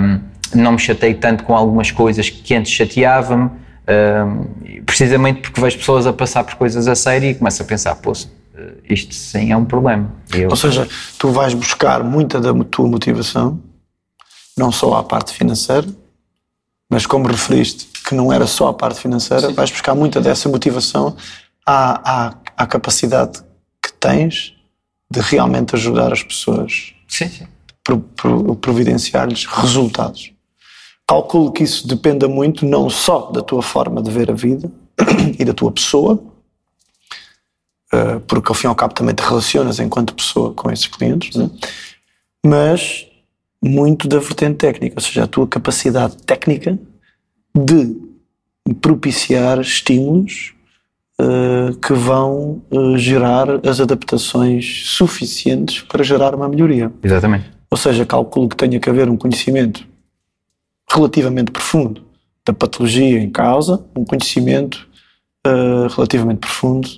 um, 0.00 0.20
não 0.54 0.72
me 0.72 0.78
chatei 0.78 1.14
tanto 1.14 1.44
com 1.44 1.54
algumas 1.54 1.90
coisas 1.90 2.30
que 2.30 2.54
antes 2.54 2.72
chateava-me, 2.72 3.50
um, 3.50 4.82
precisamente 4.84 5.42
porque 5.42 5.60
vejo 5.60 5.78
pessoas 5.78 6.06
a 6.06 6.12
passar 6.12 6.44
por 6.44 6.54
coisas 6.54 6.88
a 6.88 6.94
sério 6.94 7.28
e 7.28 7.34
começo 7.34 7.62
a 7.62 7.64
pensar, 7.66 7.96
pô, 7.96 8.12
isto 8.88 9.14
sim 9.14 9.52
é 9.52 9.56
um 9.56 9.64
problema. 9.64 10.10
Eu... 10.34 10.48
Ou 10.48 10.56
seja, 10.56 10.88
tu 11.18 11.28
vais 11.28 11.52
buscar 11.54 12.02
muita 12.02 12.40
da 12.40 12.52
tua 12.64 12.88
motivação, 12.88 13.60
não 14.56 14.72
só 14.72 14.94
à 14.94 15.04
parte 15.04 15.32
financeira, 15.34 15.86
mas 16.90 17.06
como 17.06 17.26
referiste 17.28 17.88
que 18.06 18.14
não 18.14 18.32
era 18.32 18.46
só 18.46 18.68
a 18.68 18.74
parte 18.74 19.00
financeira, 19.00 19.48
sim. 19.48 19.52
vais 19.52 19.70
buscar 19.70 19.94
muita 19.94 20.20
dessa 20.20 20.48
motivação 20.48 21.14
à, 21.64 22.28
à, 22.28 22.34
à 22.56 22.66
capacidade 22.66 23.40
que 23.82 23.92
tens 23.92 24.56
de 25.10 25.20
realmente 25.20 25.74
ajudar 25.74 26.12
as 26.12 26.22
pessoas. 26.22 26.94
Sim, 27.08 27.28
sim. 27.28 27.46
Providenciar-lhes 28.60 29.44
resultados. 29.46 30.32
Calculo 31.06 31.50
que 31.50 31.64
isso 31.64 31.88
dependa 31.88 32.28
muito 32.28 32.64
não 32.64 32.88
só 32.88 33.30
da 33.32 33.42
tua 33.42 33.62
forma 33.62 34.00
de 34.00 34.10
ver 34.10 34.30
a 34.30 34.34
vida 34.34 34.70
e 35.38 35.44
da 35.44 35.52
tua 35.52 35.72
pessoa, 35.72 36.22
eh, 37.92 38.20
porque 38.28 38.48
ao 38.48 38.54
fim 38.54 38.66
e 38.66 38.68
ao 38.68 38.76
cabo 38.76 38.94
também 38.94 39.14
te 39.14 39.22
relacionas 39.22 39.80
enquanto 39.80 40.14
pessoa 40.14 40.54
com 40.54 40.70
esses 40.70 40.86
clientes, 40.86 41.34
né? 41.34 41.50
mas 42.46 43.08
muito 43.62 44.06
da 44.06 44.20
vertente 44.20 44.56
técnica, 44.56 44.94
ou 44.96 45.02
seja, 45.02 45.24
a 45.24 45.26
tua 45.26 45.48
capacidade 45.48 46.16
técnica 46.18 46.78
de 47.54 47.96
propiciar 48.80 49.58
estímulos 49.60 50.54
uh, 51.20 51.76
que 51.76 51.92
vão 51.92 52.62
uh, 52.70 52.96
gerar 52.96 53.66
as 53.66 53.80
adaptações 53.80 54.84
suficientes 54.86 55.82
para 55.82 56.02
gerar 56.02 56.34
uma 56.34 56.48
melhoria. 56.48 56.90
Exatamente. 57.02 57.50
Ou 57.70 57.76
seja, 57.76 58.06
calculo 58.06 58.48
que 58.48 58.56
tenha 58.56 58.80
que 58.80 58.88
haver 58.88 59.08
um 59.08 59.16
conhecimento 59.16 59.86
relativamente 60.90 61.50
profundo 61.52 62.02
da 62.44 62.52
patologia 62.52 63.20
em 63.20 63.30
causa, 63.30 63.84
um 63.94 64.04
conhecimento 64.04 64.88
uh, 65.46 65.86
relativamente 65.94 66.38
profundo 66.38 66.88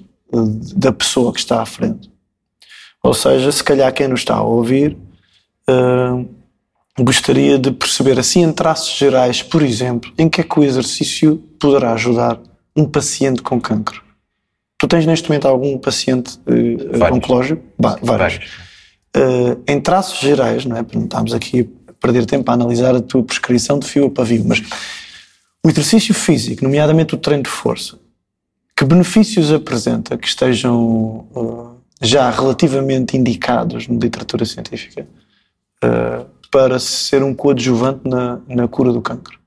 da 0.74 0.90
pessoa 0.90 1.30
que 1.30 1.40
está 1.40 1.60
à 1.60 1.66
frente. 1.66 2.10
Ou 3.02 3.12
seja, 3.12 3.52
se 3.52 3.62
calhar 3.62 3.92
quem 3.92 4.08
nos 4.08 4.20
está 4.20 4.36
a 4.36 4.42
ouvir 4.42 4.96
gostaria 6.98 7.58
de 7.58 7.70
perceber, 7.70 8.18
assim, 8.18 8.42
em 8.42 8.52
traços 8.52 8.96
gerais, 8.96 9.42
por 9.42 9.62
exemplo, 9.62 10.10
em 10.16 10.28
que 10.28 10.40
é 10.40 10.44
que 10.44 10.58
o 10.58 10.64
exercício 10.64 11.36
poderá 11.58 11.92
ajudar 11.92 12.40
um 12.76 12.86
paciente 12.86 13.42
com 13.42 13.60
cancro. 13.60 14.02
Tu 14.82 14.88
tens 14.88 15.06
neste 15.06 15.28
momento 15.28 15.46
algum 15.46 15.78
paciente 15.78 16.40
uh, 16.40 17.14
oncológico? 17.14 17.62
Bah, 17.78 17.96
vários. 18.02 18.34
vários. 18.34 18.50
Uh, 19.16 19.62
em 19.68 19.80
traços 19.80 20.18
gerais, 20.18 20.64
não 20.64 20.76
é? 20.76 20.84
Não 20.92 21.04
estamos 21.04 21.32
aqui 21.32 21.70
a 21.86 21.92
perder 21.92 22.26
tempo 22.26 22.50
a 22.50 22.54
analisar 22.54 22.92
a 22.96 23.00
tua 23.00 23.22
prescrição 23.22 23.78
de 23.78 23.86
fio 23.86 24.06
a 24.06 24.10
pavio, 24.10 24.44
mas 24.44 24.60
o 25.64 25.70
exercício 25.70 26.12
físico, 26.12 26.64
nomeadamente 26.64 27.14
o 27.14 27.16
treino 27.16 27.44
de 27.44 27.48
força, 27.48 27.96
que 28.76 28.84
benefícios 28.84 29.52
apresenta 29.52 30.18
que 30.18 30.26
estejam 30.26 31.28
uh, 31.32 31.76
já 32.00 32.28
relativamente 32.28 33.16
indicados 33.16 33.86
na 33.86 33.94
literatura 33.94 34.44
científica 34.44 35.06
para 36.50 36.80
ser 36.80 37.22
um 37.22 37.32
coadjuvante 37.32 38.00
na, 38.04 38.40
na 38.48 38.66
cura 38.66 38.92
do 38.92 39.00
cancro? 39.00 39.38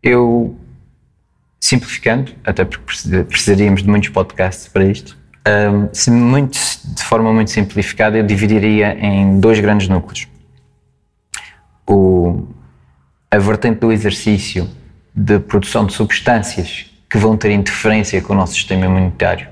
Eu, 0.00 0.56
simplificando, 1.60 2.32
até 2.44 2.64
porque 2.64 3.24
precisaríamos 3.24 3.82
de 3.82 3.88
muitos 3.88 4.10
podcasts 4.10 4.68
para 4.68 4.84
isto, 4.84 5.18
um, 5.48 6.12
muito, 6.12 6.58
de 6.84 7.02
forma 7.02 7.32
muito 7.32 7.50
simplificada, 7.50 8.18
eu 8.18 8.26
dividiria 8.26 8.98
em 8.98 9.40
dois 9.40 9.58
grandes 9.60 9.88
núcleos. 9.88 10.28
O, 11.86 12.46
a 13.30 13.38
vertente 13.38 13.80
do 13.80 13.90
exercício 13.90 14.68
de 15.14 15.38
produção 15.38 15.86
de 15.86 15.92
substâncias 15.94 16.86
que 17.08 17.16
vão 17.16 17.36
ter 17.36 17.50
interferência 17.50 18.20
com 18.20 18.34
o 18.34 18.36
nosso 18.36 18.54
sistema 18.54 18.84
imunitário. 18.84 19.48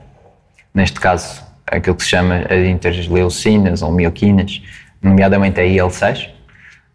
Neste 0.75 1.01
caso, 1.01 1.42
aquilo 1.66 1.97
que 1.97 2.03
se 2.03 2.11
chama 2.11 2.45
as 2.51 2.66
interleucinas 2.66 3.83
ou 3.83 3.90
mioquinas, 3.90 4.62
nomeadamente 5.01 5.59
a 5.59 5.64
IL-6, 5.64 6.29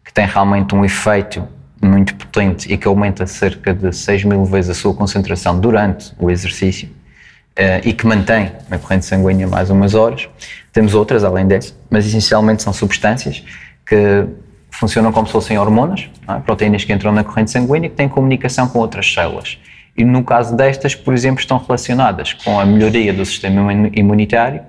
que 0.05 0.13
tem 0.13 0.25
realmente 0.27 0.75
um 0.75 0.85
efeito 0.85 1.47
muito 1.81 2.15
potente 2.15 2.71
e 2.71 2.77
que 2.77 2.87
aumenta 2.87 3.25
cerca 3.25 3.73
de 3.73 3.95
6 3.95 4.23
mil 4.25 4.45
vezes 4.45 4.71
a 4.71 4.73
sua 4.73 4.93
concentração 4.93 5.59
durante 5.59 6.13
o 6.19 6.29
exercício 6.29 6.87
uh, 6.87 7.81
e 7.83 7.93
que 7.93 8.05
mantém 8.05 8.51
na 8.69 8.77
corrente 8.77 9.05
sanguínea 9.05 9.47
mais 9.47 9.69
umas 9.69 9.93
horas. 9.93 10.29
Temos 10.71 10.93
outras 10.93 11.23
além 11.23 11.47
dessa, 11.47 11.73
mas 11.89 12.05
essencialmente 12.05 12.63
são 12.63 12.71
substâncias 12.71 13.43
que 13.85 14.25
funcionam 14.69 15.11
como 15.11 15.27
se 15.27 15.33
fossem 15.33 15.57
hormonas, 15.57 16.09
é? 16.27 16.39
proteínas 16.39 16.83
que 16.83 16.93
entram 16.93 17.11
na 17.11 17.23
corrente 17.23 17.51
sanguínea 17.51 17.89
que 17.89 17.95
têm 17.95 18.07
comunicação 18.07 18.67
com 18.67 18.79
outras 18.79 19.11
células 19.13 19.57
e 19.95 20.05
no 20.05 20.23
caso 20.23 20.55
destas, 20.55 20.95
por 20.95 21.13
exemplo, 21.13 21.39
estão 21.39 21.57
relacionadas 21.57 22.33
com 22.33 22.59
a 22.59 22.65
melhoria 22.65 23.13
do 23.13 23.25
sistema 23.25 23.73
imunitário, 23.93 24.61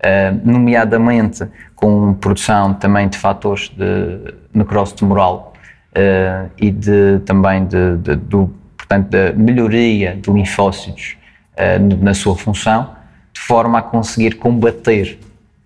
eh, 0.00 0.32
nomeadamente 0.44 1.46
com 1.74 2.14
produção 2.14 2.74
também 2.74 3.08
de 3.08 3.16
fatores 3.16 3.70
de 3.70 4.34
necrose 4.52 4.94
tumoral 4.94 5.54
eh, 5.96 6.44
e 6.58 6.70
de, 6.70 7.20
também 7.24 7.64
de, 7.64 7.96
de, 7.96 8.16
do, 8.16 8.54
portanto, 8.76 9.08
da 9.08 9.32
melhoria 9.32 10.14
de 10.14 10.30
linfócitos 10.30 11.16
eh, 11.56 11.78
na 11.78 12.12
sua 12.12 12.36
função, 12.36 12.94
de 13.32 13.40
forma 13.40 13.78
a 13.78 13.82
conseguir 13.82 14.34
combater 14.34 15.18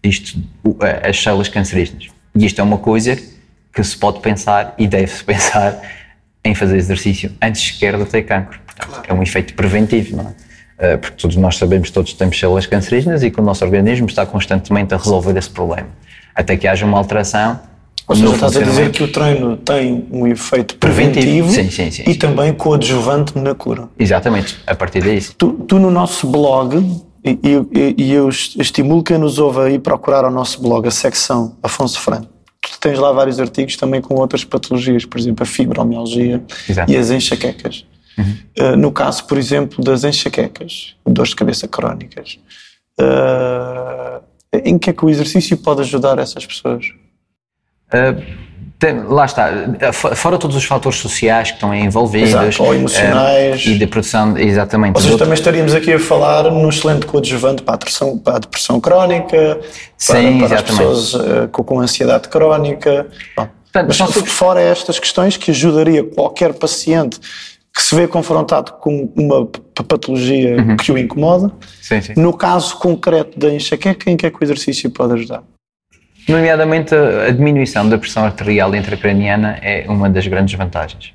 isto, 0.04 0.40
as 1.02 1.20
células 1.20 1.48
cancerígenas. 1.48 2.08
E 2.32 2.46
isto 2.46 2.60
é 2.60 2.62
uma 2.62 2.78
coisa 2.78 3.18
que 3.72 3.82
se 3.82 3.96
pode 3.96 4.20
pensar 4.20 4.72
e 4.78 4.86
deve-se 4.86 5.22
pensar 5.24 5.82
em 6.44 6.54
fazer 6.54 6.76
exercício 6.76 7.32
antes 7.42 7.60
sequer 7.60 7.98
de 7.98 8.04
ter 8.04 8.22
cancro. 8.22 8.60
Claro. 8.78 9.02
É 9.08 9.12
um 9.12 9.22
efeito 9.24 9.54
preventivo, 9.54 10.16
não 10.16 10.28
é? 10.28 10.34
Eh, 10.78 10.96
porque 10.96 11.16
todos 11.16 11.36
nós 11.36 11.58
sabemos 11.58 11.88
que 11.88 11.94
todos 11.94 12.12
temos 12.14 12.38
células 12.38 12.66
cancerígenas 12.66 13.24
e 13.24 13.32
que 13.32 13.40
o 13.40 13.42
nosso 13.42 13.64
organismo 13.64 14.06
está 14.06 14.24
constantemente 14.24 14.94
a 14.94 14.96
resolver 14.96 15.36
esse 15.36 15.50
problema. 15.50 15.88
Até 16.34 16.56
que 16.56 16.68
haja 16.68 16.86
uma 16.86 16.96
alteração. 16.96 17.60
Ou 18.10 18.16
seja, 18.16 18.34
estás 18.34 18.56
a 18.56 18.62
dizer 18.62 18.90
que 18.90 19.04
o 19.04 19.08
treino 19.08 19.56
tem 19.56 20.04
um 20.10 20.26
efeito 20.26 20.74
preventivo, 20.76 21.20
preventivo. 21.20 21.48
Sim, 21.48 21.70
sim, 21.70 21.90
sim, 21.92 22.10
e 22.10 22.16
também 22.16 22.52
coadjuvante 22.52 23.38
na 23.38 23.54
cura. 23.54 23.88
Exatamente, 23.96 24.58
a 24.66 24.74
partir 24.74 25.00
daí. 25.00 25.20
Tu, 25.38 25.52
tu 25.52 25.78
no 25.78 25.92
nosso 25.92 26.26
blog, 26.26 26.76
e, 27.24 27.38
e, 27.40 27.94
e 27.96 28.12
eu 28.12 28.28
estimulo 28.28 29.04
quem 29.04 29.16
nos 29.16 29.38
ouve 29.38 29.60
aí 29.60 29.78
procurar 29.78 30.24
o 30.24 30.30
nosso 30.30 30.60
blog, 30.60 30.88
a 30.88 30.90
secção 30.90 31.56
Afonso 31.62 32.00
Franco. 32.00 32.26
Tu 32.60 32.80
tens 32.80 32.98
lá 32.98 33.12
vários 33.12 33.38
artigos 33.38 33.76
também 33.76 34.00
com 34.00 34.16
outras 34.16 34.42
patologias, 34.42 35.04
por 35.04 35.16
exemplo, 35.20 35.44
a 35.44 35.46
fibromialgia 35.46 36.42
Exato. 36.68 36.90
e 36.90 36.96
as 36.96 37.12
enxaquecas. 37.12 37.86
Uhum. 38.18 38.72
Uh, 38.72 38.76
no 38.76 38.90
caso, 38.90 39.24
por 39.24 39.38
exemplo, 39.38 39.84
das 39.84 40.02
enxaquecas, 40.02 40.96
dores 41.06 41.30
de 41.30 41.36
cabeça 41.36 41.68
crónicas, 41.68 42.40
uh, 43.00 44.20
em 44.64 44.76
que 44.76 44.90
é 44.90 44.92
que 44.92 45.04
o 45.04 45.08
exercício 45.08 45.56
pode 45.56 45.82
ajudar 45.82 46.18
essas 46.18 46.44
pessoas? 46.44 46.86
Uh, 47.92 48.40
tem, 48.78 49.02
lá 49.02 49.26
está, 49.26 49.50
fora 49.92 50.38
todos 50.38 50.56
os 50.56 50.64
fatores 50.64 50.98
sociais 50.98 51.48
que 51.48 51.56
estão 51.56 51.74
envolvidos, 51.74 52.30
Exato, 52.30 52.62
ou 52.62 52.74
emocionais 52.74 53.66
e 53.66 53.76
de 53.76 53.86
produção, 53.86 54.38
exatamente. 54.38 54.96
Ou 54.96 55.02
seja, 55.02 55.18
também 55.18 55.34
estaríamos 55.34 55.74
aqui 55.74 55.92
a 55.92 55.98
falar 55.98 56.44
num 56.44 56.70
excelente 56.70 57.04
coadjuvante 57.04 57.62
para 57.62 57.74
a 57.74 57.76
depressão, 57.76 58.16
para 58.16 58.36
a 58.36 58.38
depressão 58.38 58.80
crónica, 58.80 59.60
Sim, 59.98 60.38
para, 60.38 60.48
para 60.48 60.56
as 60.56 60.62
pessoas 60.62 61.12
com, 61.52 61.62
com 61.62 61.78
ansiedade 61.78 62.28
crónica. 62.30 63.06
Bom, 63.36 63.48
Portanto, 63.72 63.86
mas 63.88 64.30
fora 64.30 64.60
estas 64.60 64.98
questões 64.98 65.36
que 65.36 65.50
ajudaria 65.52 66.02
qualquer 66.02 66.54
paciente 66.54 67.20
que 67.74 67.82
se 67.82 67.94
vê 67.94 68.08
confrontado 68.08 68.72
com 68.74 69.12
uma 69.16 69.46
patologia 69.46 70.56
uhum. 70.56 70.76
que 70.76 70.90
o 70.90 70.98
incomoda. 70.98 71.52
Sim, 71.80 72.00
sim. 72.00 72.14
No 72.16 72.32
caso 72.32 72.76
concreto 72.78 73.38
da 73.38 73.52
enxaqueca, 73.52 74.10
em 74.10 74.16
que 74.16 74.26
é 74.26 74.30
que 74.30 74.36
o 74.40 74.44
exercício 74.44 74.90
pode 74.90 75.12
ajudar? 75.12 75.44
Nomeadamente, 76.28 76.94
a 76.94 77.30
diminuição 77.30 77.88
da 77.88 77.98
pressão 77.98 78.24
arterial 78.24 78.74
intracraniana 78.74 79.58
é 79.62 79.84
uma 79.88 80.08
das 80.08 80.26
grandes 80.26 80.54
vantagens. 80.54 81.12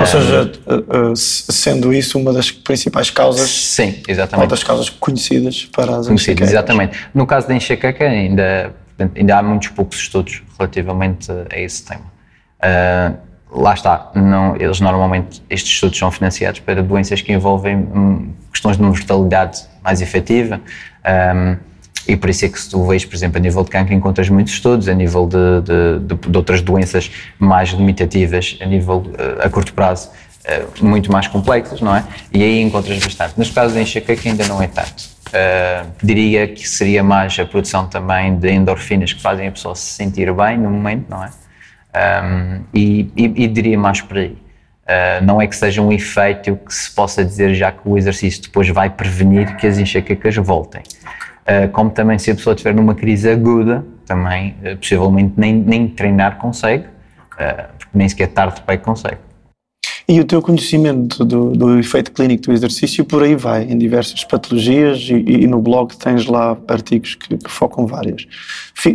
Ou 0.00 0.06
seja, 0.06 0.52
eh, 0.66 0.74
eh, 0.74 1.12
sendo 1.14 1.92
isso 1.92 2.18
uma 2.18 2.32
das 2.32 2.50
principais 2.50 3.10
causas. 3.10 3.48
Sim, 3.48 4.02
exatamente. 4.08 4.44
Uma 4.44 4.48
das 4.48 4.64
causas 4.64 4.90
conhecidas 4.90 5.66
para 5.66 5.98
as 5.98 6.06
Conhecidas, 6.06 6.48
exatamente. 6.50 6.98
No 7.14 7.26
caso 7.26 7.46
da 7.46 7.54
enxaqueca, 7.54 8.04
ainda, 8.04 8.74
ainda 9.14 9.38
há 9.38 9.42
muitos 9.42 9.68
poucos 9.68 9.98
estudos 9.98 10.42
relativamente 10.58 11.30
a 11.30 11.58
esse 11.58 11.84
tema. 11.84 12.12
Uh, 12.60 13.60
lá 13.60 13.74
está, 13.74 14.10
não, 14.14 14.56
eles 14.56 14.80
normalmente, 14.80 15.42
estes 15.48 15.72
estudos 15.72 15.98
são 15.98 16.10
financiados 16.10 16.60
para 16.60 16.82
doenças 16.82 17.22
que 17.22 17.32
envolvem 17.32 17.76
hum, 17.76 18.32
questões 18.50 18.76
de 18.76 18.82
mortalidade 18.82 19.62
mais 19.82 20.00
efetiva 20.00 20.60
um, 21.36 21.56
e 22.06 22.16
por 22.16 22.28
isso 22.30 22.44
é 22.44 22.48
que 22.48 22.60
se 22.60 22.70
tu 22.70 22.84
vês, 22.86 23.04
por 23.04 23.14
exemplo, 23.14 23.38
a 23.38 23.40
nível 23.40 23.64
de 23.64 23.70
cancro 23.70 23.94
encontras 23.94 24.28
muitos 24.28 24.52
estudos, 24.52 24.88
a 24.88 24.94
nível 24.94 25.26
de, 25.26 25.62
de, 25.62 26.14
de, 26.14 26.30
de 26.30 26.36
outras 26.36 26.60
doenças 26.60 27.10
mais 27.38 27.70
limitativas, 27.70 28.58
a 28.60 28.66
nível 28.66 28.98
uh, 28.98 29.42
a 29.42 29.48
curto 29.48 29.72
prazo, 29.72 30.10
uh, 30.10 30.84
muito 30.84 31.10
mais 31.10 31.26
complexas, 31.26 31.80
não 31.80 31.96
é? 31.96 32.04
E 32.32 32.42
aí 32.42 32.60
encontras 32.60 32.98
bastante. 32.98 33.38
Nos 33.38 33.50
casos 33.50 33.74
de 33.74 33.80
enxaqueca 33.80 34.28
ainda 34.28 34.46
não 34.46 34.62
é 34.62 34.66
tanto. 34.66 35.14
Uh, 35.28 35.90
diria 36.02 36.46
que 36.46 36.68
seria 36.68 37.02
mais 37.02 37.38
a 37.38 37.44
produção 37.44 37.88
também 37.88 38.36
de 38.36 38.50
endorfinas 38.50 39.12
que 39.12 39.20
fazem 39.20 39.48
a 39.48 39.52
pessoa 39.52 39.74
se 39.74 39.86
sentir 39.86 40.32
bem 40.32 40.58
no 40.58 40.70
momento, 40.70 41.06
não 41.08 41.24
é? 41.24 41.30
Um, 41.94 42.64
e, 42.74 43.10
e, 43.16 43.44
e, 43.44 43.48
diria 43.48 43.78
mais 43.78 44.00
por 44.00 44.18
aí. 44.18 44.36
Uh, 44.84 45.24
não 45.24 45.40
é 45.40 45.46
que 45.46 45.56
seja 45.56 45.80
um 45.80 45.92
efeito 45.92 46.56
que 46.56 46.74
se 46.74 46.90
possa 46.90 47.24
dizer 47.24 47.54
já 47.54 47.72
que 47.72 47.80
o 47.84 47.96
exercício 47.96 48.42
depois 48.42 48.68
vai 48.68 48.90
prevenir 48.90 49.56
que 49.56 49.66
as 49.66 49.78
enxaquecas 49.78 50.36
voltem. 50.36 50.82
Uh, 51.44 51.70
como 51.72 51.90
também 51.90 52.18
se 52.18 52.30
a 52.30 52.34
pessoa 52.34 52.54
estiver 52.54 52.74
numa 52.74 52.94
crise 52.94 53.28
aguda, 53.28 53.84
também 54.06 54.56
uh, 54.62 54.76
possivelmente 54.76 55.34
nem, 55.36 55.54
nem 55.54 55.88
treinar 55.88 56.38
consegue, 56.38 56.86
porque 57.28 57.44
nem 57.92 58.08
sequer 58.08 58.28
tarde 58.28 58.62
para 58.62 58.78
consegue. 58.78 59.18
E 60.08 60.20
o 60.20 60.24
teu 60.24 60.42
conhecimento 60.42 61.24
do, 61.24 61.52
do, 61.52 61.78
efeito 61.78 62.12
clínico 62.12 62.44
do 62.44 62.52
exercício 62.52 63.04
por 63.04 63.22
aí 63.22 63.34
vai, 63.34 63.64
em 63.64 63.76
diversas 63.78 64.22
patologias, 64.24 65.00
e, 65.08 65.14
e 65.14 65.46
no 65.46 65.60
blog 65.60 65.96
tens 65.96 66.26
lá 66.26 66.56
artigos 66.68 67.14
que, 67.14 67.36
que 67.36 67.50
focam 67.50 67.86
várias. 67.86 68.26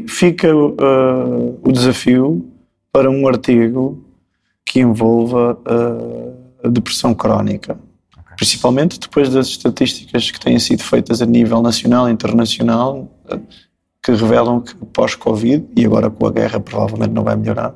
Fica 0.08 0.56
o 0.56 1.72
desafio 1.72 2.46
para 2.92 3.10
um 3.10 3.28
artigo 3.28 4.04
que 4.66 4.80
envolva 4.80 5.58
uh, 5.68 6.36
a 6.64 6.68
depressão 6.68 7.14
crónica. 7.14 7.78
Principalmente 8.40 8.98
depois 8.98 9.28
das 9.28 9.48
estatísticas 9.48 10.32
que 10.32 10.40
têm 10.40 10.58
sido 10.58 10.82
feitas 10.82 11.22
a 11.22 11.26
nível 11.26 11.62
nacional 11.62 12.08
e 12.08 12.14
internacional, 12.14 13.12
que 14.02 14.14
revelam 14.14 14.62
que 14.62 14.74
pós-Covid, 14.94 15.66
e 15.76 15.86
agora 15.86 16.10
com 16.10 16.26
a 16.26 16.32
guerra 16.32 16.58
provavelmente 16.58 17.12
não 17.12 17.22
vai 17.22 17.36
melhorar, 17.36 17.76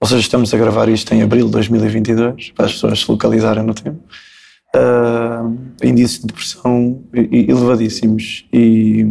ou 0.00 0.06
seja, 0.06 0.20
estamos 0.20 0.54
a 0.54 0.56
gravar 0.56 0.88
isto 0.88 1.12
em 1.12 1.22
abril 1.22 1.46
de 1.46 1.52
2022, 1.52 2.52
para 2.52 2.66
as 2.66 2.72
pessoas 2.72 3.00
se 3.00 3.10
localizarem 3.10 3.64
no 3.64 3.74
tempo, 3.74 4.00
uh, 4.76 5.58
índices 5.84 6.20
de 6.20 6.26
depressão 6.26 7.02
elevadíssimos. 7.12 8.44
E 8.52 9.06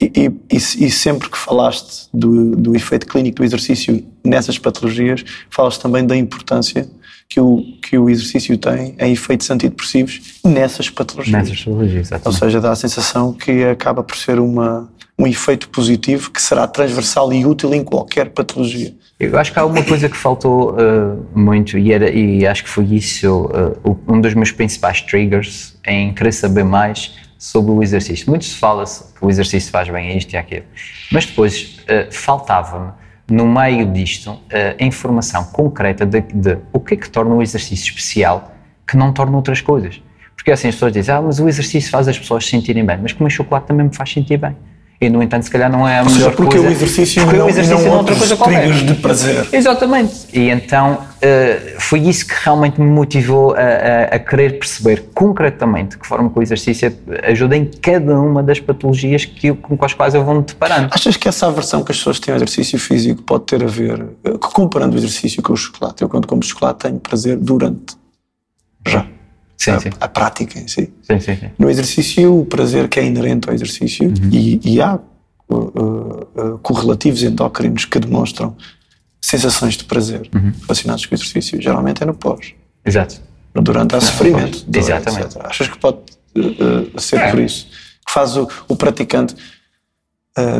e, 0.00 0.30
e, 0.50 0.56
e, 0.56 0.90
sempre 0.90 1.28
que 1.28 1.36
falaste 1.36 2.08
do, 2.14 2.54
do, 2.54 2.76
efeito 2.76 3.06
clínico 3.06 3.38
do 3.38 3.44
exercício 3.44 4.04
nessas 4.24 4.56
patologias, 4.56 5.24
falas 5.50 5.76
também 5.76 6.06
da 6.06 6.16
importância 6.16 6.88
que 7.28 7.40
o, 7.40 7.62
que 7.82 7.98
o 7.98 8.08
exercício 8.08 8.56
tem 8.56 8.94
em 8.98 9.12
efeitos 9.12 9.50
antidepressivos 9.50 10.40
nessas 10.44 10.88
patologias. 10.88 11.32
Nessas 11.32 11.58
patologias, 11.58 12.06
exatamente. 12.06 12.26
Ou 12.26 12.32
seja, 12.32 12.60
dá 12.60 12.70
a 12.70 12.76
sensação 12.76 13.32
que 13.32 13.64
acaba 13.64 14.04
por 14.04 14.16
ser 14.16 14.38
uma, 14.38 14.88
um 15.18 15.26
efeito 15.26 15.68
positivo 15.68 16.30
que 16.30 16.40
será 16.40 16.68
transversal 16.68 17.32
e 17.32 17.44
útil 17.44 17.74
em 17.74 17.82
qualquer 17.82 18.30
patologia. 18.30 18.94
Eu 19.18 19.36
acho 19.36 19.52
que 19.52 19.58
há 19.58 19.66
uma 19.66 19.82
coisa 19.82 20.08
que 20.08 20.16
faltou 20.16 20.74
uh, 20.74 21.26
muito 21.34 21.76
e, 21.76 21.92
era, 21.92 22.08
e 22.08 22.46
acho 22.46 22.62
que 22.62 22.70
foi 22.70 22.84
isso 22.84 23.46
uh, 23.84 23.98
um 24.06 24.20
dos 24.20 24.32
meus 24.32 24.52
principais 24.52 25.02
triggers 25.02 25.76
em 25.84 26.14
querer 26.14 26.32
saber 26.32 26.64
mais 26.64 27.12
sobre 27.38 27.70
o 27.70 27.82
exercício. 27.82 28.28
Muito 28.28 28.44
se 28.44 28.56
fala 28.56 28.84
que 28.84 29.24
o 29.24 29.30
exercício 29.30 29.70
faz 29.70 29.88
bem 29.88 30.10
a 30.10 30.14
isto 30.16 30.32
e 30.32 30.36
aquilo, 30.36 30.66
mas 31.12 31.24
depois 31.24 31.78
uh, 31.84 32.12
faltava-me, 32.12 32.92
no 33.30 33.46
meio 33.46 33.90
disto, 33.92 34.32
uh, 34.32 34.40
a 34.78 34.84
informação 34.84 35.44
concreta 35.44 36.04
de, 36.04 36.20
de, 36.20 36.58
o 36.72 36.80
que 36.80 36.94
é 36.94 36.96
que 36.96 37.08
torna 37.08 37.34
o 37.34 37.40
exercício 37.40 37.84
especial 37.84 38.52
que 38.86 38.96
não 38.96 39.12
torna 39.12 39.36
outras 39.36 39.60
coisas. 39.60 40.02
Porque 40.34 40.50
assim 40.50 40.68
as 40.68 40.74
pessoas 40.74 40.92
dizem, 40.92 41.14
ah, 41.14 41.20
mas 41.20 41.38
o 41.38 41.48
exercício 41.48 41.90
faz 41.90 42.08
as 42.08 42.18
pessoas 42.18 42.44
se 42.44 42.50
sentirem 42.50 42.84
bem, 42.84 42.98
mas 43.00 43.12
comer 43.12 43.30
chocolate 43.30 43.66
também 43.66 43.86
me 43.86 43.94
faz 43.94 44.10
sentir 44.10 44.38
bem. 44.38 44.56
E, 45.00 45.08
no 45.08 45.22
entanto, 45.22 45.44
se 45.44 45.50
calhar 45.50 45.70
não 45.70 45.86
é 45.86 46.00
a 46.00 46.04
melhor 46.04 46.34
porque 46.34 46.56
coisa. 46.56 46.68
O 46.68 46.72
exercício 46.72 47.22
porque 47.22 47.38
não, 47.38 47.46
o 47.46 47.48
exercício 47.48 47.78
não, 47.78 47.84
não 47.84 47.92
é 47.92 47.96
outra 47.98 48.16
coisa 48.16 48.36
qualquer. 48.36 48.72
de 48.72 48.94
prazer. 48.94 49.48
Exatamente. 49.52 50.26
E 50.32 50.50
então 50.50 50.94
uh, 50.94 51.80
foi 51.80 52.00
isso 52.00 52.26
que 52.26 52.34
realmente 52.42 52.80
me 52.80 52.86
motivou 52.88 53.54
a, 53.54 53.60
a, 53.60 54.02
a, 54.16 54.18
querer 54.18 54.58
perceber 54.58 55.04
concretamente 55.14 55.96
que 55.96 56.04
forma 56.04 56.28
que 56.28 56.36
o 56.36 56.42
exercício 56.42 56.92
ajuda 57.22 57.56
em 57.56 57.66
cada 57.66 58.18
uma 58.18 58.42
das 58.42 58.58
patologias 58.58 59.24
que, 59.24 59.52
com 59.52 59.78
as 59.84 59.94
quais 59.94 60.14
eu 60.14 60.24
vou 60.24 60.34
me 60.34 60.42
deparando. 60.42 60.88
Achas 60.90 61.16
que 61.16 61.28
essa 61.28 61.46
aversão 61.46 61.84
que 61.84 61.92
as 61.92 61.98
pessoas 61.98 62.18
têm 62.18 62.32
ao 62.32 62.38
exercício 62.38 62.76
físico 62.76 63.22
pode 63.22 63.44
ter 63.44 63.62
a 63.62 63.68
ver, 63.68 64.04
eh, 64.24 64.32
comparando 64.40 64.96
o 64.96 64.98
exercício 64.98 65.40
com 65.44 65.52
o 65.52 65.56
chocolate? 65.56 66.02
Eu, 66.02 66.08
quando 66.08 66.26
como 66.26 66.42
chocolate, 66.42 66.80
tenho 66.80 66.98
prazer 66.98 67.36
durante. 67.36 67.96
Já. 68.84 69.06
Sim, 69.58 69.72
a, 69.72 69.80
sim. 69.80 69.90
a, 70.00 70.08
prática 70.08 70.58
em 70.58 70.68
si. 70.68 70.92
No 71.58 71.68
exercício, 71.68 72.40
o 72.40 72.46
prazer 72.46 72.88
que 72.88 73.00
é 73.00 73.04
inerente 73.04 73.48
ao 73.48 73.54
exercício, 73.54 74.06
uhum. 74.06 74.30
e, 74.30 74.60
e, 74.64 74.80
há 74.80 74.94
uh, 75.48 75.54
uh, 75.54 76.58
correlativos 76.62 77.24
endócrinos 77.24 77.84
que 77.84 77.98
demonstram 77.98 78.56
sensações 79.20 79.76
de 79.76 79.84
prazer 79.84 80.28
uhum. 80.32 80.52
relacionadas 80.62 81.04
com 81.04 81.14
o 81.14 81.16
exercício, 81.16 81.60
geralmente 81.60 82.04
é 82.04 82.06
no 82.06 82.14
pós. 82.14 82.54
Exato. 82.84 83.20
Durante 83.52 83.96
há 83.96 84.00
sofrimento. 84.00 84.64
Exatamente. 84.72 85.36
Etc. 85.36 85.44
Achas 85.44 85.68
que 85.68 85.78
pode 85.78 85.98
uh, 86.36 87.00
ser 87.00 87.16
é. 87.16 87.30
por 87.30 87.40
isso? 87.40 87.66
Que 88.06 88.12
faz 88.12 88.36
o, 88.36 88.48
o 88.68 88.76
praticante 88.76 89.34
uh, 89.34 89.38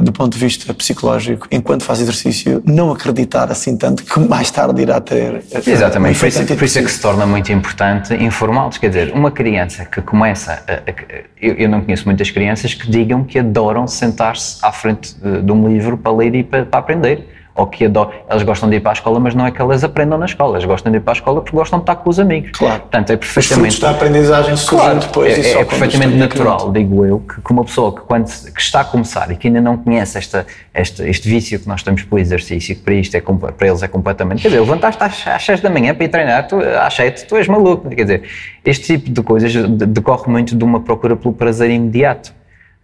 do 0.02 0.12
ponto 0.12 0.32
de 0.32 0.38
vista 0.38 0.72
psicológico, 0.74 1.46
enquanto 1.50 1.84
faz 1.84 2.00
exercício, 2.00 2.62
não 2.64 2.90
acreditar 2.90 3.50
assim 3.50 3.76
tanto 3.76 4.04
que 4.04 4.18
mais 4.20 4.50
tarde 4.50 4.82
irá 4.82 5.00
ter. 5.00 5.36
Uh, 5.36 5.70
Exatamente, 5.70 6.18
por 6.18 6.28
isso, 6.28 6.44
por 6.44 6.64
isso, 6.64 6.78
é 6.78 6.82
que 6.82 6.90
se 6.90 7.00
torna 7.00 7.26
muito 7.26 7.52
importante 7.52 8.14
informá-los. 8.14 8.78
Quer 8.78 8.88
dizer, 8.88 9.12
uma 9.14 9.30
criança 9.30 9.84
que 9.84 10.00
começa. 10.00 10.62
A, 10.66 10.72
a, 10.72 10.94
eu, 11.40 11.54
eu, 11.54 11.68
não 11.68 11.80
conheço 11.80 12.04
muitas 12.06 12.30
crianças 12.30 12.74
que 12.74 12.90
digam 12.90 13.24
que 13.24 13.38
adoram 13.38 13.86
sentar-se 13.86 14.58
à 14.62 14.72
frente 14.72 15.14
de, 15.14 15.42
de 15.42 15.52
um 15.52 15.68
livro 15.68 15.96
para 15.96 16.12
ler 16.12 16.34
e 16.34 16.42
para, 16.42 16.64
para 16.64 16.80
aprender 16.80 17.37
ou 17.58 17.66
que 17.66 17.84
adoram, 17.84 18.12
elas 18.28 18.42
gostam 18.44 18.70
de 18.70 18.76
ir 18.76 18.80
para 18.80 18.92
a 18.92 18.94
escola, 18.94 19.18
mas 19.18 19.34
não 19.34 19.44
é 19.44 19.50
que 19.50 19.60
elas 19.60 19.82
aprendam 19.82 20.16
na 20.16 20.26
escola, 20.26 20.52
elas 20.52 20.64
gostam 20.64 20.92
de 20.92 20.98
ir 20.98 21.00
para 21.00 21.12
a 21.12 21.16
escola 21.16 21.40
porque 21.42 21.56
gostam 21.56 21.80
de 21.80 21.82
estar 21.82 21.96
com 21.96 22.08
os 22.08 22.20
amigos. 22.20 22.52
Claro. 22.52 22.80
Portanto, 22.80 23.10
é 23.10 23.16
perfeitamente. 23.16 23.74
Os 23.74 23.80
da 23.80 23.90
aprendizagem 23.90 24.54
claro, 24.66 25.00
depois 25.00 25.36
é, 25.36 25.40
é, 25.40 25.60
é 25.60 25.64
perfeitamente 25.64 26.16
natural, 26.16 26.70
digo 26.72 27.04
eu, 27.04 27.18
que, 27.18 27.42
que 27.42 27.52
uma 27.52 27.64
pessoa 27.64 27.92
que, 27.92 28.00
quando, 28.02 28.26
que 28.26 28.60
está 28.60 28.82
a 28.82 28.84
começar 28.84 29.30
e 29.32 29.36
que 29.36 29.48
ainda 29.48 29.60
não 29.60 29.76
conhece 29.76 30.16
esta, 30.16 30.46
esta, 30.72 31.06
este 31.06 31.28
vício 31.28 31.58
que 31.58 31.66
nós 31.66 31.82
temos 31.82 32.04
pelo 32.04 32.20
exercício, 32.20 32.76
que 32.76 32.82
para, 32.82 32.94
isto 32.94 33.16
é, 33.16 33.20
para 33.20 33.66
eles 33.66 33.82
é 33.82 33.88
completamente. 33.88 34.40
Quer 34.40 34.48
dizer, 34.48 34.60
levantaste 34.60 35.02
às, 35.02 35.26
às 35.26 35.44
6 35.44 35.60
da 35.60 35.68
manhã 35.68 35.94
para 35.94 36.04
ir 36.04 36.08
treinar, 36.08 36.46
tu, 36.46 36.60
às 36.60 36.94
7, 36.94 37.26
tu 37.26 37.36
és 37.36 37.48
maluco. 37.48 37.88
Quer 37.88 38.02
dizer, 38.02 38.22
este 38.64 38.98
tipo 38.98 39.10
de 39.10 39.22
coisas 39.22 39.52
decorre 39.68 40.30
muito 40.30 40.56
de 40.56 40.62
uma 40.62 40.80
procura 40.80 41.16
pelo 41.16 41.34
prazer 41.34 41.70
imediato. 41.70 42.37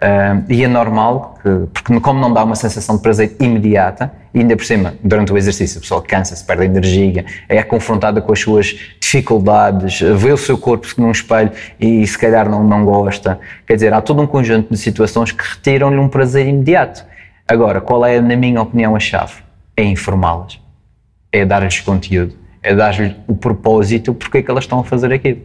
Uh, 0.04 0.44
e 0.50 0.62
é 0.62 0.68
normal, 0.68 1.38
que, 1.42 1.48
porque 1.72 1.98
como 2.00 2.20
não 2.20 2.30
dá 2.30 2.44
uma 2.44 2.54
sensação 2.54 2.96
de 2.96 3.02
prazer 3.02 3.34
imediata, 3.40 4.12
e 4.34 4.40
ainda 4.40 4.54
por 4.54 4.66
cima, 4.66 4.94
durante 5.02 5.32
o 5.32 5.38
exercício, 5.38 5.78
a 5.78 5.80
pessoa 5.80 6.02
cansa-se, 6.02 6.44
perde 6.44 6.64
energia, 6.64 7.24
é 7.48 7.62
confrontada 7.62 8.20
com 8.20 8.30
as 8.30 8.38
suas 8.38 8.76
dificuldades, 9.00 10.00
vê 10.00 10.30
o 10.30 10.36
seu 10.36 10.58
corpo 10.58 10.86
num 10.98 11.10
espelho 11.10 11.52
e 11.80 12.06
se 12.06 12.18
calhar 12.18 12.50
não, 12.50 12.62
não 12.62 12.84
gosta. 12.84 13.40
Quer 13.66 13.76
dizer, 13.76 13.94
há 13.94 14.02
todo 14.02 14.20
um 14.20 14.26
conjunto 14.26 14.70
de 14.70 14.76
situações 14.76 15.32
que 15.32 15.42
retiram-lhe 15.42 15.96
um 15.96 16.08
prazer 16.08 16.46
imediato. 16.46 17.02
Agora, 17.48 17.80
qual 17.80 18.04
é, 18.04 18.20
na 18.20 18.36
minha 18.36 18.60
opinião, 18.60 18.94
a 18.94 19.00
chave? 19.00 19.34
É 19.74 19.84
informá-las, 19.84 20.60
é 21.32 21.46
dar-lhes 21.46 21.80
conteúdo, 21.80 22.34
é 22.62 22.74
dar-lhes 22.74 23.14
o 23.26 23.34
propósito 23.34 24.12
porque 24.12 24.38
é 24.38 24.42
que 24.42 24.50
elas 24.50 24.64
estão 24.64 24.80
a 24.80 24.84
fazer 24.84 25.14
aquilo. 25.14 25.40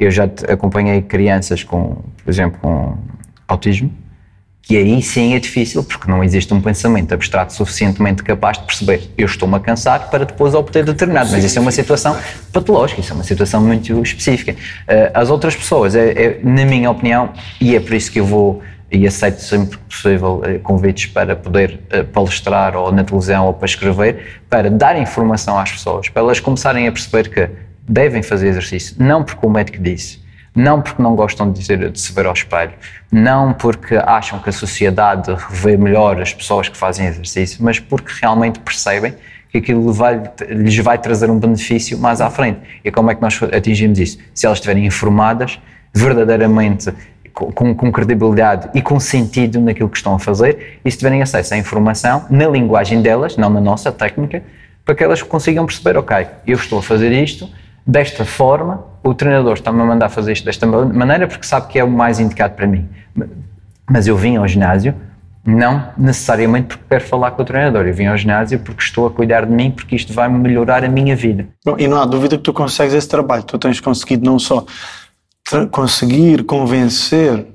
Eu 0.00 0.10
já 0.10 0.24
acompanhei 0.48 1.02
crianças 1.02 1.62
com, 1.62 2.02
por 2.24 2.30
exemplo, 2.30 2.58
com 2.60 2.96
autismo, 3.52 3.92
que 4.62 4.76
aí 4.76 5.02
sim 5.02 5.34
é 5.34 5.40
difícil, 5.40 5.82
porque 5.82 6.08
não 6.08 6.22
existe 6.22 6.54
um 6.54 6.60
pensamento 6.60 7.12
abstrato 7.12 7.52
suficientemente 7.52 8.22
capaz 8.22 8.58
de 8.58 8.64
perceber 8.64 9.10
eu 9.18 9.26
estou-me 9.26 9.56
a 9.56 9.60
cansar 9.60 10.08
para 10.08 10.24
depois 10.24 10.54
obter 10.54 10.84
determinado. 10.84 11.30
Mas 11.32 11.42
isso 11.42 11.58
é 11.58 11.62
uma 11.62 11.72
situação 11.72 12.16
patológica, 12.52 13.00
isso 13.00 13.12
é 13.12 13.14
uma 13.14 13.24
situação 13.24 13.60
muito 13.60 14.00
específica. 14.02 14.54
Eh, 14.86 15.10
as 15.12 15.30
outras 15.30 15.56
pessoas, 15.56 15.96
é, 15.96 16.10
é, 16.10 16.40
na 16.44 16.64
minha 16.64 16.90
opinião, 16.90 17.30
e 17.60 17.74
é 17.74 17.80
por 17.80 17.92
isso 17.92 18.10
que 18.10 18.20
eu 18.20 18.24
vou 18.24 18.62
e 18.92 19.06
aceito 19.06 19.40
sempre 19.40 19.78
que 19.78 19.84
possível 19.84 20.42
eh, 20.44 20.58
convites 20.58 21.06
para 21.06 21.34
poder 21.34 21.80
eh, 21.90 22.02
palestrar 22.02 22.76
ou 22.76 22.92
na 22.92 23.02
televisão 23.02 23.46
ou 23.46 23.54
para 23.54 23.66
escrever, 23.66 24.42
para 24.50 24.70
dar 24.70 25.00
informação 25.00 25.58
às 25.58 25.72
pessoas, 25.72 26.10
para 26.10 26.22
elas 26.22 26.38
começarem 26.38 26.86
a 26.86 26.92
perceber 26.92 27.30
que 27.30 27.48
devem 27.88 28.22
fazer 28.22 28.48
exercício, 28.48 28.94
não 28.98 29.24
porque 29.24 29.44
o 29.44 29.50
médico 29.50 29.82
disse, 29.82 30.21
não 30.54 30.80
porque 30.82 31.02
não 31.02 31.14
gostam 31.14 31.50
de, 31.50 31.60
dizer, 31.60 31.90
de 31.90 32.00
se 32.00 32.12
ver 32.12 32.26
ao 32.26 32.32
espelho, 32.32 32.72
não 33.10 33.52
porque 33.52 33.96
acham 33.96 34.38
que 34.38 34.50
a 34.50 34.52
sociedade 34.52 35.34
revê 35.48 35.76
melhor 35.76 36.20
as 36.20 36.32
pessoas 36.32 36.68
que 36.68 36.76
fazem 36.76 37.06
exercício, 37.06 37.62
mas 37.62 37.78
porque 37.78 38.12
realmente 38.20 38.60
percebem 38.60 39.14
que 39.50 39.58
aquilo 39.58 39.92
vai, 39.92 40.22
lhes 40.48 40.76
vai 40.78 40.98
trazer 40.98 41.30
um 41.30 41.38
benefício 41.38 41.98
mais 41.98 42.20
à 42.20 42.30
frente. 42.30 42.60
E 42.84 42.90
como 42.90 43.10
é 43.10 43.14
que 43.14 43.20
nós 43.20 43.38
atingimos 43.42 43.98
isso? 43.98 44.18
Se 44.34 44.46
elas 44.46 44.58
estiverem 44.58 44.86
informadas, 44.86 45.60
verdadeiramente 45.94 46.92
com, 47.32 47.74
com, 47.74 47.92
credibilidade 47.92 48.68
e 48.74 48.82
com 48.82 49.00
sentido 49.00 49.60
naquilo 49.60 49.88
que 49.88 49.96
estão 49.96 50.14
a 50.14 50.18
fazer 50.18 50.80
e 50.84 50.90
se 50.90 50.98
tiverem 50.98 51.22
acesso 51.22 51.54
à 51.54 51.56
informação 51.56 52.26
na 52.30 52.46
linguagem 52.46 53.00
delas, 53.02 53.36
não 53.36 53.50
na 53.50 53.60
nossa 53.60 53.90
técnica, 53.90 54.42
para 54.84 54.94
que 54.94 55.04
elas 55.04 55.22
consigam 55.22 55.64
perceber, 55.64 55.96
ok, 55.96 56.26
eu 56.46 56.56
estou 56.56 56.78
a 56.78 56.82
fazer 56.82 57.12
isto 57.12 57.48
desta 57.86 58.24
forma, 58.24 58.84
o 59.02 59.14
treinador 59.14 59.54
está-me 59.54 59.80
a 59.80 59.84
mandar 59.84 60.08
fazer 60.08 60.32
isto 60.32 60.44
desta 60.44 60.66
maneira 60.66 61.26
porque 61.26 61.46
sabe 61.46 61.68
que 61.68 61.78
é 61.78 61.84
o 61.84 61.90
mais 61.90 62.20
indicado 62.20 62.54
para 62.54 62.66
mim. 62.66 62.88
Mas 63.90 64.06
eu 64.06 64.16
vim 64.16 64.36
ao 64.36 64.46
ginásio 64.46 64.94
Não 65.44 65.88
necessariamente 65.98 66.68
porque 66.68 66.84
quero 66.88 67.04
falar 67.04 67.32
com 67.32 67.42
o 67.42 67.44
treinador. 67.44 67.86
Eu 67.86 67.94
vim 67.94 68.06
ao 68.06 68.16
ginásio 68.16 68.58
porque 68.60 68.82
estou 68.82 69.06
a 69.06 69.10
cuidar 69.10 69.44
de 69.44 69.52
mim, 69.52 69.70
porque 69.70 69.96
isto 69.96 70.12
vai 70.12 70.28
melhorar 70.28 70.84
a 70.84 70.88
minha 70.88 71.16
vida. 71.16 71.48
Bom, 71.64 71.76
e 71.78 71.88
não 71.88 72.00
há 72.00 72.04
dúvida 72.04 72.36
que 72.36 72.44
tu 72.44 72.52
consegues 72.52 72.94
esse 72.94 73.08
trabalho. 73.08 73.42
Tu 73.42 73.58
tens 73.58 73.80
conseguido 73.80 74.24
não 74.24 74.38
só 74.38 74.64
conseguir 75.70 76.44
convencer 76.44 77.46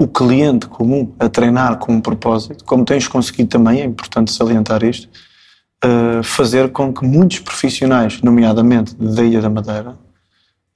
o 0.00 0.06
cliente 0.06 0.66
comum 0.68 1.12
a 1.18 1.28
treinar 1.28 1.76
com 1.78 1.92
um 1.92 2.00
propósito, 2.00 2.64
como 2.64 2.84
tens 2.84 3.08
conseguido 3.08 3.48
também, 3.48 3.80
é 3.80 3.84
importante 3.84 4.30
salientar 4.30 4.84
isto, 4.84 5.08
uh, 5.84 6.22
fazer 6.22 6.70
com 6.70 6.92
que 6.92 7.04
muitos 7.04 7.40
profissionais, 7.40 8.22
nomeadamente 8.22 8.94
da 8.94 9.22
Ilha 9.24 9.40
da 9.40 9.50
Madeira, 9.50 9.96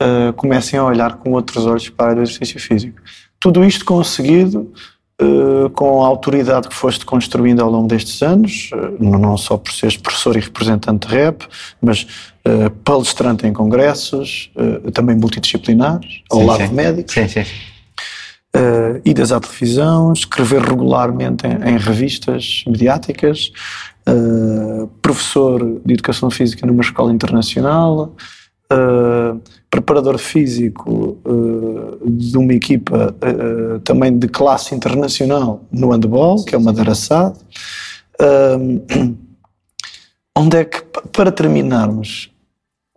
uh, 0.02 0.32
comecem 0.34 0.78
a 0.78 0.84
olhar 0.84 1.14
com 1.16 1.32
outros 1.32 1.66
olhos 1.66 1.88
para 1.88 2.18
o 2.18 2.22
exercício 2.22 2.60
físico. 2.60 3.00
Tudo 3.38 3.64
isto 3.64 3.84
conseguido 3.84 4.72
uh, 5.20 5.70
com 5.70 6.02
a 6.02 6.06
autoridade 6.06 6.68
que 6.68 6.74
foste 6.74 7.04
construindo 7.04 7.60
ao 7.60 7.70
longo 7.70 7.88
destes 7.88 8.22
anos, 8.22 8.70
não 8.98 9.36
só 9.36 9.56
por 9.56 9.72
seres 9.72 9.96
professor 9.96 10.36
e 10.36 10.40
representante 10.40 11.08
de 11.08 11.14
rap, 11.14 11.46
mas 11.80 12.06
palestrante 12.82 13.46
em 13.46 13.52
congressos, 13.52 14.50
também 14.92 15.14
multidisciplinares, 15.14 16.22
ao 16.28 16.40
sim, 16.40 16.46
lado 16.46 16.60
sim. 16.62 16.68
de 16.68 16.74
médicos. 16.74 17.14
Sim, 17.14 17.28
sim 17.28 17.44
uh, 18.56 19.00
idas 19.04 19.32
à 19.32 19.40
televisão, 19.40 20.12
escrever 20.12 20.62
regularmente 20.62 21.46
em, 21.46 21.70
em 21.70 21.76
revistas 21.78 22.64
mediáticas, 22.66 23.52
uh, 24.08 24.86
professor 25.00 25.80
de 25.84 25.94
educação 25.94 26.30
física 26.30 26.66
numa 26.66 26.82
escola 26.82 27.12
internacional, 27.12 28.14
uh, 28.72 29.40
preparador 29.70 30.18
físico 30.18 31.18
uh, 31.24 32.10
de 32.10 32.36
uma 32.36 32.52
equipa 32.52 33.14
também 33.84 34.18
de 34.18 34.28
classe 34.28 34.74
internacional 34.74 35.64
no 35.70 35.90
handball, 35.90 36.44
que 36.44 36.54
é 36.54 36.58
o 36.58 36.60
Madeira 36.60 36.94
SAD. 36.94 37.36
onde 40.36 40.56
é 40.56 40.64
que, 40.64 40.82
para 41.12 41.30
terminarmos, 41.30 42.30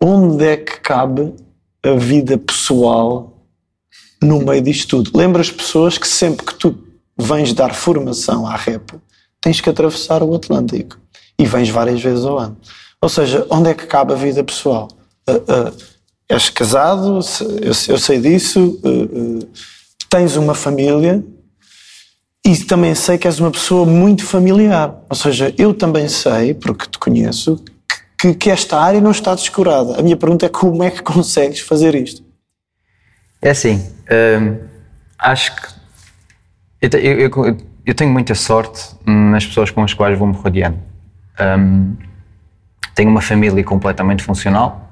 onde 0.01 0.45
é 0.45 0.57
que 0.57 0.79
cabe 0.79 1.33
a 1.83 1.93
vida 1.93 2.37
pessoal 2.37 3.35
no 4.21 4.39
meio 4.39 4.61
disto 4.61 5.03
tudo. 5.03 5.17
Lembra 5.17 5.41
as 5.41 5.51
pessoas 5.51 5.97
que 5.97 6.07
sempre 6.07 6.45
que 6.45 6.55
tu 6.55 6.77
vens 7.17 7.53
dar 7.53 7.73
formação 7.73 8.45
à 8.45 8.55
REP, 8.55 8.91
tens 9.39 9.61
que 9.61 9.69
atravessar 9.69 10.23
o 10.23 10.33
Atlântico. 10.35 10.97
E 11.37 11.45
vens 11.45 11.69
várias 11.69 12.01
vezes 12.01 12.25
ao 12.25 12.39
ano. 12.39 12.57
Ou 13.01 13.09
seja, 13.09 13.45
onde 13.49 13.69
é 13.69 13.73
que 13.73 13.85
cabe 13.85 14.13
a 14.13 14.15
vida 14.15 14.43
pessoal? 14.43 14.87
Uh, 15.27 15.95
és 16.27 16.49
casado, 16.49 17.19
eu, 17.61 17.71
eu 17.87 17.97
sei 17.97 18.19
disso, 18.19 18.79
uh, 18.83 19.47
tens 20.09 20.35
uma 20.35 20.53
família 20.55 21.23
e 22.45 22.55
também 22.57 22.93
sei 22.93 23.17
que 23.17 23.27
és 23.27 23.39
uma 23.39 23.51
pessoa 23.51 23.85
muito 23.85 24.25
familiar. 24.25 24.95
Ou 25.09 25.15
seja, 25.15 25.53
eu 25.57 25.73
também 25.73 26.07
sei, 26.07 26.53
porque 26.53 26.87
te 26.87 26.99
conheço, 26.99 27.63
que, 28.19 28.33
que 28.33 28.49
esta 28.49 28.79
área 28.79 29.01
não 29.01 29.11
está 29.11 29.33
descurada. 29.33 29.99
A 29.99 30.03
minha 30.03 30.15
pergunta 30.15 30.45
é 30.45 30.49
como 30.49 30.83
é 30.83 30.91
que 30.91 31.01
consegues 31.01 31.59
fazer 31.59 31.95
isto? 31.95 32.23
É 33.41 33.49
assim, 33.49 33.83
hum, 34.39 34.57
acho 35.19 35.55
que 35.55 35.67
eu, 36.81 36.89
eu, 36.99 37.57
eu, 37.85 37.93
tenho 37.93 38.11
muita 38.11 38.35
sorte 38.35 38.95
nas 39.05 39.45
pessoas 39.45 39.71
com 39.71 39.83
as 39.83 39.93
quais 39.93 40.17
vou 40.17 40.27
me 40.27 40.35
rodeando. 40.35 40.79
Hum, 41.39 41.95
tenho 42.93 43.09
uma 43.09 43.21
família 43.21 43.63
completamente 43.63 44.23
funcional, 44.23 44.84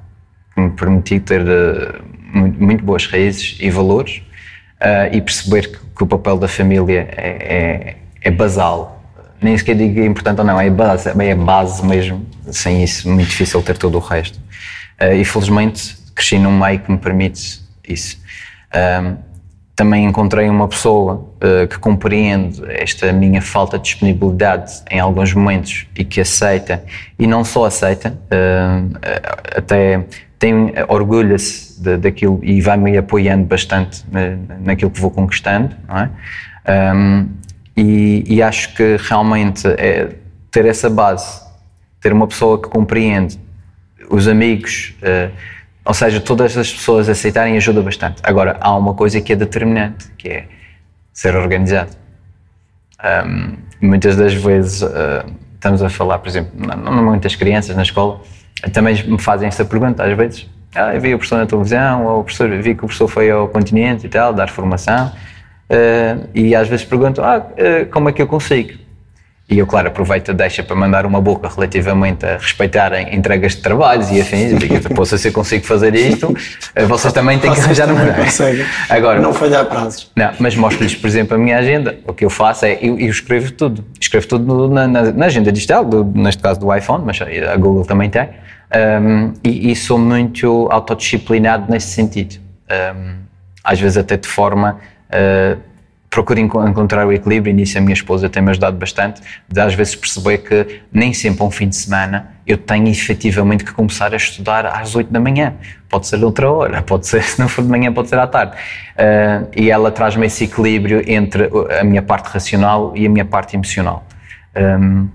que 0.53 0.61
me 0.61 0.69
permitiu 0.71 1.19
ter 1.21 1.41
uh, 1.41 2.03
muito, 2.33 2.63
muito, 2.63 2.83
boas 2.83 3.05
raízes 3.07 3.57
e 3.59 3.69
valores 3.69 4.21
uh, 4.81 5.13
e 5.13 5.21
perceber 5.21 5.71
que, 5.71 5.77
que, 5.95 6.03
o 6.03 6.07
papel 6.07 6.37
da 6.37 6.47
família 6.47 7.07
é, 7.11 7.27
é, 7.27 7.95
é 8.21 8.31
basal. 8.31 9.01
Nem 9.41 9.57
sequer 9.57 9.75
digo 9.75 9.99
é 9.99 10.05
importante 10.05 10.39
ou 10.39 10.45
não, 10.45 10.59
é 10.59 10.69
base, 10.69 11.09
é 11.09 11.35
base 11.35 11.85
mesmo. 11.85 12.25
Sem 12.51 12.83
isso, 12.83 13.09
muito 13.09 13.29
difícil 13.29 13.61
ter 13.61 13.77
todo 13.77 13.95
o 13.95 13.99
resto. 13.99 14.39
Uh, 15.01 15.13
e 15.13 15.25
felizmente 15.25 15.97
cresci 16.15 16.37
num 16.37 16.57
meio 16.57 16.79
que 16.79 16.91
me 16.91 16.97
permite 16.97 17.61
isso. 17.87 18.21
Também 19.75 20.05
encontrei 20.05 20.47
uma 20.49 20.67
pessoa 20.67 21.15
uh, 21.15 21.67
que 21.67 21.79
compreende 21.79 22.61
esta 22.69 23.11
minha 23.11 23.41
falta 23.41 23.77
de 23.79 23.85
disponibilidade 23.85 24.83
em 24.89 24.99
alguns 24.99 25.33
momentos 25.33 25.87
e 25.95 26.05
que 26.05 26.21
aceita, 26.21 26.83
e 27.17 27.25
não 27.25 27.43
só 27.43 27.65
aceita, 27.65 28.15
até 29.55 30.05
tem, 30.43 30.73
orgulha-se 30.89 31.81
daquilo 31.99 32.37
e 32.43 32.59
vai-me 32.59 32.97
apoiando 32.97 33.45
bastante 33.45 34.03
na, 34.11 34.35
naquilo 34.59 34.91
que 34.91 34.99
vou 34.99 35.09
conquistando, 35.09 35.73
é? 35.87 36.93
Um, 36.93 37.29
e, 37.77 38.25
e, 38.27 38.43
acho 38.43 38.75
que 38.75 38.97
realmente 38.99 39.65
é 39.65 40.15
ter 40.51 40.65
essa 40.65 40.89
base, 40.89 41.41
ter 42.01 42.11
uma 42.11 42.27
pessoa 42.27 42.61
que 42.61 42.67
compreende, 42.67 43.39
os 44.09 44.27
amigos, 44.27 44.93
uh, 45.01 45.31
ou 45.85 45.93
seja, 45.93 46.19
todas 46.19 46.57
as 46.57 46.73
pessoas 46.73 47.07
aceitarem 47.07 47.55
ajuda 47.55 47.81
bastante. 47.81 48.21
Agora, 48.21 48.57
há 48.59 48.75
uma 48.75 48.93
coisa 48.93 49.21
que 49.21 49.31
é 49.31 49.35
determinante, 49.37 50.11
que 50.17 50.27
é 50.27 50.47
ser 51.13 51.35
organizado. 51.37 51.91
Um, 53.25 53.55
muitas 53.81 54.17
das 54.17 54.33
vezes 54.33 54.81
uh, 54.81 55.25
estamos 55.55 55.81
a 55.81 55.89
falar, 55.89 56.19
por 56.19 56.27
exemplo, 56.27 56.51
não, 56.55 56.75
não 56.75 57.03
muitas 57.03 57.33
crianças 57.35 57.75
na 57.75 57.83
escola 57.83 58.21
também 58.71 59.01
me 59.05 59.19
fazem 59.19 59.47
essa 59.47 59.65
pergunta 59.65 60.03
às 60.03 60.15
vezes. 60.15 60.49
Ah, 60.75 60.95
eu 60.95 61.01
vi 61.01 61.13
o 61.13 61.17
professor 61.17 61.37
na 61.37 61.45
televisão, 61.45 62.05
ou 62.05 62.21
o 62.21 62.23
professor, 62.23 62.49
vi 62.49 62.73
que 62.73 62.83
o 62.83 62.87
professor 62.87 63.07
foi 63.07 63.29
ao 63.29 63.47
continente 63.47 64.07
e 64.07 64.09
tal, 64.09 64.33
dar 64.33 64.49
formação. 64.49 65.11
Uh, 65.69 66.27
e 66.33 66.55
às 66.55 66.67
vezes 66.67 66.85
perguntam, 66.85 67.23
ah, 67.23 67.37
uh, 67.37 67.85
como 67.91 68.09
é 68.09 68.11
que 68.11 68.21
eu 68.21 68.27
consigo? 68.27 68.77
E 69.49 69.59
eu, 69.59 69.67
claro, 69.67 69.89
aproveito 69.89 70.31
a 70.31 70.33
deixa 70.33 70.63
para 70.63 70.75
mandar 70.75 71.05
uma 71.05 71.19
boca 71.19 71.49
relativamente 71.49 72.25
a 72.25 72.37
respeitarem 72.37 73.13
entregas 73.13 73.51
de 73.53 73.61
trabalhos 73.61 74.09
e 74.09 74.21
afins. 74.21 74.53
Posso 74.95 75.17
se 75.17 75.27
eu 75.27 75.33
consigo 75.33 75.65
fazer 75.65 75.93
isto, 75.95 76.33
eh, 76.73 76.85
vocês 76.85 77.11
também 77.11 77.37
têm 77.37 77.53
que 77.53 77.59
arranjar 77.59 77.91
uma 77.91 78.01
Agora, 78.89 79.19
não 79.19 79.33
falhar 79.33 79.65
prazos. 79.65 80.09
Não, 80.15 80.31
mas 80.39 80.55
mostro-lhes, 80.55 80.95
por 80.95 81.07
exemplo, 81.07 81.35
a 81.35 81.37
minha 81.37 81.57
agenda. 81.57 81.97
O 82.07 82.13
que 82.13 82.23
eu 82.23 82.29
faço 82.29 82.65
é, 82.65 82.79
eu, 82.81 82.97
eu 82.97 83.09
escrevo 83.09 83.51
tudo. 83.51 83.83
Escrevo 83.99 84.27
tudo 84.27 84.69
na, 84.69 84.87
na, 84.87 85.11
na 85.11 85.25
agenda 85.25 85.51
digital, 85.51 85.83
do, 85.83 86.05
neste 86.05 86.41
caso 86.41 86.59
do 86.59 86.73
iPhone, 86.73 87.03
mas 87.05 87.19
a 87.21 87.55
Google 87.57 87.85
também 87.85 88.09
tem. 88.09 88.29
Um, 89.01 89.33
e, 89.43 89.71
e, 89.71 89.75
sou 89.75 89.99
muito 89.99 90.67
autodisciplinado 90.71 91.69
nesse 91.69 91.87
sentido. 91.87 92.37
Um, 92.95 93.17
às 93.61 93.79
vezes 93.79 93.97
até 93.97 94.15
de 94.15 94.27
forma... 94.27 94.79
Uh, 95.09 95.72
procuro 96.13 96.39
encontrar 96.39 97.07
o 97.07 97.11
equilíbrio 97.11 97.49
e 97.49 97.53
nisso 97.55 97.75
a 97.75 97.81
minha 97.81 97.95
esposa 97.95 98.29
tem-me 98.29 98.51
ajudado 98.51 98.77
bastante, 98.77 99.19
de 99.49 99.59
às 99.59 99.73
vezes 99.73 99.95
perceber 99.95 100.37
que 100.37 100.81
nem 100.91 101.11
sempre 101.11 101.43
um 101.43 101.49
fim 101.49 101.67
de 101.67 101.75
semana 101.75 102.33
eu 102.45 102.55
tenho 102.55 102.87
efetivamente 102.87 103.63
que 103.63 103.73
começar 103.73 104.13
a 104.13 104.15
estudar 104.15 104.67
às 104.67 104.95
8 104.95 105.11
da 105.11 105.19
manhã. 105.19 105.55
Pode 105.89 106.05
ser 106.05 106.23
outra 106.23 106.51
hora, 106.51 106.81
pode 106.85 107.07
ser, 107.07 107.23
se 107.23 107.39
não 107.39 107.47
for 107.49 107.63
de 107.63 107.69
manhã, 107.69 107.91
pode 107.91 108.09
ser 108.09 108.19
à 108.19 108.27
tarde. 108.27 108.55
Uh, 108.55 109.49
e 109.55 109.71
ela 109.71 109.89
traz-me 109.91 110.27
esse 110.27 110.43
equilíbrio 110.43 111.01
entre 111.07 111.49
a 111.79 111.83
minha 111.83 112.03
parte 112.03 112.27
racional 112.27 112.93
e 112.95 113.07
a 113.07 113.09
minha 113.09 113.25
parte 113.25 113.55
emocional. 113.55 114.05
Um, 114.55 115.09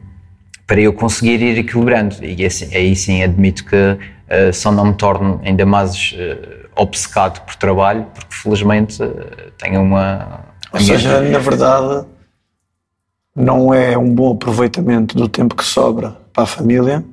para 0.67 0.81
eu 0.81 0.93
conseguir 0.93 1.41
ir 1.41 1.59
equilibrando. 1.59 2.17
E 2.25 2.45
assim, 2.45 2.75
aí 2.75 2.97
sim 2.97 3.23
admito 3.23 3.65
que 3.65 3.77
uh, 3.77 4.53
só 4.53 4.73
não 4.73 4.87
me 4.87 4.95
torno 4.95 5.41
ainda 5.45 5.65
mais 5.65 6.13
uh, 6.13 6.69
obcecado 6.75 7.41
por 7.43 7.55
trabalho, 7.55 8.05
porque 8.13 8.35
felizmente 8.35 8.99
tenho 9.59 9.83
uma, 9.83 10.48
ou 10.73 10.81
seja, 10.81 11.21
na 11.21 11.39
verdade, 11.39 12.07
não 13.35 13.73
é 13.73 13.97
um 13.97 14.15
bom 14.15 14.33
aproveitamento 14.33 15.17
do 15.17 15.29
tempo 15.29 15.55
que 15.55 15.65
sobra 15.65 16.17
para 16.33 16.43
a 16.43 16.47
família. 16.47 17.05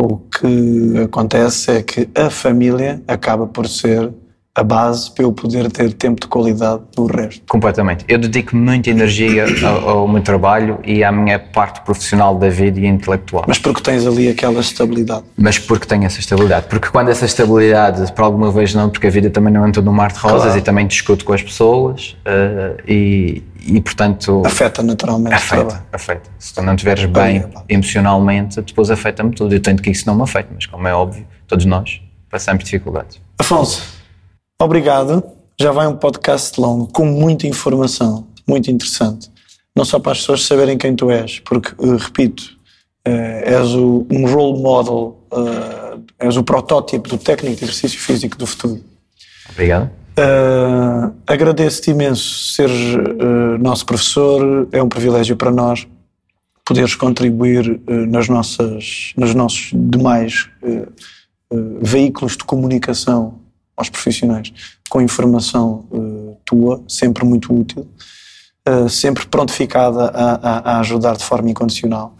O 0.00 0.18
que 0.18 0.98
acontece 1.04 1.70
é 1.70 1.82
que 1.82 2.08
a 2.14 2.28
família 2.28 3.00
acaba 3.06 3.46
por 3.46 3.68
ser 3.68 4.12
a 4.54 4.62
base 4.62 5.10
para 5.10 5.24
eu 5.24 5.32
poder 5.32 5.70
ter 5.70 5.94
tempo 5.94 6.20
de 6.20 6.26
qualidade 6.26 6.82
no 6.96 7.06
resto. 7.06 7.42
Completamente. 7.48 8.04
Eu 8.06 8.18
dedico 8.18 8.54
muita 8.54 8.90
energia 8.90 9.46
ao, 9.66 9.88
ao, 9.88 10.08
meu 10.08 10.22
trabalho 10.22 10.78
e 10.84 11.02
à 11.02 11.10
minha 11.10 11.38
parte 11.38 11.80
profissional 11.80 12.36
da 12.36 12.50
vida 12.50 12.78
e 12.78 12.86
intelectual. 12.86 13.44
Mas 13.48 13.58
porque 13.58 13.80
tens 13.80 14.06
ali 14.06 14.28
aquela 14.28 14.60
estabilidade. 14.60 15.24
Mas 15.38 15.58
porque 15.58 15.86
tenho 15.86 16.04
essa 16.04 16.20
estabilidade. 16.20 16.66
Porque 16.68 16.88
quando 16.90 17.08
essa 17.08 17.24
estabilidade, 17.24 18.12
por 18.12 18.24
alguma 18.24 18.52
vez 18.52 18.74
não, 18.74 18.90
porque 18.90 19.06
a 19.06 19.10
vida 19.10 19.30
também 19.30 19.54
não 19.54 19.64
é 19.64 19.72
todo 19.72 19.88
um 19.88 19.94
mar 19.94 20.12
de 20.12 20.18
rosas 20.18 20.42
claro. 20.42 20.58
e 20.58 20.62
também 20.62 20.86
discuto 20.86 21.24
com 21.24 21.32
as 21.32 21.42
pessoas 21.42 22.14
uh, 22.26 22.78
e, 22.86 23.42
e, 23.64 23.80
portanto... 23.80 24.42
Afeta 24.44 24.82
naturalmente 24.82 25.34
afeta, 25.34 25.82
afeta. 25.90 26.30
Se 26.38 26.52
tu 26.52 26.60
não 26.60 26.74
estiveres 26.74 27.06
bem 27.06 27.46
emocionalmente, 27.70 28.60
depois 28.60 28.90
afeta-me 28.90 29.30
tudo. 29.34 29.54
Eu 29.54 29.60
tento 29.60 29.82
que 29.82 29.90
isso 29.90 30.06
não 30.06 30.14
me 30.14 30.24
afete, 30.24 30.50
mas 30.54 30.66
como 30.66 30.86
é 30.86 30.92
óbvio, 30.92 31.26
todos 31.46 31.64
nós 31.64 32.02
passamos 32.28 32.64
dificuldades. 32.64 33.18
Afonso, 33.38 34.01
Obrigado. 34.62 35.24
Já 35.60 35.72
vai 35.72 35.88
um 35.88 35.96
podcast 35.96 36.60
longo, 36.60 36.86
com 36.86 37.04
muita 37.04 37.48
informação, 37.48 38.28
muito 38.48 38.70
interessante. 38.70 39.28
Não 39.74 39.84
só 39.84 39.98
para 39.98 40.12
as 40.12 40.18
pessoas 40.18 40.44
saberem 40.44 40.78
quem 40.78 40.94
tu 40.94 41.10
és, 41.10 41.40
porque, 41.40 41.74
uh, 41.78 41.96
repito, 41.96 42.44
uh, 43.06 43.10
és 43.44 43.74
o, 43.74 44.06
um 44.08 44.24
role 44.24 44.62
model, 44.62 45.18
uh, 45.32 46.00
és 46.16 46.36
o 46.36 46.44
protótipo 46.44 47.08
do 47.08 47.18
técnico 47.18 47.56
de 47.56 47.64
exercício 47.64 47.98
físico 47.98 48.38
do 48.38 48.46
futuro. 48.46 48.80
Obrigado. 49.50 49.90
Uh, 50.16 51.12
Agradeço-te 51.26 51.90
imenso 51.90 52.52
seres 52.52 52.94
uh, 52.94 53.58
nosso 53.58 53.84
professor, 53.84 54.68
é 54.70 54.80
um 54.80 54.88
privilégio 54.88 55.36
para 55.36 55.50
nós 55.50 55.88
poderes 56.64 56.94
contribuir 56.94 57.68
uh, 57.68 58.06
nas 58.06 58.28
nossas, 58.28 59.12
nos 59.16 59.34
nossos 59.34 59.70
demais 59.74 60.48
veículos 61.82 62.34
de 62.34 62.44
comunicação 62.44 63.42
aos 63.76 63.88
profissionais 63.88 64.52
com 64.88 65.00
informação 65.00 65.86
tua, 66.44 66.82
sempre 66.86 67.24
muito 67.24 67.54
útil, 67.54 67.88
sempre 68.90 69.26
prontificada 69.26 70.04
a, 70.04 70.34
a, 70.34 70.72
a, 70.74 70.80
ajudar 70.80 71.16
de 71.16 71.24
forma 71.24 71.50
incondicional. 71.50 72.14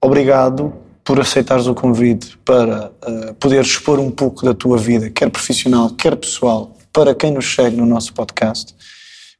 obrigado 0.00 0.72
por 1.04 1.20
aceitares 1.20 1.66
o 1.66 1.74
convite 1.74 2.38
para 2.44 2.90
uh, 3.06 3.34
poderes 3.34 3.68
expor 3.68 3.98
um 3.98 4.10
pouco 4.10 4.44
da 4.44 4.54
tua 4.54 4.78
vida, 4.78 5.10
quer 5.10 5.30
profissional, 5.30 5.90
quer 5.90 6.16
pessoal, 6.16 6.76
para 6.92 7.14
quem 7.14 7.32
nos 7.32 7.52
segue 7.54 7.76
no 7.76 7.86
nosso 7.86 8.12
podcast. 8.12 8.74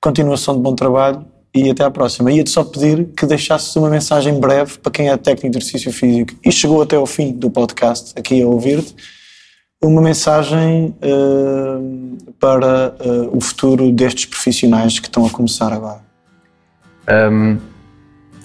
Continuação 0.00 0.56
de 0.56 0.60
bom 0.60 0.74
trabalho 0.74 1.24
e 1.54 1.70
até 1.70 1.84
à 1.84 1.90
próxima. 1.90 2.32
Ia-te 2.32 2.50
só 2.50 2.64
pedir 2.64 3.06
que 3.16 3.26
deixasses 3.26 3.74
uma 3.76 3.88
mensagem 3.88 4.40
breve 4.40 4.78
para 4.78 4.90
quem 4.90 5.08
é 5.08 5.16
técnico 5.16 5.50
de 5.50 5.58
exercício 5.58 5.92
físico 5.92 6.34
e 6.44 6.50
chegou 6.50 6.82
até 6.82 6.96
ao 6.96 7.06
fim 7.06 7.32
do 7.32 7.50
podcast, 7.50 8.12
aqui 8.16 8.42
a 8.42 8.46
ouvir-te, 8.46 8.94
uma 9.83 10.01
mensagem 10.01 10.95
uh, 11.03 12.33
para 12.39 12.95
uh, 13.01 13.37
o 13.37 13.41
futuro 13.41 13.91
destes 13.91 14.26
profissionais 14.26 14.99
que 14.99 15.09
estão 15.09 15.26
a 15.26 15.30
começar 15.30 15.72
agora. 15.72 16.01
Um 17.11 17.59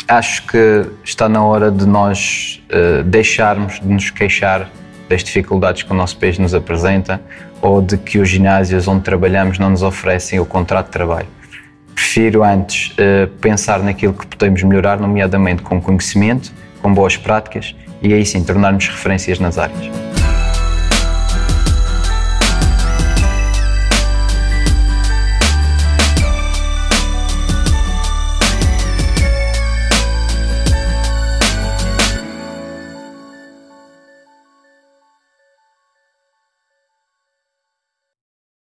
acho 0.10 0.48
que 0.48 0.86
está 1.04 1.28
na 1.28 1.44
hora 1.44 1.70
de 1.70 1.86
nós 1.86 2.64
uh, 2.72 3.04
deixarmos 3.04 3.80
de 3.82 3.88
nos 3.88 4.10
queixar 4.10 4.70
das 5.10 5.22
dificuldades 5.22 5.84
que 5.84 5.92
o 5.92 5.94
nosso 5.94 6.18
país 6.18 6.40
nos 6.40 6.54
apresenta 6.54 7.22
ou 7.62 7.82
de 7.82 7.98
que 7.98 8.18
os 8.18 8.30
ginásios 8.30 8.88
onde 8.88 9.04
trabalhamos 9.04 9.60
não 9.60 9.70
nos 9.70 9.84
oferecem 9.84 10.40
o 10.40 10.46
contrato 10.46 10.86
de 10.86 10.92
trabalho. 10.94 11.28
Prefiro 11.94 12.44
antes 12.44 12.96
pensar 13.42 13.80
naquilo 13.80 14.14
que 14.14 14.28
podemos 14.28 14.62
melhorar, 14.64 15.00
nomeadamente 15.00 15.64
com 15.64 15.82
conhecimento, 15.82 16.54
com 16.82 16.94
boas 16.94 17.18
práticas 17.18 17.76
e 18.02 18.14
aí 18.14 18.26
sim 18.26 18.44
tornarmos 18.44 18.88
referências 18.88 19.40
nas 19.40 19.58
áreas. 19.58 20.17